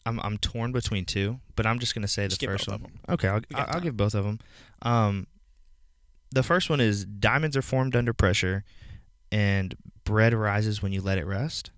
I'm 0.07 0.21
I'm 0.21 0.39
torn 0.39 0.73
between 0.73 1.05
two, 1.05 1.41
but 1.57 1.67
I'm 1.67 1.79
just 1.79 1.95
gonna 1.95 2.09
say 2.09 2.27
the 2.27 2.37
first 2.37 2.69
one. 2.69 2.87
Okay, 3.09 3.29
I'll, 3.29 3.41
I'll 3.55 3.67
time. 3.67 3.83
give 3.83 3.97
both 3.97 4.15
of 4.15 4.25
them. 4.25 4.41
Um, 4.83 5.27
the 6.31 6.43
first 6.43 6.69
one 6.69 6.81
is 6.81 7.05
diamonds 7.05 7.57
are 7.57 7.63
formed 7.63 7.95
under 7.95 8.13
pressure, 8.13 8.65
and 9.31 9.75
bread 10.05 10.35
rises 10.35 10.83
when 10.83 10.93
you 10.93 11.01
let 11.01 11.19
it 11.19 11.27
rest. 11.27 11.71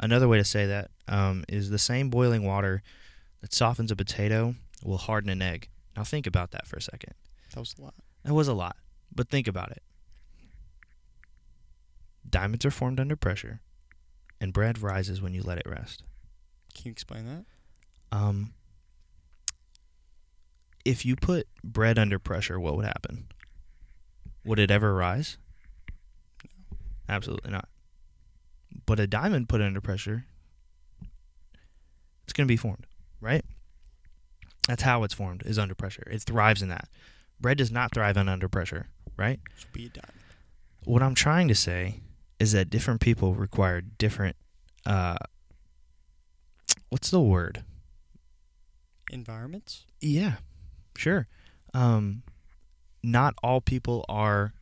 Another 0.00 0.28
way 0.28 0.38
to 0.38 0.44
say 0.44 0.66
that 0.66 0.90
um, 1.08 1.44
is 1.48 1.70
the 1.70 1.78
same 1.78 2.08
boiling 2.10 2.44
water 2.44 2.82
that 3.40 3.52
softens 3.52 3.90
a 3.90 3.96
potato 3.96 4.54
will 4.84 4.98
harden 4.98 5.30
an 5.30 5.42
egg. 5.42 5.68
Now 5.96 6.04
think 6.04 6.26
about 6.26 6.52
that 6.52 6.66
for 6.66 6.76
a 6.76 6.82
second. 6.82 7.14
That 7.54 7.60
was 7.60 7.74
a 7.78 7.82
lot. 7.82 7.94
That 8.24 8.34
was 8.34 8.48
a 8.48 8.54
lot, 8.54 8.76
but 9.14 9.28
think 9.28 9.48
about 9.48 9.70
it. 9.72 9.82
Diamonds 12.28 12.64
are 12.64 12.70
formed 12.70 13.00
under 13.00 13.16
pressure, 13.16 13.60
and 14.40 14.52
bread 14.52 14.80
rises 14.82 15.20
when 15.20 15.34
you 15.34 15.42
let 15.42 15.58
it 15.58 15.66
rest. 15.66 16.02
Can 16.74 16.86
you 16.86 16.92
explain 16.92 17.26
that? 17.26 17.44
Um, 18.16 18.52
if 20.84 21.04
you 21.04 21.16
put 21.16 21.46
bread 21.62 21.98
under 21.98 22.18
pressure, 22.18 22.58
what 22.58 22.76
would 22.76 22.86
happen? 22.86 23.28
Would 24.44 24.58
it 24.58 24.70
ever 24.70 24.94
rise? 24.94 25.36
Absolutely 27.08 27.50
not. 27.50 27.68
But 28.86 29.00
a 29.00 29.06
diamond 29.06 29.48
put 29.48 29.60
under 29.60 29.80
pressure, 29.80 30.24
it's 32.24 32.32
going 32.32 32.46
to 32.46 32.52
be 32.52 32.56
formed, 32.56 32.86
right? 33.20 33.44
That's 34.66 34.82
how 34.82 35.02
it's 35.02 35.14
formed, 35.14 35.42
is 35.44 35.58
under 35.58 35.74
pressure. 35.74 36.06
It 36.10 36.22
thrives 36.22 36.62
in 36.62 36.68
that. 36.68 36.88
Bread 37.40 37.58
does 37.58 37.70
not 37.70 37.92
thrive 37.94 38.16
on 38.16 38.28
under 38.28 38.48
pressure, 38.48 38.88
right? 39.16 39.40
Should 39.58 39.72
be 39.72 39.86
a 39.86 39.88
diamond. 39.88 40.20
What 40.84 41.02
I'm 41.02 41.14
trying 41.14 41.48
to 41.48 41.54
say 41.54 42.00
is 42.38 42.52
that 42.52 42.70
different 42.70 43.00
people 43.00 43.34
require 43.34 43.80
different, 43.80 44.36
uh, 44.86 45.16
what's 46.88 47.10
the 47.10 47.20
word? 47.20 47.64
Environments? 49.10 49.84
Yeah, 50.00 50.36
sure. 50.96 51.26
Um, 51.74 52.22
not 53.02 53.34
all 53.42 53.60
people 53.60 54.04
are 54.08 54.52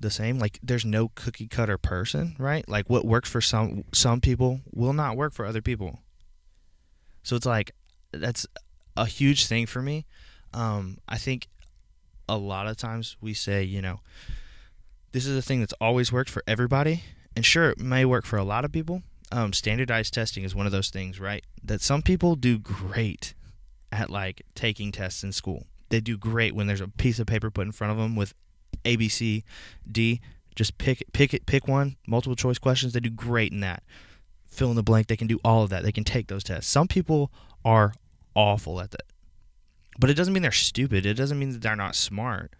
the 0.00 0.10
same. 0.10 0.38
Like, 0.38 0.58
there's 0.62 0.84
no 0.84 1.10
cookie 1.14 1.48
cutter 1.48 1.78
person, 1.78 2.36
right? 2.38 2.68
Like, 2.68 2.88
what 2.88 3.04
works 3.04 3.28
for 3.30 3.40
some 3.40 3.84
some 3.92 4.20
people 4.20 4.60
will 4.72 4.92
not 4.92 5.16
work 5.16 5.32
for 5.32 5.46
other 5.46 5.62
people. 5.62 6.00
So 7.22 7.36
it's 7.36 7.46
like 7.46 7.72
that's 8.12 8.46
a 8.96 9.06
huge 9.06 9.46
thing 9.46 9.66
for 9.66 9.80
me. 9.80 10.06
Um, 10.52 10.98
I 11.08 11.18
think 11.18 11.48
a 12.28 12.36
lot 12.36 12.66
of 12.66 12.76
times 12.76 13.16
we 13.20 13.34
say, 13.34 13.62
you 13.62 13.80
know, 13.80 14.00
this 15.12 15.26
is 15.26 15.36
a 15.36 15.42
thing 15.42 15.60
that's 15.60 15.74
always 15.80 16.10
worked 16.10 16.30
for 16.30 16.42
everybody, 16.46 17.04
and 17.36 17.44
sure, 17.44 17.70
it 17.70 17.78
may 17.78 18.04
work 18.04 18.24
for 18.24 18.38
a 18.38 18.44
lot 18.44 18.64
of 18.64 18.72
people. 18.72 19.02
Um, 19.30 19.52
standardized 19.52 20.12
testing 20.12 20.44
is 20.44 20.54
one 20.54 20.66
of 20.66 20.72
those 20.72 20.90
things, 20.90 21.20
right? 21.20 21.44
That 21.62 21.80
some 21.80 22.02
people 22.02 22.34
do 22.34 22.58
great 22.58 23.34
at 23.90 24.10
like 24.10 24.42
taking 24.54 24.92
tests 24.92 25.22
in 25.22 25.32
school. 25.32 25.66
They 25.90 26.00
do 26.00 26.16
great 26.16 26.54
when 26.54 26.66
there's 26.66 26.80
a 26.80 26.88
piece 26.88 27.18
of 27.18 27.26
paper 27.26 27.50
put 27.50 27.66
in 27.66 27.72
front 27.72 27.92
of 27.92 27.98
them 27.98 28.16
with 28.16 28.34
A, 28.84 28.96
B, 28.96 29.08
C, 29.08 29.44
D. 29.90 30.20
Just 30.54 30.76
pick 30.78 31.02
pick 31.12 31.32
it, 31.32 31.46
pick 31.46 31.68
one. 31.68 31.96
Multiple 32.06 32.36
choice 32.36 32.58
questions. 32.58 32.92
They 32.92 33.00
do 33.00 33.10
great 33.10 33.52
in 33.52 33.60
that. 33.60 33.82
Fill 34.48 34.70
in 34.70 34.76
the 34.76 34.82
blank. 34.82 35.06
They 35.06 35.16
can 35.16 35.26
do 35.28 35.40
all 35.44 35.62
of 35.62 35.70
that. 35.70 35.82
They 35.82 35.92
can 35.92 36.04
take 36.04 36.28
those 36.28 36.44
tests. 36.44 36.70
Some 36.70 36.88
people 36.88 37.30
are 37.64 37.94
awful 38.34 38.80
at 38.80 38.90
that, 38.90 39.04
but 39.98 40.10
it 40.10 40.14
doesn't 40.14 40.32
mean 40.32 40.42
they're 40.42 40.52
stupid. 40.52 41.06
It 41.06 41.14
doesn't 41.14 41.38
mean 41.38 41.50
that 41.52 41.62
they're 41.62 41.76
not 41.76 41.94
smart. 41.94 42.54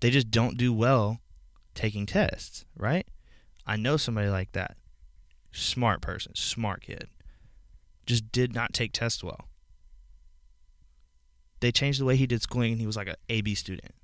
They 0.00 0.10
just 0.10 0.30
don't 0.30 0.56
do 0.56 0.72
well 0.72 1.20
taking 1.74 2.06
tests, 2.06 2.64
right? 2.76 3.06
I 3.66 3.76
know 3.76 3.96
somebody 3.96 4.28
like 4.28 4.52
that. 4.52 4.76
Smart 5.52 6.00
person, 6.00 6.32
smart 6.34 6.82
kid. 6.82 7.08
Just 8.06 8.30
did 8.32 8.54
not 8.54 8.72
take 8.72 8.92
tests 8.92 9.24
well. 9.24 9.48
They 11.60 11.72
changed 11.72 12.00
the 12.00 12.04
way 12.04 12.16
he 12.16 12.26
did 12.26 12.42
schooling 12.42 12.72
and 12.72 12.80
he 12.80 12.86
was 12.86 12.96
like 12.96 13.08
a 13.08 13.16
AB 13.28 13.54
student. 13.54 13.94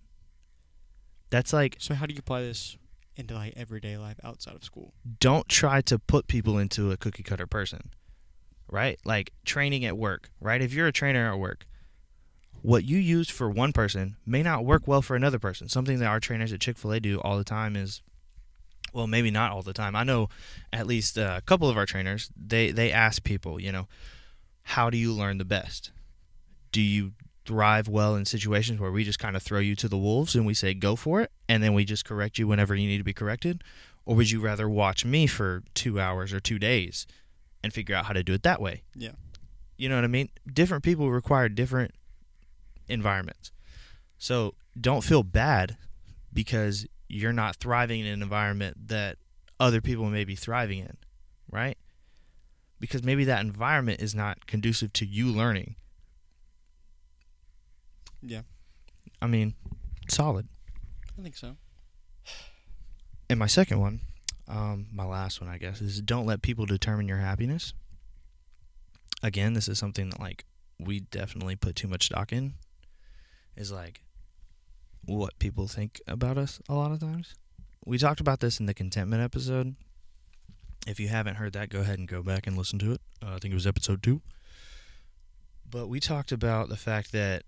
That's 1.28 1.52
like 1.52 1.76
So 1.78 1.94
how 1.94 2.06
do 2.06 2.14
you 2.14 2.18
apply 2.20 2.42
this 2.42 2.76
into 3.16 3.34
like 3.34 3.52
everyday 3.56 3.96
life 3.98 4.18
outside 4.24 4.54
of 4.54 4.64
school? 4.64 4.94
don't 5.18 5.48
try 5.48 5.80
to 5.82 5.98
put 5.98 6.26
people 6.26 6.56
into 6.58 6.90
a 6.90 6.96
cookie 6.96 7.22
cutter 7.22 7.46
person. 7.46 7.90
Right? 8.68 8.98
Like 9.04 9.32
training 9.44 9.84
at 9.84 9.98
work, 9.98 10.30
right? 10.40 10.62
If 10.62 10.72
you're 10.72 10.86
a 10.86 10.92
trainer 10.92 11.30
at 11.32 11.38
work, 11.38 11.66
what 12.62 12.84
you 12.84 12.98
use 12.98 13.28
for 13.28 13.48
one 13.48 13.72
person 13.72 14.16
may 14.26 14.42
not 14.42 14.64
work 14.64 14.86
well 14.86 15.02
for 15.02 15.16
another 15.16 15.38
person. 15.38 15.68
Something 15.68 15.98
that 15.98 16.06
our 16.06 16.20
trainers 16.20 16.52
at 16.52 16.60
Chick 16.60 16.78
fil 16.78 16.92
A 16.92 17.00
do 17.00 17.20
all 17.20 17.38
the 17.38 17.44
time 17.44 17.76
is 17.76 18.02
well, 18.92 19.06
maybe 19.06 19.30
not 19.30 19.52
all 19.52 19.62
the 19.62 19.72
time. 19.72 19.94
I 19.94 20.04
know 20.04 20.28
at 20.72 20.86
least 20.86 21.16
uh, 21.16 21.34
a 21.38 21.40
couple 21.42 21.68
of 21.68 21.76
our 21.76 21.86
trainers, 21.86 22.30
they, 22.36 22.70
they 22.70 22.90
ask 22.90 23.22
people, 23.22 23.60
you 23.60 23.72
know, 23.72 23.86
how 24.62 24.90
do 24.90 24.96
you 24.96 25.12
learn 25.12 25.38
the 25.38 25.44
best? 25.44 25.92
Do 26.72 26.80
you 26.80 27.12
thrive 27.46 27.88
well 27.88 28.14
in 28.14 28.24
situations 28.24 28.80
where 28.80 28.92
we 28.92 29.04
just 29.04 29.18
kind 29.18 29.36
of 29.36 29.42
throw 29.42 29.58
you 29.58 29.74
to 29.76 29.88
the 29.88 29.96
wolves 29.96 30.34
and 30.34 30.46
we 30.46 30.54
say 30.54 30.74
go 30.74 30.96
for 30.96 31.20
it 31.20 31.30
and 31.48 31.62
then 31.62 31.74
we 31.74 31.84
just 31.84 32.04
correct 32.04 32.38
you 32.38 32.46
whenever 32.46 32.74
you 32.74 32.86
need 32.86 32.98
to 32.98 33.04
be 33.04 33.12
corrected? 33.12 33.62
Or 34.04 34.16
would 34.16 34.30
you 34.30 34.40
rather 34.40 34.68
watch 34.68 35.04
me 35.04 35.26
for 35.26 35.62
two 35.74 36.00
hours 36.00 36.32
or 36.32 36.40
two 36.40 36.58
days 36.58 37.06
and 37.62 37.72
figure 37.72 37.94
out 37.94 38.06
how 38.06 38.12
to 38.12 38.22
do 38.22 38.34
it 38.34 38.42
that 38.42 38.60
way? 38.60 38.82
Yeah. 38.94 39.12
You 39.76 39.88
know 39.88 39.94
what 39.94 40.04
I 40.04 40.08
mean? 40.08 40.30
Different 40.52 40.84
people 40.84 41.10
require 41.10 41.48
different 41.48 41.94
environments. 42.90 43.52
So 44.18 44.54
don't 44.78 45.02
feel 45.02 45.22
bad 45.22 45.76
because 46.32 46.86
you're 47.08 47.32
not 47.32 47.56
thriving 47.56 48.00
in 48.00 48.06
an 48.06 48.22
environment 48.22 48.88
that 48.88 49.16
other 49.58 49.80
people 49.80 50.06
may 50.06 50.24
be 50.24 50.36
thriving 50.36 50.78
in, 50.78 50.96
right? 51.50 51.76
Because 52.78 53.02
maybe 53.02 53.24
that 53.24 53.40
environment 53.40 54.00
is 54.00 54.14
not 54.14 54.46
conducive 54.46 54.92
to 54.94 55.06
you 55.06 55.26
learning. 55.26 55.76
Yeah, 58.22 58.42
I 59.20 59.26
mean, 59.26 59.54
solid. 60.08 60.48
I 61.18 61.22
think 61.22 61.36
so. 61.36 61.56
And 63.28 63.38
my 63.38 63.46
second 63.46 63.80
one, 63.80 64.00
um, 64.48 64.86
my 64.92 65.04
last 65.04 65.40
one, 65.40 65.48
I 65.48 65.58
guess, 65.58 65.80
is 65.80 66.00
don't 66.00 66.26
let 66.26 66.42
people 66.42 66.66
determine 66.66 67.08
your 67.08 67.18
happiness. 67.18 67.72
Again, 69.22 69.52
this 69.52 69.68
is 69.68 69.78
something 69.78 70.10
that 70.10 70.20
like 70.20 70.44
we 70.78 71.00
definitely 71.00 71.56
put 71.56 71.76
too 71.76 71.88
much 71.88 72.06
stock 72.06 72.32
in. 72.32 72.54
Is 73.56 73.72
like 73.72 74.02
what 75.04 75.38
people 75.38 75.66
think 75.66 76.00
about 76.06 76.38
us 76.38 76.60
a 76.68 76.74
lot 76.74 76.92
of 76.92 77.00
times. 77.00 77.34
We 77.84 77.98
talked 77.98 78.20
about 78.20 78.40
this 78.40 78.60
in 78.60 78.66
the 78.66 78.74
contentment 78.74 79.22
episode. 79.22 79.74
If 80.86 81.00
you 81.00 81.08
haven't 81.08 81.36
heard 81.36 81.52
that, 81.54 81.68
go 81.68 81.80
ahead 81.80 81.98
and 81.98 82.08
go 82.08 82.22
back 82.22 82.46
and 82.46 82.56
listen 82.56 82.78
to 82.80 82.92
it. 82.92 83.00
Uh, 83.22 83.34
I 83.34 83.38
think 83.38 83.52
it 83.52 83.54
was 83.54 83.66
episode 83.66 84.02
two. 84.02 84.22
But 85.68 85.88
we 85.88 86.00
talked 86.00 86.32
about 86.32 86.68
the 86.68 86.76
fact 86.76 87.12
that 87.12 87.44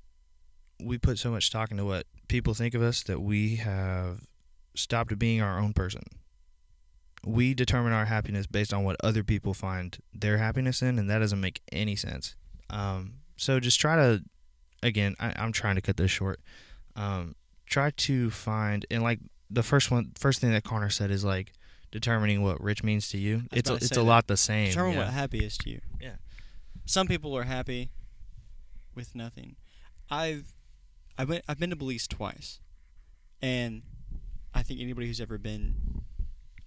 we 0.81 0.99
put 0.99 1.19
so 1.19 1.31
much 1.31 1.47
stock 1.47 1.71
into 1.71 1.85
what 1.85 2.07
people 2.29 2.55
think 2.55 2.75
of 2.75 2.83
us 2.83 3.03
that 3.05 3.21
we 3.21 3.57
have 3.57 4.21
stopped 4.75 5.19
being 5.19 5.41
our 5.41 5.59
own 5.59 5.73
person. 5.73 6.03
We 7.25 7.55
determine 7.55 7.93
our 7.93 8.07
happiness 8.07 8.47
based 8.47 8.75
on 8.75 8.85
what 8.85 8.97
other 9.03 9.23
people 9.23 9.55
find 9.55 9.97
their 10.13 10.39
happiness 10.39 10.83
in, 10.83 10.99
and 10.99 11.09
that 11.09 11.19
doesn't 11.19 11.41
make 11.41 11.61
any 11.71 11.95
sense. 11.95 12.35
Um, 12.69 13.15
so 13.37 13.61
just 13.61 13.81
try 13.81 13.97
to, 13.97 14.23
again, 14.83 15.15
I, 15.21 15.33
I'm 15.37 15.53
trying 15.53 15.77
to 15.77 15.81
cut 15.81 15.97
this 15.97 16.11
short. 16.11 16.41
Um, 16.97 17.35
try 17.67 17.91
to 17.91 18.31
find, 18.31 18.85
and 18.91 19.03
like 19.03 19.21
the 19.51 19.63
first 19.63 19.91
one, 19.91 20.13
first 20.19 20.41
thing 20.41 20.53
that 20.53 20.65
Conner 20.65 20.91
said 20.91 21.11
is 21.11 21.25
like 21.25 21.53
determining 21.91 22.43
what 22.43 22.61
rich 22.61 22.83
means 22.83 23.09
to 23.11 23.19
you. 23.19 23.43
It's 23.53 23.71
a, 23.71 23.75
it's 23.75 23.93
a 23.93 23.95
that. 23.97 24.03
lot 24.03 24.27
the 24.27 24.37
same. 24.37 24.69
Determine 24.69 24.95
yeah. 24.95 25.05
what 25.05 25.09
happy 25.09 25.45
is 25.45 25.57
to 25.59 25.71
you. 25.71 25.81
Yeah. 26.01 26.17
Some 26.85 27.07
people 27.07 27.37
are 27.37 27.45
happy 27.45 27.91
with 28.95 29.15
nothing. 29.15 29.57
I've 30.11 30.53
I've 31.17 31.29
been 31.29 31.43
I've 31.49 31.59
been 31.59 31.71
to 31.71 31.77
Belize 31.77 32.09
twice, 32.09 32.61
and 33.41 33.83
I 34.55 34.63
think 34.63 34.81
anybody 34.81 35.07
who's 35.07 35.21
ever 35.21 35.39
been 35.39 36.03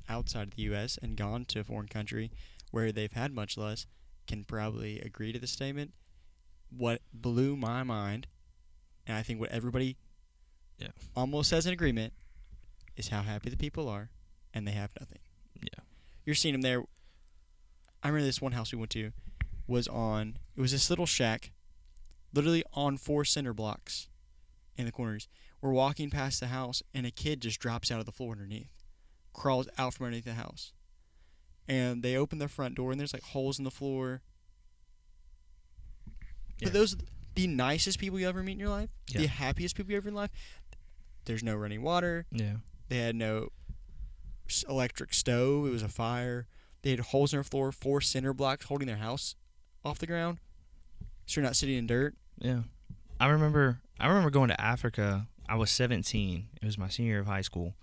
outside 0.07 0.47
of 0.47 0.55
the 0.55 0.63
U.S. 0.63 0.97
and 1.01 1.17
gone 1.17 1.45
to 1.45 1.59
a 1.59 1.63
foreign 1.63 1.87
country 1.87 2.31
where 2.71 2.91
they've 2.91 3.11
had 3.11 3.33
much 3.33 3.57
less 3.57 3.87
can 4.27 4.43
probably 4.43 4.99
agree 4.99 5.31
to 5.31 5.39
the 5.39 5.47
statement. 5.47 5.93
What 6.77 7.01
blew 7.13 7.55
my 7.55 7.83
mind, 7.83 8.27
and 9.07 9.17
I 9.17 9.23
think 9.23 9.39
what 9.39 9.51
everybody 9.51 9.97
Yeah. 10.77 10.89
almost 11.15 11.49
says 11.49 11.65
in 11.65 11.73
agreement, 11.73 12.13
is 12.97 13.09
how 13.09 13.21
happy 13.21 13.49
the 13.49 13.57
people 13.57 13.87
are, 13.87 14.09
and 14.53 14.67
they 14.67 14.71
have 14.71 14.91
nothing. 14.99 15.19
Yeah. 15.61 15.83
You're 16.25 16.35
seeing 16.35 16.53
them 16.53 16.61
there. 16.61 16.83
I 18.03 18.09
remember 18.09 18.25
this 18.25 18.41
one 18.41 18.51
house 18.53 18.71
we 18.71 18.77
went 18.79 18.91
to 18.91 19.11
was 19.67 19.87
on. 19.87 20.37
It 20.55 20.61
was 20.61 20.71
this 20.71 20.89
little 20.89 21.05
shack, 21.05 21.51
literally 22.33 22.63
on 22.73 22.97
four 22.97 23.25
cinder 23.25 23.53
blocks, 23.53 24.09
in 24.77 24.85
the 24.85 24.91
corners. 24.91 25.27
We're 25.61 25.71
walking 25.71 26.09
past 26.09 26.39
the 26.39 26.47
house, 26.47 26.83
and 26.93 27.05
a 27.05 27.11
kid 27.11 27.41
just 27.41 27.59
drops 27.59 27.89
out 27.91 27.99
of 27.99 28.05
the 28.05 28.11
floor 28.11 28.33
underneath, 28.33 28.83
crawls 29.33 29.67
out 29.77 29.93
from 29.93 30.05
underneath 30.07 30.25
the 30.25 30.33
house, 30.33 30.73
and 31.67 32.03
they 32.03 32.15
open 32.15 32.37
the 32.39 32.47
front 32.47 32.75
door, 32.75 32.91
and 32.91 32.99
there's 32.99 33.13
like 33.13 33.23
holes 33.23 33.57
in 33.57 33.63
the 33.65 33.71
floor. 33.71 34.21
Yeah. 36.59 36.67
But 36.67 36.73
those, 36.73 36.95
the 37.35 37.47
nicest 37.47 37.99
people 37.99 38.19
you 38.19 38.27
ever 38.27 38.43
meet 38.43 38.53
in 38.53 38.59
your 38.59 38.69
life, 38.69 38.89
the 39.11 39.27
happiest 39.27 39.75
people 39.75 39.91
you 39.91 39.97
ever 39.97 40.09
in 40.09 40.15
life. 40.15 40.31
There's 41.25 41.43
no 41.43 41.55
running 41.55 41.81
water. 41.81 42.25
Yeah. 42.31 42.57
They 42.89 42.97
had 42.97 43.15
no 43.15 43.49
electric 44.69 45.13
stove. 45.13 45.67
It 45.67 45.71
was 45.71 45.81
a 45.81 45.87
fire. 45.87 46.47
They 46.83 46.91
had 46.91 46.99
holes 46.99 47.33
in 47.33 47.37
their 47.37 47.43
floor, 47.43 47.71
four 47.71 47.99
cinder 47.99 48.33
blocks 48.33 48.65
holding 48.65 48.87
their 48.87 48.97
house 48.97 49.35
off 49.83 49.97
the 49.97 50.05
ground, 50.05 50.37
so 51.25 51.39
you're 51.41 51.45
not 51.45 51.55
sitting 51.55 51.77
in 51.77 51.87
dirt. 51.87 52.13
Yeah. 52.37 52.61
I 53.19 53.27
remember 53.27 53.79
I 53.99 54.07
remember 54.07 54.29
going 54.29 54.49
to 54.49 54.61
Africa. 54.61 55.27
I 55.47 55.55
was 55.55 55.71
17. 55.71 56.47
It 56.61 56.65
was 56.65 56.77
my 56.77 56.89
senior 56.89 57.13
year 57.13 57.19
of 57.21 57.27
high 57.27 57.41
school. 57.41 57.75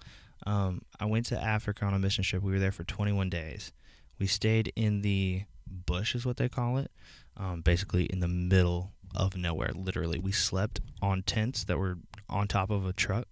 Um, 0.46 0.82
I 0.98 1.04
went 1.06 1.26
to 1.26 1.40
Africa 1.40 1.84
on 1.84 1.94
a 1.94 1.98
mission 1.98 2.24
trip. 2.24 2.42
We 2.42 2.52
were 2.52 2.58
there 2.58 2.72
for 2.72 2.84
21 2.84 3.30
days. 3.30 3.72
We 4.18 4.26
stayed 4.26 4.72
in 4.76 5.02
the 5.02 5.44
bush, 5.66 6.14
is 6.14 6.26
what 6.26 6.36
they 6.36 6.48
call 6.48 6.78
it. 6.78 6.90
Um, 7.36 7.60
basically, 7.62 8.04
in 8.04 8.20
the 8.20 8.28
middle 8.28 8.92
of 9.14 9.36
nowhere, 9.36 9.70
literally. 9.74 10.18
We 10.18 10.32
slept 10.32 10.80
on 11.00 11.22
tents 11.22 11.64
that 11.64 11.78
were 11.78 11.98
on 12.28 12.48
top 12.48 12.70
of 12.70 12.86
a 12.86 12.92
truck. 12.92 13.26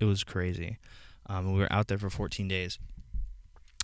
It 0.00 0.04
was 0.04 0.24
crazy. 0.24 0.78
Um, 1.26 1.52
we 1.52 1.60
were 1.60 1.72
out 1.72 1.88
there 1.88 1.98
for 1.98 2.10
14 2.10 2.48
days. 2.48 2.78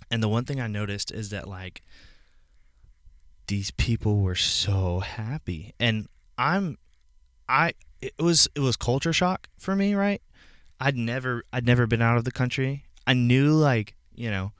And 0.09 0.21
the 0.21 0.29
one 0.29 0.45
thing 0.45 0.61
I 0.61 0.67
noticed 0.67 1.11
is 1.11 1.29
that, 1.29 1.47
like, 1.47 1.81
these 3.47 3.71
people 3.71 4.21
were 4.21 4.35
so 4.35 4.99
happy. 4.99 5.73
And 5.79 6.07
I'm 6.37 6.77
I 7.47 7.73
it 8.01 8.13
was 8.19 8.47
it 8.55 8.59
was 8.59 8.75
culture 8.75 9.13
shock 9.13 9.49
for 9.57 9.75
me, 9.75 9.93
right? 9.93 10.21
I'd 10.79 10.97
never 10.97 11.43
I'd 11.53 11.65
never 11.65 11.87
been 11.87 12.01
out 12.01 12.17
of 12.17 12.25
the 12.25 12.31
country. 12.31 12.85
I 13.07 13.13
knew 13.13 13.51
like, 13.53 13.95
you 14.13 14.31
know, 14.31 14.51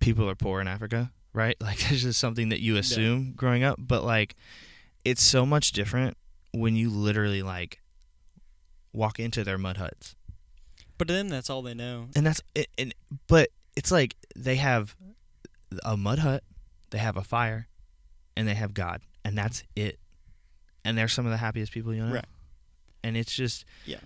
people 0.00 0.28
are 0.28 0.34
poor 0.34 0.60
in 0.60 0.68
Africa, 0.68 1.10
right? 1.32 1.56
Like 1.60 1.90
it's 1.90 2.02
just 2.02 2.20
something 2.20 2.48
that 2.50 2.60
you 2.60 2.76
assume 2.76 3.32
growing 3.36 3.62
up, 3.64 3.76
but 3.78 4.04
like 4.04 4.34
it's 5.04 5.22
so 5.22 5.44
much 5.46 5.72
different 5.72 6.16
when 6.52 6.76
you 6.76 6.90
literally 6.90 7.42
like 7.42 7.80
walk 8.92 9.18
into 9.18 9.42
their 9.44 9.58
mud 9.58 9.76
huts. 9.78 10.14
But 10.98 11.08
to 11.08 11.14
them, 11.14 11.28
that's 11.28 11.50
all 11.50 11.62
they 11.62 11.74
know. 11.74 12.08
And 12.14 12.26
that's 12.26 12.42
it 12.54 12.68
and 12.78 12.94
but 13.26 13.48
it's 13.76 13.90
like 13.90 14.16
they 14.36 14.56
have 14.56 14.94
a 15.84 15.96
mud 15.96 16.18
hut, 16.20 16.42
they 16.90 16.98
have 16.98 17.16
a 17.16 17.22
fire, 17.22 17.66
and 18.36 18.46
they 18.46 18.54
have 18.54 18.74
God, 18.74 19.00
and 19.24 19.36
that's 19.36 19.64
it. 19.74 19.98
And 20.84 20.98
they're 20.98 21.08
some 21.08 21.24
of 21.24 21.30
the 21.30 21.38
happiest 21.38 21.72
people 21.72 21.94
you 21.94 22.04
know. 22.04 22.12
Right. 22.14 22.26
And 23.02 23.16
it's 23.16 23.34
just 23.34 23.64
yeah. 23.86 23.98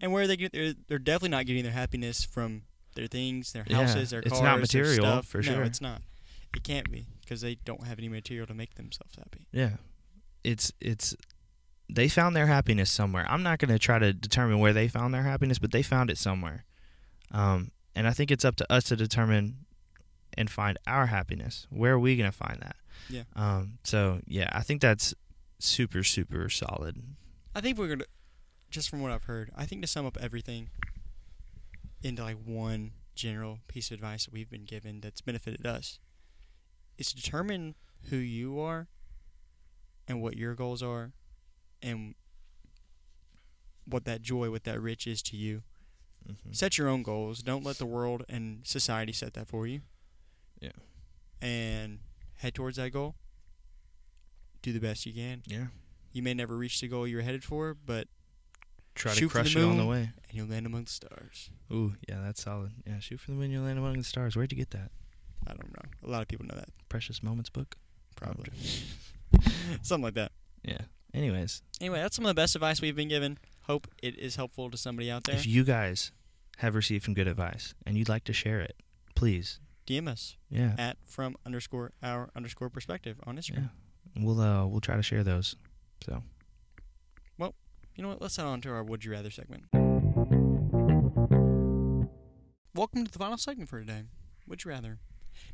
And 0.00 0.12
where 0.12 0.26
they 0.26 0.36
get, 0.36 0.52
they're, 0.52 0.74
they're 0.88 0.98
definitely 0.98 1.28
not 1.28 1.46
getting 1.46 1.62
their 1.62 1.72
happiness 1.72 2.24
from 2.24 2.62
their 2.96 3.06
things, 3.06 3.52
their 3.52 3.64
Yeah, 3.68 3.76
houses, 3.78 4.10
their 4.10 4.20
it's 4.20 4.30
cars, 4.30 4.42
not 4.42 4.50
their 4.54 4.60
material, 4.60 4.94
stuff. 5.04 5.26
for 5.26 5.38
no, 5.38 5.42
sure. 5.42 5.62
it's 5.62 5.80
not. 5.80 6.02
It 6.54 6.64
can't 6.64 6.90
be 6.90 7.06
because 7.20 7.40
they 7.40 7.56
don't 7.64 7.86
have 7.86 7.98
any 7.98 8.08
material 8.08 8.46
to 8.46 8.54
make 8.54 8.74
themselves 8.74 9.14
happy. 9.16 9.46
Yeah. 9.52 9.76
It's 10.44 10.72
it's 10.80 11.16
they 11.88 12.08
found 12.08 12.34
their 12.34 12.46
happiness 12.46 12.90
somewhere. 12.90 13.26
I'm 13.28 13.42
not 13.42 13.58
going 13.58 13.70
to 13.70 13.78
try 13.78 13.98
to 13.98 14.12
determine 14.12 14.58
where 14.58 14.72
they 14.72 14.88
found 14.88 15.12
their 15.12 15.22
happiness, 15.22 15.58
but 15.58 15.72
they 15.72 15.82
found 15.82 16.10
it 16.10 16.18
somewhere. 16.18 16.64
Um 17.30 17.70
and 17.94 18.06
I 18.06 18.12
think 18.12 18.30
it's 18.30 18.44
up 18.44 18.56
to 18.56 18.72
us 18.72 18.84
to 18.84 18.96
determine 18.96 19.66
and 20.36 20.50
find 20.50 20.78
our 20.86 21.06
happiness. 21.06 21.66
Where 21.70 21.92
are 21.92 21.98
we 21.98 22.16
going 22.16 22.30
to 22.30 22.36
find 22.36 22.58
that? 22.60 22.76
Yeah. 23.08 23.24
Um 23.36 23.78
so 23.84 24.20
yeah, 24.26 24.48
I 24.52 24.62
think 24.62 24.80
that's 24.80 25.14
super 25.58 26.02
super 26.02 26.48
solid. 26.48 27.02
I 27.54 27.60
think 27.60 27.78
we're 27.78 27.88
gonna, 27.88 28.04
just 28.70 28.88
from 28.88 29.02
what 29.02 29.12
I've 29.12 29.24
heard, 29.24 29.50
I 29.54 29.66
think 29.66 29.82
to 29.82 29.86
sum 29.86 30.06
up 30.06 30.16
everything 30.20 30.70
into 32.02 32.22
like 32.22 32.38
one 32.44 32.92
general 33.14 33.58
piece 33.68 33.90
of 33.90 33.94
advice 33.96 34.24
that 34.24 34.32
we've 34.32 34.50
been 34.50 34.64
given 34.64 35.00
that's 35.00 35.20
benefited 35.20 35.66
us 35.66 35.98
is 37.02 37.12
to 37.12 37.16
determine 37.16 37.74
who 38.10 38.16
you 38.16 38.60
are 38.60 38.86
and 40.06 40.22
what 40.22 40.36
your 40.36 40.54
goals 40.54 40.82
are 40.82 41.12
and 41.82 42.14
what 43.84 44.04
that 44.04 44.22
joy, 44.22 44.50
what 44.50 44.62
that 44.64 44.80
rich 44.80 45.06
is 45.06 45.20
to 45.22 45.36
you. 45.36 45.62
Mm-hmm. 46.28 46.52
Set 46.52 46.78
your 46.78 46.88
own 46.88 47.02
goals. 47.02 47.42
Don't 47.42 47.64
let 47.64 47.78
the 47.78 47.86
world 47.86 48.24
and 48.28 48.60
society 48.64 49.12
set 49.12 49.34
that 49.34 49.48
for 49.48 49.66
you. 49.66 49.80
Yeah. 50.60 50.70
And 51.40 51.98
head 52.36 52.54
towards 52.54 52.76
that 52.76 52.92
goal. 52.92 53.16
Do 54.62 54.72
the 54.72 54.78
best 54.78 55.04
you 55.04 55.12
can. 55.12 55.42
Yeah. 55.44 55.66
You 56.12 56.22
may 56.22 56.34
never 56.34 56.56
reach 56.56 56.80
the 56.80 56.86
goal 56.86 57.08
you're 57.08 57.22
headed 57.22 57.42
for, 57.42 57.74
but 57.74 58.06
Try 58.94 59.14
to 59.14 59.28
crush 59.28 59.56
it 59.56 59.64
on 59.64 59.78
the 59.78 59.86
way. 59.86 60.10
and 60.28 60.32
you'll 60.38 60.46
land 60.46 60.66
among 60.66 60.84
the 60.84 60.90
stars. 60.90 61.50
Ooh, 61.72 61.94
yeah, 62.08 62.20
that's 62.22 62.42
solid. 62.42 62.72
Yeah, 62.86 63.00
shoot 63.00 63.18
for 63.18 63.30
the 63.32 63.36
moon, 63.38 63.50
you'll 63.50 63.64
land 63.64 63.78
among 63.78 63.96
the 63.96 64.04
stars. 64.04 64.36
Where'd 64.36 64.52
you 64.52 64.58
get 64.58 64.70
that? 64.70 64.92
I 65.46 65.50
don't 65.54 65.72
know. 65.72 66.08
A 66.08 66.10
lot 66.10 66.22
of 66.22 66.28
people 66.28 66.46
know 66.46 66.54
that, 66.54 66.68
Precious 66.88 67.22
Moments 67.22 67.50
book? 67.50 67.76
probably. 68.16 68.50
Something 69.82 70.02
like 70.04 70.14
that. 70.14 70.32
Yeah. 70.62 70.82
Anyways, 71.14 71.62
Anyway, 71.80 72.00
that's 72.00 72.14
some 72.16 72.24
of 72.24 72.28
the 72.28 72.34
best 72.34 72.54
advice 72.54 72.80
we've 72.80 72.94
been 72.96 73.08
given. 73.08 73.38
Hope 73.62 73.86
it 74.02 74.16
is 74.18 74.36
helpful 74.36 74.70
to 74.70 74.76
somebody 74.76 75.10
out 75.10 75.24
there. 75.24 75.34
if 75.34 75.46
you 75.46 75.64
guys 75.64 76.12
have 76.58 76.74
received 76.74 77.04
some 77.04 77.14
good 77.14 77.26
advice 77.28 77.74
and 77.86 77.96
you'd 77.98 78.08
like 78.08 78.24
to 78.24 78.32
share 78.32 78.60
it, 78.60 78.76
please. 79.14 79.58
DM 79.86 80.06
us 80.08 80.36
Yeah. 80.48 80.74
at 80.78 80.96
from 81.04 81.34
underscore 81.44 81.92
our 82.02 82.30
underscore 82.36 82.70
perspective 82.70 83.18
on 83.26 83.36
Instagram. 83.36 83.70
Yeah. 84.16 84.22
We'll 84.24 84.40
uh 84.40 84.66
we'll 84.66 84.80
try 84.80 84.96
to 84.96 85.02
share 85.02 85.24
those. 85.24 85.56
So 86.04 86.22
Well, 87.38 87.54
You 87.96 88.02
know 88.02 88.10
what? 88.10 88.22
Let's 88.22 88.36
head 88.36 88.46
on 88.46 88.60
to 88.62 88.70
our 88.70 88.84
Would 88.84 89.04
You 89.04 89.10
Rather 89.12 89.30
segment. 89.30 89.64
Welcome 92.74 93.04
to 93.04 93.10
the 93.10 93.18
final 93.18 93.36
segment 93.38 93.68
for 93.68 93.80
today. 93.80 94.02
Would 94.46 94.64
you 94.64 94.70
rather? 94.70 94.98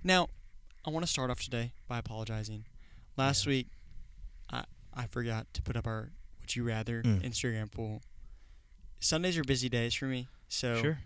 Now, 0.02 0.28
I 0.84 0.90
want 0.90 1.04
to 1.04 1.10
start 1.10 1.30
off 1.30 1.40
today 1.40 1.72
by 1.86 1.98
apologizing. 1.98 2.64
Last 3.16 3.44
Yeah. 3.46 3.50
week, 3.50 3.66
I 4.50 4.64
I 4.94 5.06
forgot 5.06 5.46
to 5.54 5.62
put 5.62 5.76
up 5.76 5.86
our 5.86 6.10
Would 6.40 6.56
You 6.56 6.64
Rather 6.64 7.02
Mm. 7.02 7.22
Instagram 7.22 7.70
poll. 7.70 8.02
Sundays 9.00 9.36
are 9.38 9.44
busy 9.44 9.68
days 9.68 9.94
for 9.94 10.06
me, 10.06 10.26
so 10.48 10.80
sure. 10.82 10.98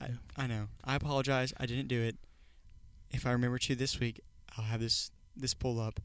I, 0.00 0.06
Yeah. 0.08 0.14
I 0.36 0.46
know. 0.46 0.68
I 0.84 0.94
apologize. 0.96 1.52
I 1.56 1.66
didn't 1.66 1.88
do 1.88 2.00
it. 2.02 2.16
If 3.10 3.26
I 3.26 3.32
remember 3.32 3.58
to 3.58 3.74
this 3.74 3.98
week, 3.98 4.20
I'll 4.56 4.64
have 4.64 4.80
this 4.80 5.10
this 5.36 5.54
pull 5.54 5.78
up 5.80 6.00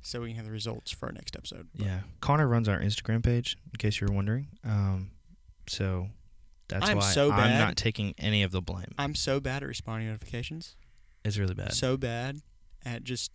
so 0.00 0.20
we 0.22 0.28
can 0.28 0.36
have 0.36 0.44
the 0.44 0.50
results 0.50 0.90
for 0.90 1.06
our 1.06 1.12
next 1.12 1.36
episode. 1.36 1.68
But 1.74 1.86
Yeah. 1.86 2.00
Conner 2.20 2.48
runs 2.48 2.68
our 2.68 2.80
Instagram 2.80 3.22
page, 3.22 3.56
in 3.66 3.76
case 3.78 4.00
you 4.00 4.08
were 4.08 4.12
wondering. 4.14 4.48
Um 4.64 5.12
so 5.68 6.10
that's 6.68 6.88
I'm 6.88 6.98
why 6.98 7.12
so 7.12 7.30
I'm 7.30 7.58
not 7.58 7.76
taking 7.76 8.14
any 8.18 8.42
of 8.42 8.50
the 8.50 8.60
blame. 8.60 8.92
I'm 8.98 9.14
so 9.14 9.38
bad 9.40 9.62
at 9.62 9.68
responding 9.68 10.08
to 10.08 10.12
notifications. 10.12 10.74
It's 11.24 11.38
really 11.38 11.54
bad. 11.54 11.72
So 11.74 11.96
bad 11.96 12.40
at 12.84 13.04
just 13.04 13.30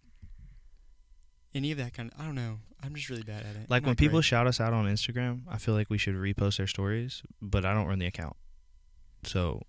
any 1.54 1.72
of 1.72 1.78
that 1.78 1.94
kind 1.94 2.12
of. 2.14 2.20
I 2.20 2.26
don't 2.26 2.36
know. 2.36 2.60
I'm 2.84 2.94
just 2.94 3.10
really 3.10 3.24
bad 3.24 3.44
at 3.44 3.56
it. 3.56 3.70
like 3.70 3.86
when 3.86 3.96
people 3.96 4.20
great. 4.20 4.26
shout 4.26 4.46
us 4.46 4.60
out 4.60 4.72
on 4.72 4.86
Instagram, 4.86 5.42
I 5.50 5.58
feel 5.58 5.74
like 5.74 5.90
we 5.90 5.98
should 5.98 6.16
repost 6.16 6.58
their 6.58 6.68
stories, 6.68 7.24
but 7.42 7.66
I 7.66 7.74
don't 7.74 7.88
run 7.88 8.00
the 8.00 8.06
account. 8.06 8.36
So 9.24 9.64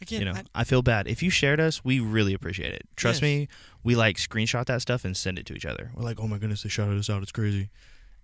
Again, 0.00 0.20
you 0.20 0.24
know, 0.26 0.32
I, 0.32 0.60
I, 0.60 0.64
feel 0.64 0.82
bad. 0.82 1.06
If 1.06 1.22
you 1.22 1.30
shared 1.30 1.58
us, 1.58 1.84
we 1.84 2.00
really 2.00 2.34
appreciate 2.34 2.72
it. 2.72 2.86
Trust 2.96 3.16
Yes. 3.18 3.22
me, 3.22 3.48
we 3.82 3.94
like 3.94 4.16
screenshot 4.16 4.66
that 4.66 4.82
stuff 4.82 5.04
and 5.04 5.16
send 5.16 5.38
it 5.38 5.46
to 5.46 5.54
each 5.54 5.64
other. 5.64 5.90
We're 5.94 6.04
like, 6.04 6.20
oh 6.20 6.28
my 6.28 6.38
goodness, 6.38 6.62
they 6.62 6.68
shouted 6.68 6.98
us 6.98 7.08
out. 7.08 7.22
It's 7.22 7.32
crazy. 7.32 7.70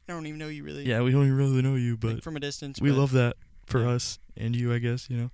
I 0.09 0.13
don't 0.13 0.27
even 0.27 0.39
know 0.39 0.49
you 0.49 0.65
really. 0.65 0.85
Yeah, 0.87 1.01
we 1.01 1.13
don't 1.13 1.23
even 1.23 1.37
really 1.37 1.63
know 1.63 1.77
you, 1.77 1.93
like, 1.93 2.01
but 2.17 2.23
from 2.23 2.37
a 2.37 2.41
distance. 2.41 2.81
we 2.81 2.91
love 2.91 3.13
that 3.13 3.37
for 3.67 3.81
yeah. 3.81 3.91
us 3.91 4.19
and 4.37 4.55
you, 4.55 4.73
I 4.73 4.79
guess, 4.79 5.09
you 5.09 5.17
know. 5.17 5.31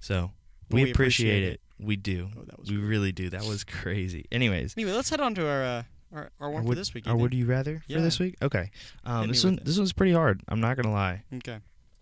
So 0.00 0.32
we, 0.70 0.84
we 0.84 0.90
appreciate, 0.90 1.28
appreciate 1.28 1.52
it. 1.52 1.60
We 1.78 1.96
do. 1.96 2.28
Oh, 2.38 2.42
that 2.44 2.58
was. 2.58 2.70
We 2.70 2.78
weird. 2.78 2.88
really 2.88 3.12
do. 3.12 3.28
That 3.30 3.44
was 3.44 3.62
crazy. 3.64 4.26
Anyways, 4.32 4.74
Anyway, 4.76 4.92
let's 4.92 5.10
head 5.10 5.20
on 5.20 5.34
to 5.34 5.46
our 5.46 5.62
uh, 5.62 5.82
our, 6.12 6.30
our 6.40 6.50
one 6.50 6.62
Our 6.62 6.68
for 6.70 6.74
this 6.74 6.94
week. 6.94 7.06
or 7.06 7.10
Ethan. 7.10 7.20
would 7.20 7.34
you 7.34 7.46
rather 7.46 7.82
Yeah. 7.86 7.96
for 7.98 8.02
this 8.02 8.18
week? 8.18 8.36
Okay. 8.40 8.70
Um, 9.04 9.28
this 9.28 9.44
one 9.44 9.58
this 9.62 9.76
one's 9.76 9.92
pretty 9.92 10.12
hard. 10.12 10.42
I'm 10.48 10.60
not 10.60 10.76
gonna 10.76 10.92
lie. 10.92 11.24
Okay, 11.34 11.58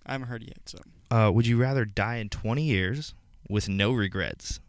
I 0.06 0.12
haven't 0.12 0.28
heard 0.28 0.42
it 0.42 0.48
yet. 0.48 0.68
So 0.68 0.78
Uh, 1.10 1.30
would 1.32 1.46
you 1.46 1.56
rather 1.60 1.84
die 1.84 2.16
in 2.16 2.28
20 2.28 2.62
years 2.62 3.14
with 3.48 3.68
no 3.68 3.92
regrets, 3.92 4.60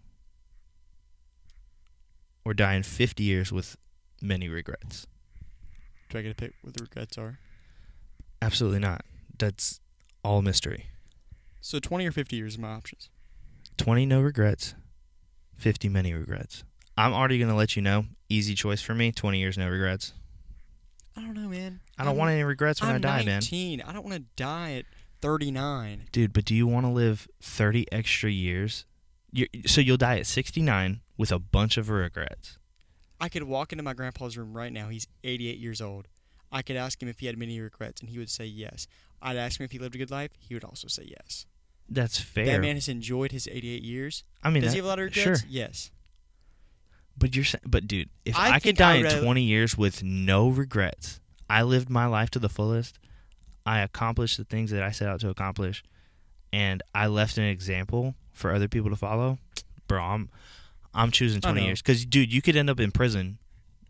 or 2.43 2.53
die 2.53 2.73
in 2.75 2.83
50 2.83 3.23
years 3.23 3.51
with 3.51 3.77
many 4.21 4.47
regrets? 4.49 5.07
do 6.09 6.19
I 6.19 6.21
get 6.21 6.29
to 6.29 6.35
pick 6.35 6.53
what 6.61 6.73
the 6.75 6.83
regrets 6.83 7.17
are? 7.17 7.39
Absolutely 8.41 8.79
not. 8.79 9.03
That's 9.37 9.81
all 10.23 10.41
mystery. 10.41 10.85
So 11.61 11.79
20 11.79 12.05
or 12.05 12.11
50 12.11 12.35
years 12.35 12.57
are 12.57 12.61
my 12.61 12.69
options. 12.69 13.09
20 13.77 14.05
no 14.05 14.21
regrets, 14.21 14.75
50 15.57 15.89
many 15.89 16.13
regrets. 16.13 16.63
I'm 16.97 17.13
already 17.13 17.39
gonna 17.39 17.55
let 17.55 17.75
you 17.75 17.81
know. 17.81 18.05
Easy 18.29 18.55
choice 18.55 18.81
for 18.81 18.95
me. 18.95 19.11
20 19.11 19.39
years 19.39 19.57
no 19.57 19.67
regrets. 19.69 20.13
I 21.17 21.21
don't 21.21 21.33
know, 21.33 21.47
man. 21.49 21.79
I 21.97 22.03
don't 22.03 22.09
I'm- 22.09 22.17
want 22.17 22.31
any 22.31 22.43
regrets 22.43 22.81
when 22.81 22.89
I'm 22.89 22.95
I 22.97 22.99
die, 22.99 23.17
man. 23.19 23.35
19. 23.41 23.81
I 23.81 23.93
don't 23.93 24.03
want 24.03 24.15
to 24.15 24.23
die 24.35 24.73
at 24.73 24.85
39. 25.21 26.07
Dude, 26.11 26.33
but 26.33 26.45
do 26.45 26.53
you 26.55 26.67
want 26.67 26.85
to 26.85 26.89
live 26.91 27.27
30 27.41 27.91
extra 27.91 28.29
years? 28.29 28.85
you 29.31 29.47
so 29.65 29.81
you'll 29.81 29.97
die 29.97 30.19
at 30.19 30.27
69 30.27 31.01
with 31.17 31.31
a 31.31 31.39
bunch 31.39 31.77
of 31.77 31.89
regrets. 31.89 32.57
I 33.19 33.27
could 33.29 33.43
walk 33.43 33.71
into 33.71 33.83
my 33.83 33.93
grandpa's 33.93 34.37
room 34.37 34.55
right 34.55 34.71
now. 34.71 34.89
He's 34.89 35.07
88 35.23 35.57
years 35.57 35.81
old. 35.81 36.07
I 36.51 36.61
could 36.61 36.75
ask 36.75 37.01
him 37.01 37.09
if 37.09 37.19
he 37.19 37.25
had 37.25 37.37
many 37.37 37.59
regrets, 37.59 37.99
and 38.01 38.09
he 38.09 38.17
would 38.17 38.29
say 38.29 38.45
yes. 38.45 38.87
I'd 39.21 39.35
ask 39.37 39.59
him 39.59 39.65
if 39.65 39.71
he 39.71 39.79
lived 39.79 39.95
a 39.95 39.97
good 39.97 40.11
life. 40.11 40.31
He 40.37 40.53
would 40.53 40.63
also 40.63 40.87
say 40.87 41.03
yes. 41.09 41.45
That's 41.89 42.19
fair. 42.19 42.45
That 42.45 42.61
man 42.61 42.75
has 42.75 42.87
enjoyed 42.89 43.31
his 43.31 43.47
88 43.47 43.83
years. 43.83 44.23
I 44.43 44.49
mean, 44.49 44.63
Does 44.63 44.71
that- 44.71 44.75
he 44.75 44.77
have 44.79 44.85
a 44.85 44.87
lot 44.89 44.99
of 44.99 45.05
regrets? 45.05 45.41
Sure, 45.41 45.47
Yes. 45.49 45.91
but 47.17 47.35
you're 47.35 47.45
but 47.65 47.87
dude, 47.87 48.09
if 48.25 48.35
I 48.37 48.53
I, 48.55 48.59
could 48.59 48.75
die 48.77 48.95
I'd 48.97 49.05
in 49.05 49.23
20 49.23 49.41
years 49.43 49.77
with 49.77 50.03
no 50.03 50.49
regrets, 50.49 51.19
I 51.49 51.61
lived 51.63 51.89
my 51.89 52.05
life 52.05 52.29
to 52.31 52.39
the 52.39 52.49
fullest. 52.49 52.99
I 53.65 53.79
accomplished 53.79 54.37
the 54.37 54.43
things 54.43 54.71
that 54.71 54.83
I 54.83 54.91
set 54.91 55.07
out 55.09 55.19
to 55.21 55.29
accomplish, 55.29 55.83
and 56.53 56.83
I 56.93 57.07
left 57.07 57.37
an 57.37 57.45
example 57.45 58.15
for 58.31 58.53
other 58.53 58.67
people 58.67 58.89
to 58.89 58.95
follow, 58.95 59.39
bro, 59.87 60.01
I'm 60.03 60.29
I'm 60.93 61.11
choosing 61.11 61.41
20 61.41 61.63
years 61.65 61.81
because 61.81 62.05
dude, 62.05 62.31
you 62.33 62.41
could 62.41 62.55
end 62.55 62.69
up 62.69 62.79
in 62.79 62.91
prison 62.91 63.37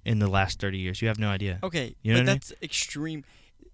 in 0.03 0.19
the 0.19 0.27
last 0.27 0.59
30 0.59 0.77
years. 0.79 1.01
You 1.01 1.07
have 1.07 1.19
no 1.19 1.29
idea. 1.29 1.59
Okay, 1.63 1.95
You 2.03 2.13
know 2.13 2.19
but 2.19 2.23
what 2.25 2.29
I 2.29 2.33
mean? 2.33 2.35
that's 2.35 2.53
extreme. 2.61 3.23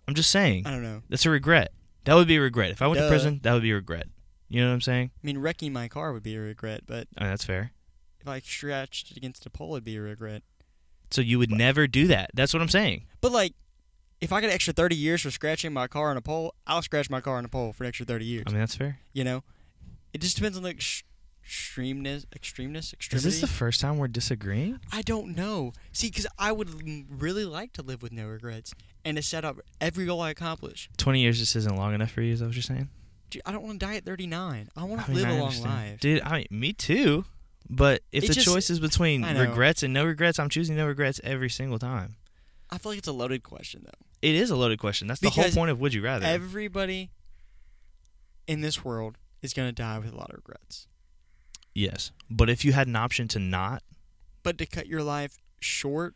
I'm 0.07 0.15
just 0.15 0.31
saying 0.31 0.65
I 0.65 0.71
don't 0.71 0.83
know. 0.83 1.01
that's 1.09 1.25
a 1.25 1.29
regret. 1.29 1.71
That 2.05 2.15
would 2.15 2.27
be 2.27 2.37
a 2.37 2.41
regret. 2.41 2.71
If 2.71 2.81
I 2.81 2.87
went 2.87 2.99
Duh. 2.99 3.05
to 3.05 3.09
prison, 3.09 3.39
that 3.43 3.53
would 3.53 3.61
be 3.61 3.71
a 3.71 3.75
regret. 3.75 4.07
You 4.49 4.61
know 4.61 4.67
what 4.67 4.73
I'm 4.73 4.81
saying? 4.81 5.11
I 5.23 5.25
mean, 5.25 5.37
wrecking 5.37 5.71
my 5.71 5.87
car 5.87 6.11
would 6.13 6.23
be 6.23 6.35
a 6.35 6.39
regret, 6.41 6.81
but 6.85 7.07
I 7.17 7.23
mean, 7.23 7.29
that's 7.31 7.45
fair. 7.45 7.71
if 8.19 8.27
I 8.27 8.39
scratched 8.39 9.11
it 9.11 9.17
against 9.17 9.45
a 9.45 9.49
pole, 9.49 9.73
it'd 9.75 9.83
be 9.83 9.95
a 9.95 10.01
regret. 10.01 10.43
So 11.09 11.21
you 11.21 11.39
would 11.39 11.51
never 11.51 11.87
do 11.87 12.07
that. 12.07 12.31
That's 12.33 12.53
what 12.53 12.61
I'm 12.61 12.69
saying. 12.69 13.05
But 13.21 13.31
like, 13.31 13.53
if 14.19 14.31
I 14.31 14.39
get 14.41 14.47
an 14.49 14.53
extra 14.53 14.73
thirty 14.73 14.95
years 14.95 15.21
for 15.21 15.31
scratching 15.31 15.73
my 15.73 15.87
car 15.87 16.09
on 16.11 16.17
a 16.17 16.21
pole, 16.21 16.53
I'll 16.67 16.81
scratch 16.81 17.09
my 17.09 17.21
car 17.21 17.37
on 17.37 17.45
a 17.45 17.49
pole 17.49 17.73
for 17.73 17.83
an 17.83 17.87
extra 17.89 18.05
thirty 18.05 18.25
years. 18.25 18.43
I 18.47 18.51
mean, 18.51 18.59
that's 18.59 18.75
fair. 18.75 18.99
you 19.13 19.23
know, 19.23 19.43
it 20.13 20.21
just 20.21 20.35
depends 20.35 20.57
on 20.57 20.63
the 20.63 20.69
ex- 20.69 21.03
extremeness, 21.51 22.25
extremeness, 22.27 22.93
Is 23.13 23.23
this 23.23 23.41
the 23.41 23.47
first 23.47 23.81
time 23.81 23.97
we're 23.97 24.07
disagreeing? 24.07 24.79
I 24.91 25.01
don't 25.01 25.35
know. 25.35 25.73
See, 25.91 26.07
because 26.07 26.25
I 26.39 26.51
would 26.51 26.69
really 27.21 27.43
like 27.45 27.73
to 27.73 27.81
live 27.81 28.01
with 28.01 28.11
no 28.13 28.27
regrets 28.27 28.73
and 29.03 29.17
to 29.17 29.23
set 29.23 29.43
up 29.43 29.59
every 29.81 30.05
goal 30.05 30.21
I 30.21 30.29
accomplish. 30.29 30.89
20 30.97 31.19
years 31.19 31.39
just 31.39 31.55
isn't 31.57 31.75
long 31.75 31.93
enough 31.93 32.11
for 32.11 32.21
you. 32.21 32.33
Is 32.33 32.39
that 32.39 32.47
what 32.47 32.55
you're 32.55 32.61
saying? 32.63 32.89
Dude, 33.29 33.41
I 33.45 33.51
don't 33.51 33.63
want 33.63 33.79
to 33.79 33.85
die 33.85 33.95
at 33.95 34.05
39. 34.05 34.69
I 34.75 34.83
want 34.83 35.01
I 35.01 35.05
to 35.05 35.11
mean, 35.11 35.19
live 35.21 35.29
I 35.29 35.35
a 35.35 35.41
long 35.41 35.61
life. 35.61 35.99
Dude, 35.99 36.21
I 36.23 36.37
mean, 36.37 36.47
me 36.49 36.73
too. 36.73 37.25
But 37.69 38.01
if 38.11 38.23
It 38.23 38.27
the 38.27 38.33
just- 38.35 38.45
choice 38.47 38.69
is 38.69 38.79
between 38.79 39.23
regrets 39.23 39.83
and 39.83 39.93
no 39.93 40.05
regrets, 40.05 40.39
I'm 40.39 40.49
choosing 40.49 40.75
no 40.75 40.87
regrets 40.87 41.19
every 41.23 41.49
single 41.49 41.79
time. 41.79 42.15
I 42.69 42.77
feel 42.77 42.93
like 42.93 42.99
it's 42.99 43.07
a 43.07 43.13
loaded 43.13 43.43
question 43.43 43.81
though. 43.83 44.05
It 44.21 44.35
is 44.35 44.49
a 44.49 44.55
loaded 44.55 44.79
question. 44.79 45.07
That's 45.07 45.19
the 45.19 45.29
whole 45.29 45.49
point 45.49 45.71
of 45.71 45.79
Would 45.81 45.93
You 45.93 46.01
Rather. 46.01 46.25
Everybody 46.25 47.09
in 48.47 48.61
this 48.61 48.83
world 48.85 49.17
is 49.41 49.53
going 49.53 49.67
to 49.67 49.73
die 49.73 49.99
with 49.99 50.13
a 50.13 50.15
lot 50.15 50.29
of 50.29 50.35
regrets. 50.37 50.87
Yes. 51.73 52.11
But 52.29 52.49
if 52.49 52.63
you 52.65 52.73
had 52.73 52.87
an 52.87 52.95
option 52.95 53.27
to 53.29 53.39
not 53.39 53.83
But 54.43 54.57
to 54.59 54.65
cut 54.65 54.87
your 54.87 55.03
life 55.03 55.37
short 55.59 56.15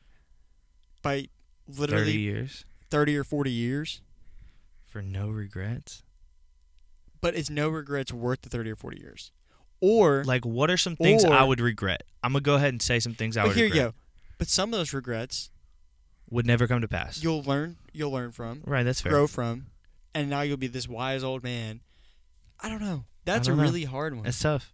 by 1.02 1.28
literally 1.68 1.78
30 1.78 1.78
literally 1.78 2.18
years 2.18 2.66
30 2.90 3.18
or 3.18 3.24
40 3.24 3.52
years, 3.52 4.02
for 4.86 5.02
no 5.02 5.30
regrets, 5.30 6.04
but 7.22 7.36
is 7.36 7.50
no 7.50 7.70
regrets 7.70 8.14
worth 8.14 8.42
the 8.44 8.50
30 8.50 8.72
or 8.72 8.76
40 8.76 9.00
years? 9.02 9.32
Or 9.82 10.24
like 10.24 10.46
what 10.46 10.72
are 10.72 10.78
some 10.78 10.96
things 10.96 11.26
I 11.26 11.44
would 11.44 11.60
regret? 11.60 12.04
I'm 12.24 12.32
going 12.32 12.44
to 12.44 12.46
go 12.48 12.56
ahead 12.56 12.70
and 12.70 12.82
say 12.82 13.00
some 13.00 13.14
things 13.14 13.36
I 13.38 13.42
but 13.42 13.50
would 13.50 13.58
here 13.58 13.66
you 13.68 13.74
go. 13.74 13.94
But 14.38 14.48
some 14.48 14.74
of 14.74 14.80
those 14.80 14.94
regrets 14.94 15.50
Would 16.30 16.46
never 16.46 16.68
come 16.68 16.82
to 16.82 16.88
pass. 16.88 17.22
you'll 17.22 17.44
learn 17.44 17.78
you'll 17.94 18.12
learn 18.12 18.32
from, 18.32 18.62
right, 18.66 18.84
that's 18.84 19.02
fair. 19.02 19.12
grow 19.12 19.28
from, 19.28 19.68
and 20.14 20.30
now 20.30 20.42
you'll 20.42 20.58
be 20.58 20.68
this 20.68 20.88
wise 20.88 21.24
old 21.24 21.44
man. 21.44 21.82
I 22.60 22.70
don't 22.70 22.82
know. 22.82 23.06
That's 23.26 23.48
don't 23.48 23.56
a 23.56 23.58
know. 23.58 23.64
really 23.64 23.84
hard 23.84 24.16
one. 24.16 24.26
It's 24.26 24.40
tough. 24.40 24.74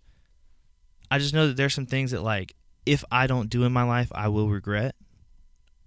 I 1.12 1.19
just 1.19 1.34
know 1.34 1.47
that 1.47 1.58
there's 1.58 1.74
some 1.76 1.86
things 1.86 2.12
that 2.12 2.24
like 2.24 2.56
if 2.86 3.04
I 3.12 3.28
don't 3.28 3.50
do 3.50 3.63
in 3.65 3.71
my 3.71 3.84
life, 3.84 4.12
I 4.15 4.28
will 4.30 4.50
regret. 4.50 4.95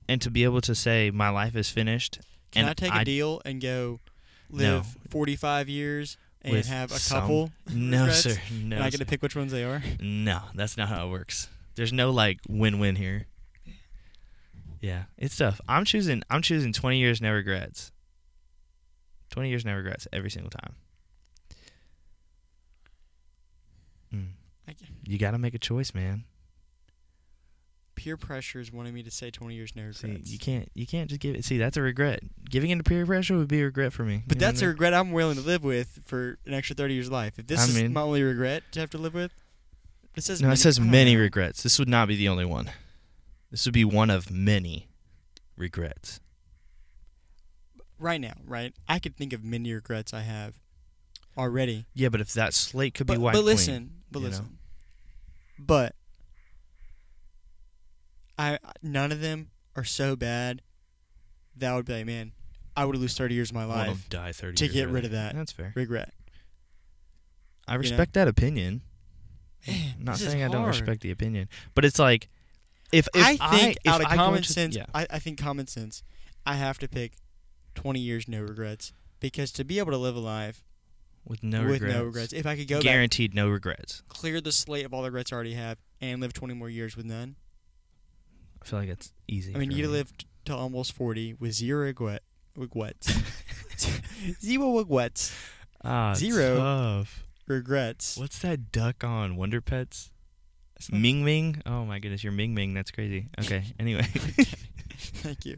And 0.08 0.20
to 0.22 0.30
be 0.30 0.44
able 0.44 0.60
to 0.60 0.74
say 0.74 1.10
my 1.10 1.30
life 1.30 1.56
is 1.56 1.70
finished 1.70 2.20
Can 2.52 2.60
and 2.64 2.70
I 2.70 2.74
take 2.74 2.92
I- 2.92 3.02
a 3.02 3.04
deal 3.04 3.40
and 3.46 3.60
go 3.60 4.00
No. 4.50 4.58
live 4.76 4.86
45 5.08 5.68
years 5.68 6.16
and 6.42 6.62
have 6.66 6.92
a 6.92 6.98
some- 6.98 7.20
couple? 7.22 7.50
No, 7.74 8.00
regrets? 8.02 8.22
sir. 8.22 8.36
No. 8.52 8.76
and 8.76 8.84
I 8.84 8.90
get 8.90 8.98
to 8.98 9.06
pick 9.06 9.22
which 9.22 9.34
ones 9.34 9.50
they 9.50 9.64
are. 9.64 9.82
No, 10.00 10.42
that's 10.54 10.76
not 10.76 10.88
how 10.90 11.06
it 11.06 11.10
works. 11.10 11.48
There's 11.74 11.92
no 11.92 12.10
like 12.10 12.38
win-win 12.48 12.96
here. 12.96 13.26
Yeah, 14.80 15.04
it's 15.16 15.36
tough. 15.38 15.60
I'm 15.66 15.86
choosing 15.86 16.22
I'm 16.28 16.42
choosing 16.42 16.74
20 16.74 16.98
years 16.98 17.22
no 17.22 17.32
regrets. 17.32 17.90
20 19.30 19.48
years 19.48 19.64
no 19.64 19.74
regrets 19.74 20.06
every 20.12 20.30
single 20.30 20.50
time. 20.50 20.74
Mm. 24.14 24.28
You 25.04 25.18
got 25.18 25.32
to 25.32 25.38
make 25.38 25.54
a 25.54 25.58
choice, 25.58 25.94
man. 25.94 26.24
peer 27.94 28.16
pressure 28.16 28.58
is 28.60 28.72
wanting 28.72 28.92
me 28.94 29.02
to 29.02 29.10
say 29.10 29.30
20 29.30 29.54
years 29.54 29.76
no 29.76 29.92
See, 29.92 30.08
regrets. 30.08 30.30
you 30.30 30.38
can't 30.38 30.68
you 30.74 30.86
can't 30.86 31.08
just 31.08 31.20
give 31.20 31.34
it. 31.36 31.44
See, 31.44 31.58
that's 31.58 31.76
a 31.76 31.82
regret. 31.82 32.20
Giving 32.50 32.70
into 32.70 32.82
peer 32.84 33.06
pressure 33.06 33.36
would 33.36 33.48
be 33.48 33.60
a 33.60 33.64
regret 33.66 33.92
for 33.92 34.04
me. 34.04 34.22
but 34.26 34.36
You 34.36 34.40
that's 34.40 34.62
a 34.62 34.68
regret 34.68 34.94
I'm 34.94 35.12
willing 35.12 35.36
to 35.36 35.42
live 35.42 35.62
with 35.62 36.00
for 36.04 36.38
an 36.46 36.54
extra 36.54 36.74
30 36.74 36.94
years 36.94 37.06
of 37.06 37.12
life. 37.12 37.38
If 37.38 37.46
this 37.46 37.60
I 37.60 37.64
is 37.64 37.74
mean- 37.82 37.92
my 37.92 38.00
only 38.00 38.22
regret 38.22 38.64
to 38.72 38.80
have 38.80 38.90
to 38.90 38.98
live 38.98 39.14
with, 39.14 39.32
it 40.16 40.22
says 40.24 40.40
No, 40.40 40.48
many, 40.48 40.54
it 40.54 40.58
says 40.58 40.80
many 40.80 41.14
know. 41.14 41.20
regrets. 41.20 41.62
This 41.62 41.78
would 41.78 41.88
not 41.88 42.08
be 42.08 42.16
the 42.16 42.28
only 42.28 42.44
one. 42.44 42.70
This 43.50 43.64
would 43.66 43.74
be 43.74 43.84
one 43.84 44.10
of 44.10 44.30
many 44.30 44.88
regrets. 45.56 46.20
right 47.98 48.20
now, 48.20 48.34
right? 48.44 48.74
I 48.88 48.98
could 48.98 49.16
think 49.16 49.32
of 49.32 49.44
many 49.44 49.72
regrets 49.72 50.12
I 50.12 50.22
have 50.22 50.58
already. 51.38 51.86
Yeah, 51.94 52.08
but 52.10 52.20
if 52.20 52.32
that 52.34 52.52
slate 52.54 52.94
could 52.94 53.06
be 53.06 53.14
But, 53.14 53.20
wiped 53.20 53.34
but 53.34 53.42
clean, 53.42 53.46
listen, 53.56 53.90
but 54.14 54.20
you 54.20 54.24
know? 54.26 54.30
listen. 54.30 54.58
But 55.58 55.94
I 58.38 58.58
none 58.82 59.12
of 59.12 59.20
them 59.20 59.50
are 59.76 59.84
so 59.84 60.16
bad 60.16 60.62
that 61.56 61.72
I 61.72 61.76
would 61.76 61.86
be 61.86 61.92
like, 61.92 62.06
man, 62.06 62.32
I 62.76 62.84
would 62.84 62.96
lose 62.96 63.16
30 63.16 63.34
years 63.34 63.50
of 63.50 63.54
my 63.54 63.64
life. 63.64 64.04
to 64.04 64.08
die 64.08 64.32
30 64.32 64.56
to 64.56 64.64
years 64.64 64.74
get 64.74 64.88
rid 64.88 65.04
of 65.04 65.12
that. 65.12 65.34
That's 65.34 65.52
fair. 65.52 65.72
Regret. 65.74 66.12
I 67.66 67.74
know? 67.74 67.78
respect 67.78 68.14
that 68.14 68.28
opinion. 68.28 68.82
Man, 69.66 69.94
I'm 69.98 70.04
not 70.04 70.18
saying 70.18 70.42
I 70.42 70.48
don't 70.48 70.66
respect 70.66 71.00
the 71.00 71.10
opinion, 71.10 71.48
but 71.74 71.84
it's 71.84 71.98
like 71.98 72.28
if, 72.92 73.08
if 73.14 73.40
I 73.40 73.56
think 73.56 73.78
if 73.84 73.92
out 73.92 74.00
of 74.00 74.06
I 74.08 74.16
common 74.16 74.38
into- 74.38 74.52
sense, 74.52 74.76
yeah. 74.76 74.86
I, 74.94 75.06
I 75.10 75.18
think 75.18 75.38
common 75.38 75.66
sense, 75.66 76.02
I 76.44 76.54
have 76.54 76.78
to 76.78 76.88
pick 76.88 77.14
20 77.74 77.98
years 77.98 78.28
no 78.28 78.42
regrets 78.42 78.92
because 79.20 79.50
to 79.52 79.64
be 79.64 79.78
able 79.78 79.92
to 79.92 79.98
live 79.98 80.16
a 80.16 80.20
life 80.20 80.64
with 81.26 81.42
no 81.42 81.62
with 81.62 81.80
regrets, 81.80 81.94
no 81.94 82.04
regrets, 82.04 82.32
if 82.32 82.46
I 82.46 82.56
could 82.56 82.68
go 82.68 82.76
back, 82.76 82.84
guaranteed 82.84 83.34
no 83.34 83.48
regrets. 83.48 84.02
clear 84.08 84.40
the 84.40 84.52
slate 84.52 84.84
of 84.84 84.92
all 84.92 85.02
the 85.02 85.10
regrets 85.10 85.32
I 85.32 85.36
already 85.36 85.54
have, 85.54 85.78
and 86.00 86.20
live 86.20 86.32
20 86.32 86.54
more 86.54 86.68
years 86.68 86.96
with 86.96 87.06
none. 87.06 87.36
I 88.62 88.66
feel 88.66 88.78
like 88.78 88.88
it's 88.88 89.12
easy. 89.28 89.54
I 89.54 89.58
mean, 89.58 89.70
you 89.70 89.84
me. 89.84 89.88
live 89.88 90.16
t- 90.16 90.26
to 90.46 90.54
almost 90.54 90.92
40 90.92 91.34
with 91.34 91.52
zero 91.52 91.84
regret, 91.84 92.22
regrets, 92.56 93.12
zero 94.40 94.78
regrets, 94.78 95.34
ah, 95.84 96.14
zero. 96.14 96.56
Tough. 96.56 97.24
regrets. 97.46 98.16
What's 98.16 98.38
that 98.40 98.72
duck 98.72 99.04
on 99.04 99.36
Wonder 99.36 99.60
Pets? 99.60 100.10
Ming 100.90 101.24
Ming. 101.24 101.62
Oh 101.64 101.84
my 101.84 101.98
goodness, 101.98 102.22
you're 102.22 102.32
Ming 102.32 102.54
Ming. 102.54 102.74
That's 102.74 102.90
crazy. 102.90 103.28
Okay. 103.40 103.64
Anyway. 103.78 104.02
Thank 104.96 105.46
you. 105.46 105.56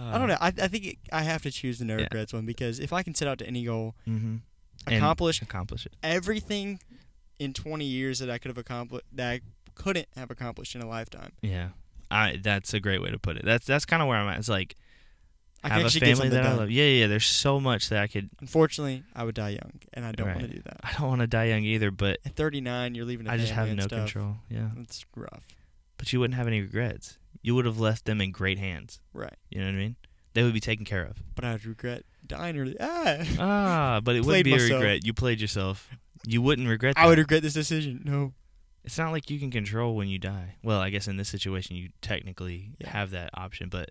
I 0.00 0.18
don't 0.18 0.28
know. 0.28 0.36
I, 0.40 0.48
I 0.48 0.68
think 0.68 0.84
it, 0.86 0.96
I 1.12 1.22
have 1.22 1.42
to 1.42 1.50
choose 1.50 1.78
the 1.78 1.84
no 1.84 1.96
Yeah. 1.96 2.02
regrets 2.04 2.32
one 2.32 2.46
because 2.46 2.78
if 2.78 2.92
I 2.92 3.02
can 3.02 3.14
set 3.14 3.28
out 3.28 3.38
to 3.38 3.46
any 3.46 3.64
goal, 3.64 3.94
Mm-hmm. 4.08 4.36
accomplish 4.86 5.42
accomplish 5.42 5.86
it. 5.86 5.94
everything 6.02 6.80
in 7.38 7.52
20 7.52 7.84
years 7.84 8.18
that 8.20 8.30
I 8.30 8.38
could 8.38 8.48
have 8.48 8.58
accomplished 8.58 9.04
that 9.12 9.30
I 9.30 9.40
couldn't 9.74 10.08
have 10.16 10.30
accomplished 10.30 10.74
in 10.74 10.82
a 10.82 10.88
lifetime. 10.88 11.32
Yeah. 11.42 11.68
I 12.10 12.38
that's 12.42 12.72
a 12.74 12.80
great 12.80 13.02
way 13.02 13.10
to 13.10 13.18
put 13.18 13.36
it. 13.36 13.44
That's 13.44 13.66
that's 13.66 13.84
kind 13.84 14.00
of 14.02 14.08
where 14.08 14.16
I'm 14.18 14.28
at. 14.28 14.38
It's 14.38 14.48
like 14.48 14.76
I 15.62 15.68
have 15.70 15.78
can 15.78 15.86
a 15.86 15.90
family 16.14 16.28
that 16.30 16.46
I 16.46 16.54
love. 16.54 16.70
Yeah, 16.70 16.84
yeah. 16.84 17.06
There's 17.08 17.26
so 17.26 17.58
much 17.60 17.88
that 17.88 18.00
I 18.00 18.06
could. 18.06 18.30
Unfortunately, 18.40 19.02
I 19.14 19.24
would 19.24 19.34
die 19.34 19.50
young, 19.50 19.72
and 19.92 20.04
I 20.04 20.12
don't 20.12 20.28
want 20.28 20.40
to 20.40 20.46
do 20.48 20.62
that. 20.62 20.78
I 20.84 20.92
don't 20.92 21.08
want 21.08 21.20
to 21.20 21.26
die 21.26 21.46
young 21.46 21.64
either, 21.64 21.90
but 21.90 22.18
At 22.24 22.36
39, 22.36 22.94
you're 22.94 23.04
leaving. 23.04 23.26
a 23.26 23.32
I 23.32 23.36
just 23.36 23.52
have 23.52 23.68
no 23.74 23.82
stuff. 23.82 23.98
control. 24.06 24.36
Yeah. 24.48 24.68
It's 24.78 25.04
rough, 25.16 25.48
But 25.96 26.12
you 26.12 26.20
wouldn't 26.20 26.36
have 26.36 26.46
any 26.46 26.60
regrets. 26.60 27.18
You 27.42 27.54
would 27.54 27.64
have 27.64 27.78
left 27.78 28.04
them 28.04 28.20
in 28.20 28.30
great 28.32 28.58
hands. 28.58 29.00
right? 29.12 29.34
You 29.50 29.60
know 29.60 29.66
what 29.66 29.74
I 29.74 29.78
mean? 29.78 29.96
They 30.34 30.42
would 30.42 30.52
be 30.54 30.60
taken 30.60 30.84
care 30.84 31.04
of. 31.04 31.16
But 31.34 31.44
I 31.44 31.52
would 31.52 31.64
regret 31.66 32.04
dying 32.26 32.58
early. 32.58 32.76
Ah, 32.78 33.16
Ah, 33.38 34.00
but 34.02 34.14
it 34.16 34.20
wouldn't 34.24 34.44
be 34.44 34.52
a 34.54 34.56
regret. 34.74 35.04
You 35.04 35.12
played 35.14 35.40
yourself. 35.40 35.88
You 36.26 36.42
wouldn't 36.42 36.68
regret 36.68 36.94
that. 36.96 37.04
I 37.04 37.06
would 37.08 37.18
regret 37.18 37.42
this 37.42 37.54
decision. 37.54 38.02
No, 38.04 38.34
It's 38.84 38.98
not 38.98 39.10
like 39.12 39.30
you 39.30 39.38
can 39.38 39.50
control 39.50 39.94
when 39.96 40.08
you 40.08 40.18
die. 40.18 40.56
Well, 40.62 40.80
I 40.80 40.90
guess 40.90 41.08
in 41.08 41.16
this 41.16 41.28
situation 41.28 41.76
you 41.76 41.90
technically 42.02 42.72
Yeah. 42.80 42.90
have 42.90 43.10
that 43.12 43.30
option, 43.34 43.68
but 43.68 43.90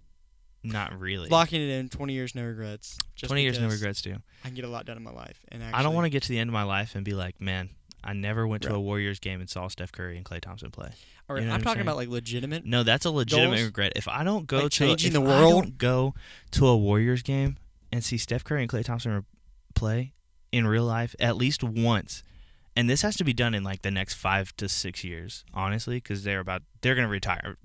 not 0.63 0.97
really. 0.99 1.29
locking 1.29 1.61
it 1.61 1.69
in. 1.69 1.89
20 1.89 2.13
years, 2.13 2.35
no 2.35 2.43
regrets. 2.43 2.97
Just 3.15 3.29
20 3.29 3.41
years 3.43 3.59
no 3.59 3.67
regrets 3.69 4.01
too. 4.01 4.17
I 4.43 4.47
can 4.47 4.55
get 4.55 4.65
a 4.65 4.69
lot 4.69 4.85
done 4.85 4.97
in 4.97 5.03
my 5.03 5.11
life, 5.11 5.39
and 5.49 5.63
actually, 5.63 5.79
I 5.79 5.83
don't 5.83 5.93
want 5.95 6.05
to 6.05 6.09
get 6.09 6.23
to 6.23 6.29
the 6.29 6.39
end 6.39 6.49
of 6.49 6.53
my 6.53 6.63
life 6.63 6.95
and 6.95 7.03
be 7.05 7.13
like, 7.13 7.39
man, 7.41 7.69
I 8.07 8.13
never 8.13 8.47
went 8.47 8.63
to 8.63 8.73
a 8.73 8.79
Warriors 8.79 9.19
game 9.19 9.41
and 9.41 9.49
saw 9.49 9.67
Steph 9.67 9.91
Curry 9.91 10.15
and 10.17 10.25
Klay 10.25 10.39
Thompson 10.41 10.71
play. 10.71 10.91
Or 11.27 11.37
you 11.37 11.43
know 11.45 11.49
I'm 11.49 11.55
I'm 11.55 11.61
talking 11.61 11.79
saying? 11.79 11.87
about 11.87 11.97
like 11.97 12.07
legitimate. 12.07 12.65
No, 12.65 12.83
that's 12.83 13.05
a 13.05 13.11
legitimate 13.11 13.57
Goals? 13.57 13.65
regret. 13.65 13.93
If 13.97 14.07
I 14.07 14.23
don't 14.23 14.47
go 14.47 14.57
Like 14.57 14.63
to 14.65 14.69
changing 14.69 15.07
if 15.09 15.13
the 15.13 15.21
world? 15.21 15.77
go 15.77 16.15
to 16.51 16.67
a 16.67 16.77
Warriors 16.77 17.21
game 17.21 17.57
and 17.91 18.03
see 18.03 18.17
Steph 18.17 18.43
Curry 18.45 18.61
and 18.61 18.71
Klay 18.71 18.83
Thompson 18.85 19.11
re- 19.13 19.21
play 19.75 20.13
in 20.53 20.65
real 20.65 20.85
life 20.85 21.13
at 21.19 21.35
least 21.35 21.63
once, 21.63 22.23
and 22.77 22.89
this 22.89 23.01
has 23.01 23.17
to 23.17 23.23
be 23.25 23.33
done 23.33 23.53
in 23.53 23.63
like 23.63 23.81
the 23.81 23.91
next 23.91 24.13
five 24.13 24.55
to 24.57 24.69
six 24.69 25.03
years, 25.03 25.43
honestly, 25.53 25.97
because 25.97 26.23
they're 26.23 26.39
about 26.39 26.63
they're 26.81 26.95
gonna 26.95 27.07
retire 27.09 27.57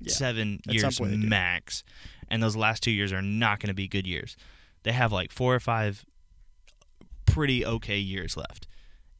Yeah. 0.00 0.12
seven 0.12 0.60
At 0.68 0.74
years 0.74 0.98
point 1.00 1.10
they 1.10 1.16
do. 1.16 1.26
max, 1.26 1.82
and 2.28 2.40
those 2.40 2.54
last 2.54 2.84
two 2.84 2.92
years 2.92 3.12
are 3.12 3.20
not 3.22 3.58
gonna 3.58 3.74
be 3.74 3.88
good 3.88 4.06
years. 4.06 4.36
They 4.84 4.92
have 4.92 5.10
like 5.12 5.32
four 5.32 5.56
or 5.56 5.60
five 5.60 6.04
pretty 7.26 7.64
okay 7.66 7.98
years 7.98 8.36
left. 8.36 8.66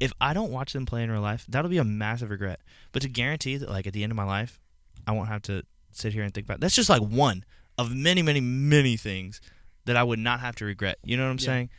If 0.01 0.13
I 0.21 0.33
don't 0.33 0.53
watch 0.53 0.73
them 0.73 0.87
play 0.87 1.03
in 1.03 1.11
real 1.11 1.21
life, 1.21 1.45
that'll 1.49 1.71
be 1.71 1.79
a 1.79 1.85
massive 1.85 2.31
regret. 2.31 2.61
But 2.93 3.03
to 3.03 3.09
guarantee 3.09 3.57
that, 3.57 3.69
like 3.69 3.87
at 3.87 3.93
the 3.93 4.03
end 4.03 4.13
of 4.13 4.17
my 4.17 4.25
life, 4.25 4.61
I 5.07 5.13
won't 5.13 5.29
have 5.29 5.43
to 5.43 5.63
sit 5.91 6.13
here 6.13 6.23
and 6.23 6.33
think 6.33 6.47
about. 6.47 6.61
That's 6.61 6.77
just 6.77 6.89
like 6.89 7.03
one 7.03 7.45
of 7.77 7.95
many, 7.95 8.23
many, 8.23 8.41
many 8.41 8.97
things 8.97 9.41
that 9.87 9.97
I 9.97 10.03
would 10.05 10.19
not 10.21 10.41
have 10.41 10.55
to 10.57 10.65
regret. 10.65 10.99
You 11.03 11.17
know 11.17 11.25
what 11.25 11.31
I'm 11.31 11.39
Yeah. 11.39 11.45
saying? 11.47 11.71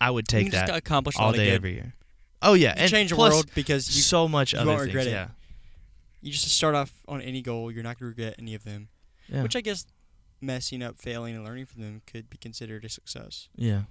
I 0.00 0.10
would 0.10 0.28
take 0.28 0.50
that 0.52 0.70
accomplish 0.74 1.16
all 1.16 1.32
day 1.32 1.50
every 1.50 1.74
year. 1.74 1.94
Oh 2.42 2.54
yeah, 2.54 2.74
You 2.76 2.82
and 2.82 2.90
change 2.90 3.10
the 3.10 3.16
world 3.16 3.46
because 3.54 3.94
you 3.96 4.02
so 4.02 4.26
much 4.28 4.52
you 4.52 4.58
other 4.58 4.70
won't 4.70 4.80
things. 4.82 4.88
regret 4.94 5.06
it. 5.06 5.10
Yeah, 5.10 5.28
you 6.20 6.32
just 6.32 6.48
start 6.48 6.74
off 6.74 6.92
on 7.06 7.20
any 7.20 7.40
goal. 7.40 7.70
You're 7.70 7.84
not 7.84 7.98
going 8.00 8.12
to 8.12 8.20
regret 8.20 8.34
any 8.38 8.54
of 8.54 8.64
them. 8.64 8.88
yeah, 9.28 9.42
Which 9.44 9.54
I 9.54 9.60
guess 9.60 9.86
messing 10.40 10.82
up, 10.82 10.98
failing, 10.98 11.36
and 11.36 11.44
learning 11.44 11.66
from 11.66 11.82
them 11.82 12.02
could 12.06 12.28
be 12.28 12.36
considered 12.36 12.84
a 12.84 12.88
success. 12.88 13.48
yeah. 13.56 13.82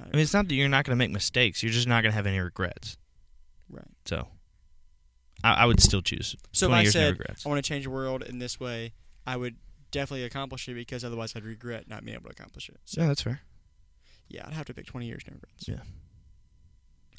I 0.00 0.04
mean, 0.04 0.22
it's 0.22 0.32
not 0.34 0.48
that 0.48 0.54
you're 0.54 0.68
not 0.68 0.84
going 0.84 0.92
to 0.96 0.98
make 0.98 1.10
mistakes. 1.10 1.62
You're 1.62 1.72
just 1.72 1.86
not 1.88 2.02
going 2.02 2.12
to 2.12 2.16
have 2.16 2.26
any 2.26 2.38
regrets. 2.40 2.96
right. 3.70 3.84
So, 4.06 4.26
I, 5.44 5.54
I 5.54 5.66
would 5.66 5.80
still 5.80 6.02
choose. 6.02 6.34
So 6.52 6.66
if 6.66 6.70
20 6.70 6.86
I 6.86 6.90
said 6.90 7.10
regrets. 7.18 7.44
I 7.44 7.48
want 7.48 7.62
to 7.64 7.68
change 7.68 7.84
the 7.84 7.90
world 7.90 8.22
in 8.22 8.38
this 8.38 8.58
way, 8.60 8.92
I 9.26 9.36
would 9.36 9.56
definitely 9.90 10.24
accomplish 10.24 10.68
it 10.68 10.74
because 10.74 11.04
otherwise 11.04 11.34
I'd 11.36 11.44
regret 11.44 11.88
not 11.88 12.04
being 12.04 12.14
able 12.16 12.24
to 12.30 12.30
accomplish 12.32 12.68
it. 12.68 12.78
So 12.84 13.00
yeah, 13.02 13.08
that's 13.08 13.22
fair. 13.22 13.40
yeah, 14.28 14.46
I'd 14.46 14.54
have 14.54 14.66
to 14.66 14.74
pick 14.74 14.86
20 14.86 15.06
years 15.06 15.22
no 15.28 15.34
regrets. 15.34 15.68
Yeah. 15.68 15.80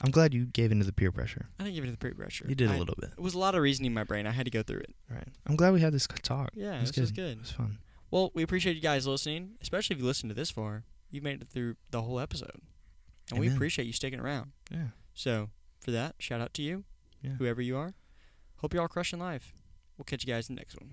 I'm 0.02 0.12
glad 0.12 0.34
you 0.34 0.46
gave 0.46 0.72
into 0.72 0.86
the 0.86 0.92
peer 0.92 1.12
pressure. 1.12 1.48
I 1.60 1.64
didn't 1.64 1.76
give 1.76 1.84
it 1.84 1.88
to 1.88 1.92
the 1.94 1.98
peer 1.98 2.14
pressure. 2.14 2.46
You 2.50 2.56
did 2.56 2.70
a 2.70 2.74
I- 2.74 2.78
little 2.80 2.96
bit. 3.00 3.12
It 3.18 3.22
was 3.22 3.36
a 3.36 3.40
lot 3.40 3.56
of 3.56 3.62
reasoning 3.62 3.88
in 3.92 3.94
my 3.94 4.04
brain. 4.04 4.26
I 4.26 4.32
had 4.32 4.46
to 4.46 4.52
go 4.52 4.64
through 4.64 4.80
it. 4.80 4.96
Right. 5.10 5.28
I'm 5.46 5.56
glad 5.56 5.74
we 5.74 5.82
had 5.82 5.94
this 5.94 6.08
talk. 6.24 6.50
Yeah, 6.56 6.78
It 6.78 6.82
was 6.82 6.92
this 6.92 7.00
was 7.00 7.12
good. 7.12 7.22
good. 7.22 7.32
It 7.38 7.42
was 7.42 7.52
fun. 7.52 7.78
Well, 8.10 8.32
we 8.34 8.44
appreciate 8.44 8.76
you 8.76 8.82
guys 8.82 9.08
listening, 9.08 9.52
especially 9.62 9.96
if 9.96 10.00
you 10.02 10.06
listened 10.08 10.30
to 10.32 10.36
this 10.36 10.50
far. 10.52 10.84
You've 11.14 11.24
made 11.24 11.42
it 11.44 11.48
through 11.48 11.76
the 11.92 12.02
whole 12.02 12.20
episode. 12.20 12.60
And 13.30 13.40
we 13.40 13.48
appreciate 13.48 13.86
you 13.86 13.94
sticking 13.94 14.20
around. 14.20 14.52
Yeah. 14.72 14.88
So, 15.14 15.52
for 15.80 15.92
that, 15.92 16.16
shout 16.18 16.42
out 16.42 16.54
to 16.56 16.64
you, 16.64 16.86
Yeah. 17.22 17.34
whoever 17.38 17.62
you 17.62 17.78
are. 17.78 17.94
Hope 18.58 18.74
you're 18.74 18.82
all 18.82 18.88
crushing 18.88 19.20
life. 19.20 19.54
We'll 19.96 20.06
catch 20.06 20.26
you 20.26 20.34
guys 20.34 20.50
in 20.50 20.56
the 20.56 20.60
next 20.60 20.76
one. 20.82 20.90